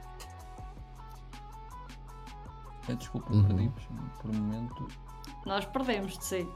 [2.98, 3.44] Desculpa, Uhum.
[3.44, 3.84] perdi-vos
[4.20, 4.88] por um momento.
[5.46, 6.48] Nós perdemos de si.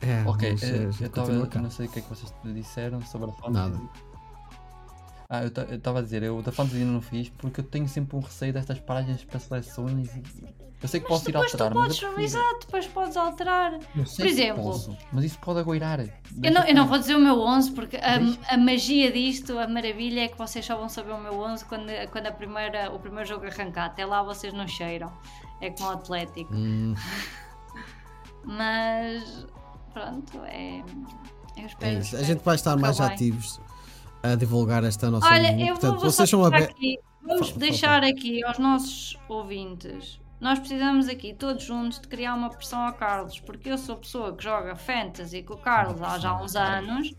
[0.00, 1.10] É, Ok, mas, eh, eu
[1.48, 1.58] cá.
[1.58, 3.52] Eu não sei o que é que vocês disseram sobre a fantasy.
[3.72, 3.80] Nada.
[5.30, 8.16] Ah, eu estava a dizer, eu da fantasy ainda não fiz porque eu tenho sempre
[8.16, 10.68] um receio destas paragens para seleções e.
[10.80, 13.72] Eu sei que Mas posso ir depois tu alterar, podes, mas exato, depois podes alterar.
[13.96, 15.98] eu sei Por que exemplo, posso, mas isso pode agoirar.
[16.00, 19.66] Eu não, eu não vou dizer o meu 11 porque a, a magia disto, a
[19.66, 22.98] maravilha é que vocês só vão saber o meu 11 quando, quando a primeira, o
[23.00, 23.86] primeiro jogo arrancar.
[23.86, 25.12] Até lá vocês não cheiram.
[25.60, 26.54] É como o Atlético.
[26.54, 26.94] Hum,
[28.44, 29.46] Mas
[29.98, 30.84] pronto, é.
[31.56, 32.16] Eu espero, é isso.
[32.16, 33.06] A espero gente vai estar mais bem.
[33.06, 33.60] ativos
[34.22, 35.70] a divulgar esta nossa Olha, linha.
[35.70, 36.76] eu vou, Portanto, vou só vocês são abertos.
[37.22, 40.20] vamos Fala, deixar aqui aos nossos ouvintes.
[40.40, 44.36] Nós precisamos aqui todos juntos de criar uma pressão ao Carlos, porque eu sou pessoa
[44.36, 47.12] que joga fantasy com o Carlos há já uns anos.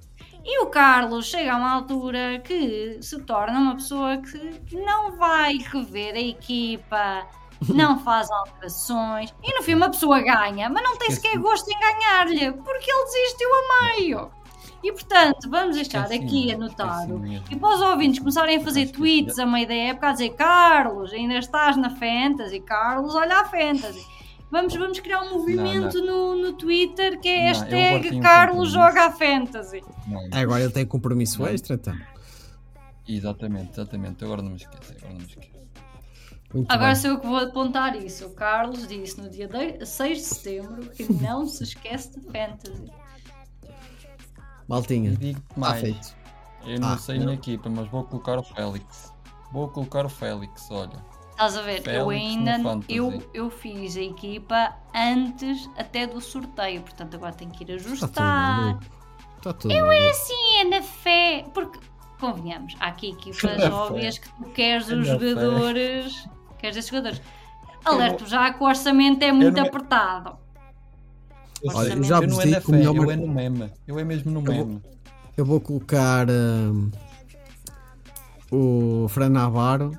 [0.44, 5.58] E o Carlos chega a uma altura que se torna uma pessoa que não vai
[5.58, 7.28] rever a equipa,
[7.68, 11.80] não faz alterações e no fim uma pessoa ganha, mas não tem sequer gosto em
[11.80, 14.32] ganhar-lhe, porque ele desistiu a meio.
[14.82, 17.46] E portanto, vamos deixar aqui esqueci anotado mesmo.
[17.52, 21.12] e para os ouvintes começarem a fazer tweets a meio da época a dizer Carlos,
[21.12, 24.06] ainda estás na Fantasy, Carlos, olha a Fantasy.
[24.52, 29.12] Vamos, vamos criar um movimento No, no Twitter que é Não, hashtag Carlos joga a
[29.12, 29.84] Fantasy.
[30.08, 31.50] Não, Agora ele tem compromisso Não.
[31.50, 31.96] extra, então.
[33.08, 34.24] Exatamente, exatamente.
[34.24, 35.59] Agora não me esqueço, agora não me esqueço.
[36.54, 36.96] Muito Agora bem.
[36.96, 38.26] sou eu que vou apontar isso.
[38.26, 42.92] O Carlos disse no dia de- 6 de setembro que não se esquece de Fantasy.
[44.68, 46.16] Maltinha, está feito.
[46.66, 49.14] Eu não Ah, sei na equipa, mas vou colocar o Félix.
[49.52, 51.04] Vou colocar o Félix, olha.
[51.32, 51.78] Estás a ver?
[51.78, 52.96] eu Félix ainda no Fantasy.
[52.96, 58.08] eu, eu fiz a equipa antes até do sorteio, portanto agora tenho que ir Está
[58.08, 58.80] tudo ajustar.
[59.38, 60.14] Está tudo maluco.
[60.16, 61.46] Sim, é na fé.
[61.54, 61.80] Porque,
[62.20, 63.70] convenhamos, há aqui equipas fé.
[63.72, 66.28] óbvias que tu queres É os jogadores.
[66.60, 67.22] Queres esses jogadores.
[67.86, 70.38] Alerto já que o orçamento é muito não- apertado.
[71.64, 73.12] Eu, Olha, eu já eu vos não é digo na que o fé, melhor eu
[73.12, 73.72] é no meme.
[73.88, 74.82] Eu é mesmo no meme.
[75.38, 76.90] Eu vou colocar hum,
[78.52, 79.98] o Fran Navarro.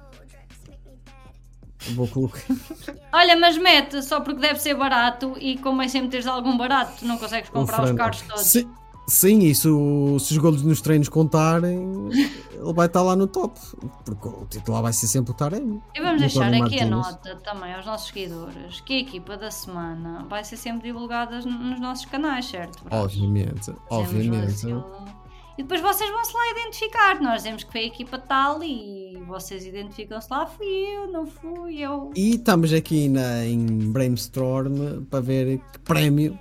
[1.95, 2.41] Vou colocar.
[3.13, 6.93] Olha, mas mete só porque deve ser barato e como é sempre teres algum barato,
[7.01, 8.43] tu não consegues comprar os carros todos.
[8.43, 8.69] Sim,
[9.09, 11.79] sim, e se, o- se os golos nos treinos contarem,
[12.63, 13.59] ele vai estar lá no top.
[14.05, 15.81] Porque o titular vai ser sempre o Taremi.
[15.95, 16.91] E vamos deixar aqui a Martínez.
[16.91, 21.81] nota também aos nossos seguidores que a equipa da semana vai ser sempre divulgada nos
[21.81, 22.83] nossos canais, certo?
[22.85, 23.05] Brás?
[23.05, 24.67] Obviamente, Fizemos obviamente.
[24.67, 25.21] um-
[25.59, 27.21] E depois vocês vão se lá identificar.
[27.21, 30.47] Nós dizemos que foi a equipa tal e vocês identificam-se lá.
[30.47, 32.11] Fui eu, não fui eu.
[32.17, 36.39] E estamos aqui na, em brainstorm para ver que prémio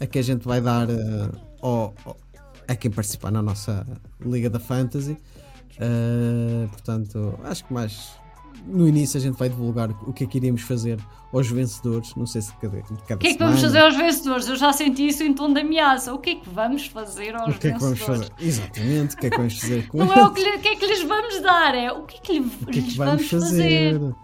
[0.00, 1.30] é que a gente vai dar eh,
[1.60, 2.16] ao- ao-
[2.66, 3.86] a quem participar na nossa
[4.20, 5.18] Liga da Fantasy.
[5.80, 8.20] Eh, portanto, acho que mais
[8.66, 10.98] no início a gente vai divulgar o que é que iríamos fazer
[11.32, 12.14] aos vencedores.
[12.14, 14.46] Não sei se cada, cada O que é que vamos fazer aos vencedores?
[14.48, 16.12] Eu já senti isso em tom de ameaça.
[16.14, 18.28] O que é que vamos fazer aos O que é que vamos vencedores?
[18.28, 18.46] fazer?
[18.46, 20.68] Exatamente, o que é que vamos fazer com Não é o que, lhe- o que
[20.68, 22.92] é que lhes vamos dar, é o que é que, lhe- O que é lhes
[22.92, 24.14] que vamos fazer?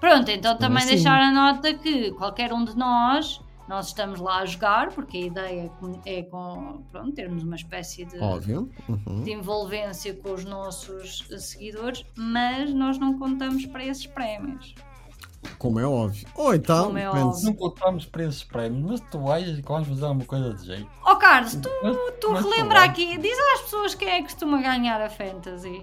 [0.00, 0.94] Pronto, então também assim.
[0.94, 5.20] deixar a nota que qualquer um de nós, nós estamos lá a jogar, porque a
[5.20, 5.72] ideia
[6.04, 8.68] é com, pronto, termos uma espécie de, Óbvio.
[8.88, 9.22] Uhum.
[9.22, 14.74] de envolvência com os nossos seguidores, mas nós não contamos para esses prémios.
[15.56, 16.26] Como é óbvio.
[16.34, 17.44] Ou então, é óbvio.
[17.44, 20.88] Não contamos para esses prémios, mas tu achas que vamos fazer alguma coisa de jeito.
[21.04, 22.90] Ó Carlos, tu, Mas- tu mas relembra vais.
[22.90, 25.80] aqui, diz às pessoas quem é que costuma ganhar a Fantasy.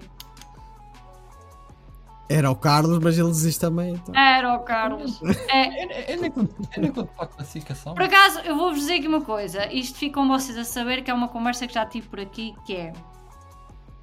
[2.28, 3.94] Era o Carlos, mas ele desiste também.
[3.94, 4.14] Então.
[4.14, 5.20] Era o Carlos.
[5.48, 7.94] É, nem conto para a classificação.
[7.94, 9.66] Por acaso, eu vou-vos dizer aqui uma coisa.
[9.72, 12.76] Isto ficam vocês a saber que é uma conversa que já tive por aqui, que
[12.76, 12.92] é...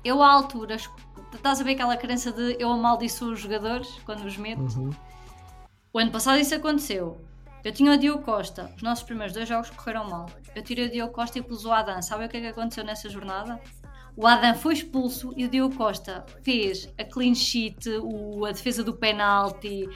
[0.03, 0.89] Eu, à altura, es-
[1.33, 4.61] estás a ver aquela crença de eu amaldiçoo os jogadores quando os meto?
[4.77, 4.89] Uhum.
[5.93, 7.17] O ano passado isso aconteceu.
[7.63, 8.71] Eu tinha o Diogo Costa.
[8.75, 10.27] Os nossos primeiros dois jogos correram mal.
[10.53, 11.99] Eu tirei o Diogo Costa e pus o Adam.
[12.01, 13.59] Sabe o que é que aconteceu nessa jornada?
[14.17, 18.83] O Adam foi expulso e o Diogo Costa fez a clean sheet, o- a defesa
[18.83, 19.89] do penalti.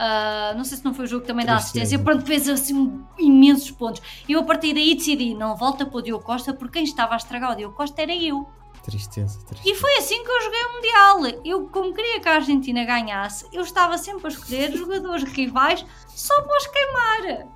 [0.00, 1.98] ah, não sei se não foi o jogo também da assistência.
[1.98, 4.00] Pronto, fez assim imensos pontos.
[4.28, 7.16] Eu a partir daí decidi: não volta para o Diogo Costa porque quem estava a
[7.16, 8.46] estragar o Diogo Costa era eu.
[8.84, 9.68] Tristeza, tristeza.
[9.68, 11.40] E foi assim que eu joguei o Mundial.
[11.44, 16.40] Eu, como queria que a Argentina ganhasse, eu estava sempre a escolher jogadores rivais só
[16.42, 17.46] para os queimar.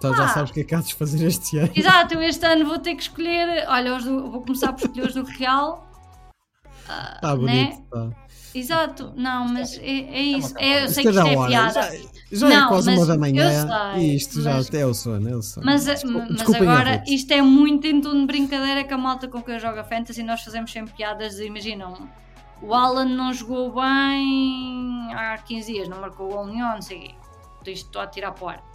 [0.00, 0.28] Então já Ah.
[0.28, 1.70] sabes o que é que há de fazer este ano.
[1.76, 3.66] Exato, eu este ano vou ter que escolher.
[3.68, 5.86] Olha, do- vou começar por escolher os do Real.
[6.88, 7.36] Ah, Está né?
[7.66, 8.10] bonito, tá.
[8.54, 10.52] Exato, não, mas é, é isso.
[10.52, 11.48] uma É, eu sei Isto que é isto é hora.
[11.50, 11.72] piada.
[11.72, 11.90] Já,
[12.32, 13.68] já é Não, quase mas uma da manhã
[13.98, 15.66] e isto já mas- até é o sono, é o sono.
[15.66, 19.40] Mas, Desculpa- mas agora isto é muito em tom de brincadeira que a malta com
[19.42, 22.08] quem eu jogo a Fantasy nós fazemos sempre piadas imaginam,
[22.62, 27.00] o Alan não jogou bem há 15 dias, não marcou gol nenhum, não sei o
[27.02, 27.14] quê.
[27.70, 28.69] isto estou a tirar para o ar.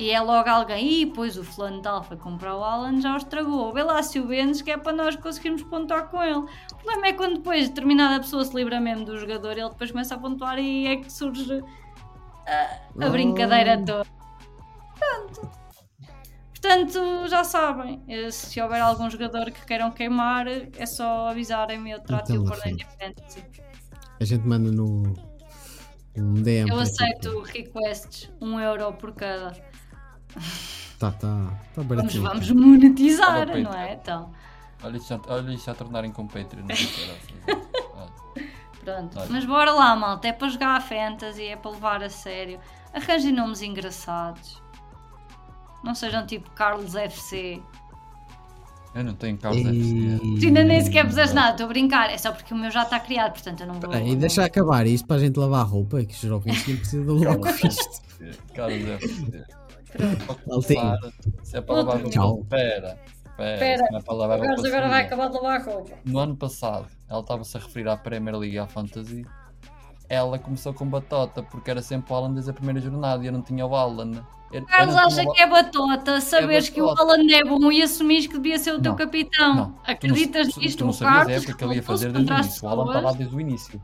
[0.00, 3.16] E é logo alguém, e pois o fulano tal foi comprar o Alan, já o
[3.18, 3.70] estragou.
[3.74, 6.38] Vê lá se o vendes, que é para nós conseguirmos pontuar com ele.
[6.38, 10.14] O problema é quando depois determinada pessoa se livra mesmo do jogador, ele depois começa
[10.14, 11.62] a pontuar e é que surge
[12.46, 13.10] a, a Oh.
[13.10, 14.06] brincadeira toda.
[14.98, 15.50] Pronto.
[16.50, 22.00] Portanto, já sabem, eh, se houver algum jogador que queiram queimar, é só avisarem-me, eu
[22.00, 22.46] trato Então.
[22.46, 23.44] Fantasy.
[24.18, 25.14] A gente manda no.
[26.16, 26.68] Um DM.
[26.70, 29.52] Eu aceito requests, um euro por cada.
[30.98, 31.18] Tá, tá.
[31.18, 32.22] Tá Vamos, baratinho.
[32.22, 33.94] vamos monetizar, Olha, não é?
[33.94, 34.30] Então,
[34.82, 36.64] Olha isto, já- olha já tornarem com Patreon.
[36.70, 36.88] assim.
[38.84, 39.18] Pronto.
[39.18, 39.28] Olha.
[39.30, 40.28] Mas bora lá, malta.
[40.28, 42.58] É para jogar a fantasy, é para levar a sério.
[42.94, 44.62] Arranjem nomes engraçados.
[45.84, 47.60] Não sejam tipo Carlos FC.
[48.94, 49.62] Eu não tenho causa E-
[50.16, 50.38] FC.
[50.40, 52.10] Tu ainda nem sequer puseste nada, estou a brincar.
[52.10, 53.88] É só porque o meu já está criado, portanto eu não vou.
[53.90, 57.16] Peraí, deixa acabar isto para a gente lavar a roupa, que os jovens não precisam
[57.18, 58.02] de com isto.
[58.54, 59.44] Carlos FC.
[60.44, 60.98] Começar,
[61.42, 62.20] Se é para lavar Outro.
[62.20, 62.56] roupa.
[62.56, 62.58] Tchau.
[62.60, 62.98] Espera.
[63.24, 63.54] Espera.
[63.54, 63.86] Espera.
[63.86, 65.92] se não é para lavar O Carlos roupa agora vai acabar de lavar a roupa.
[66.04, 69.24] No ano passado, ela estava-se a referir à Premier League e à Fantasy.
[70.08, 73.32] Ela começou com batota, porque era sempre o Alan desde a primeira jornada e eu
[73.32, 74.10] não tinha o Alan.
[74.52, 77.12] Eu, eu Carlos não acha que é batota saberes que o batota.
[77.14, 79.54] Alan é bom e assumires que devia ser o teu Não, capitão.
[79.54, 80.78] Não, Acreditas tu não, nisto?
[80.78, 82.64] Tu não sabias a Carlos época que ele ia fazer desde o início.
[82.64, 83.82] O Alan está lá desde o início.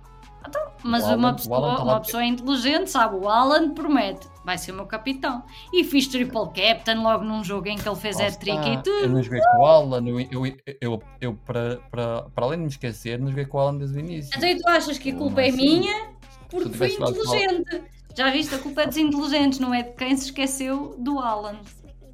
[0.82, 4.56] Mas O Alan- uma, o pessoa, tá uma pessoa inteligente sabe, o Alan promete, vai
[4.59, 5.43] ser o meu capitão.
[5.73, 9.09] E fiz triple captain logo num jogo em que ele fez hat-trick e Eu tudo.
[9.09, 12.64] não joguei com o Alan, eu, eu, eu, eu, eu para, para, para além de
[12.64, 14.31] me esquecer, não joguei com o Alan desde o início.
[14.36, 16.10] Então e tu achas que a Eu culpa é minha?
[16.51, 17.82] Porque fui inteligente.
[18.16, 18.55] Já viste?
[18.55, 21.56] A culpa é dos inteligentes, não é de quem se esqueceu do Alan.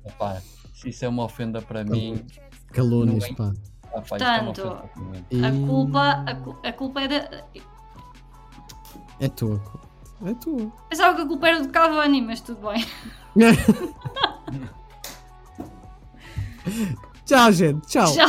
[0.06, 0.40] Epá,
[0.74, 2.24] se isso é uma ofenda para mim,
[2.72, 3.52] Calúnias, pá.
[3.92, 4.62] é uma Portanto,
[5.44, 7.44] A culpa, a, cu- a culpa é da.
[9.22, 9.62] É tua.
[10.26, 10.72] É tua.
[10.88, 12.84] Pensava que a culpa era do Cavani, mas tudo bem.
[17.24, 17.86] Tchau, gente.
[17.86, 18.12] Tchau.
[18.12, 18.26] Já.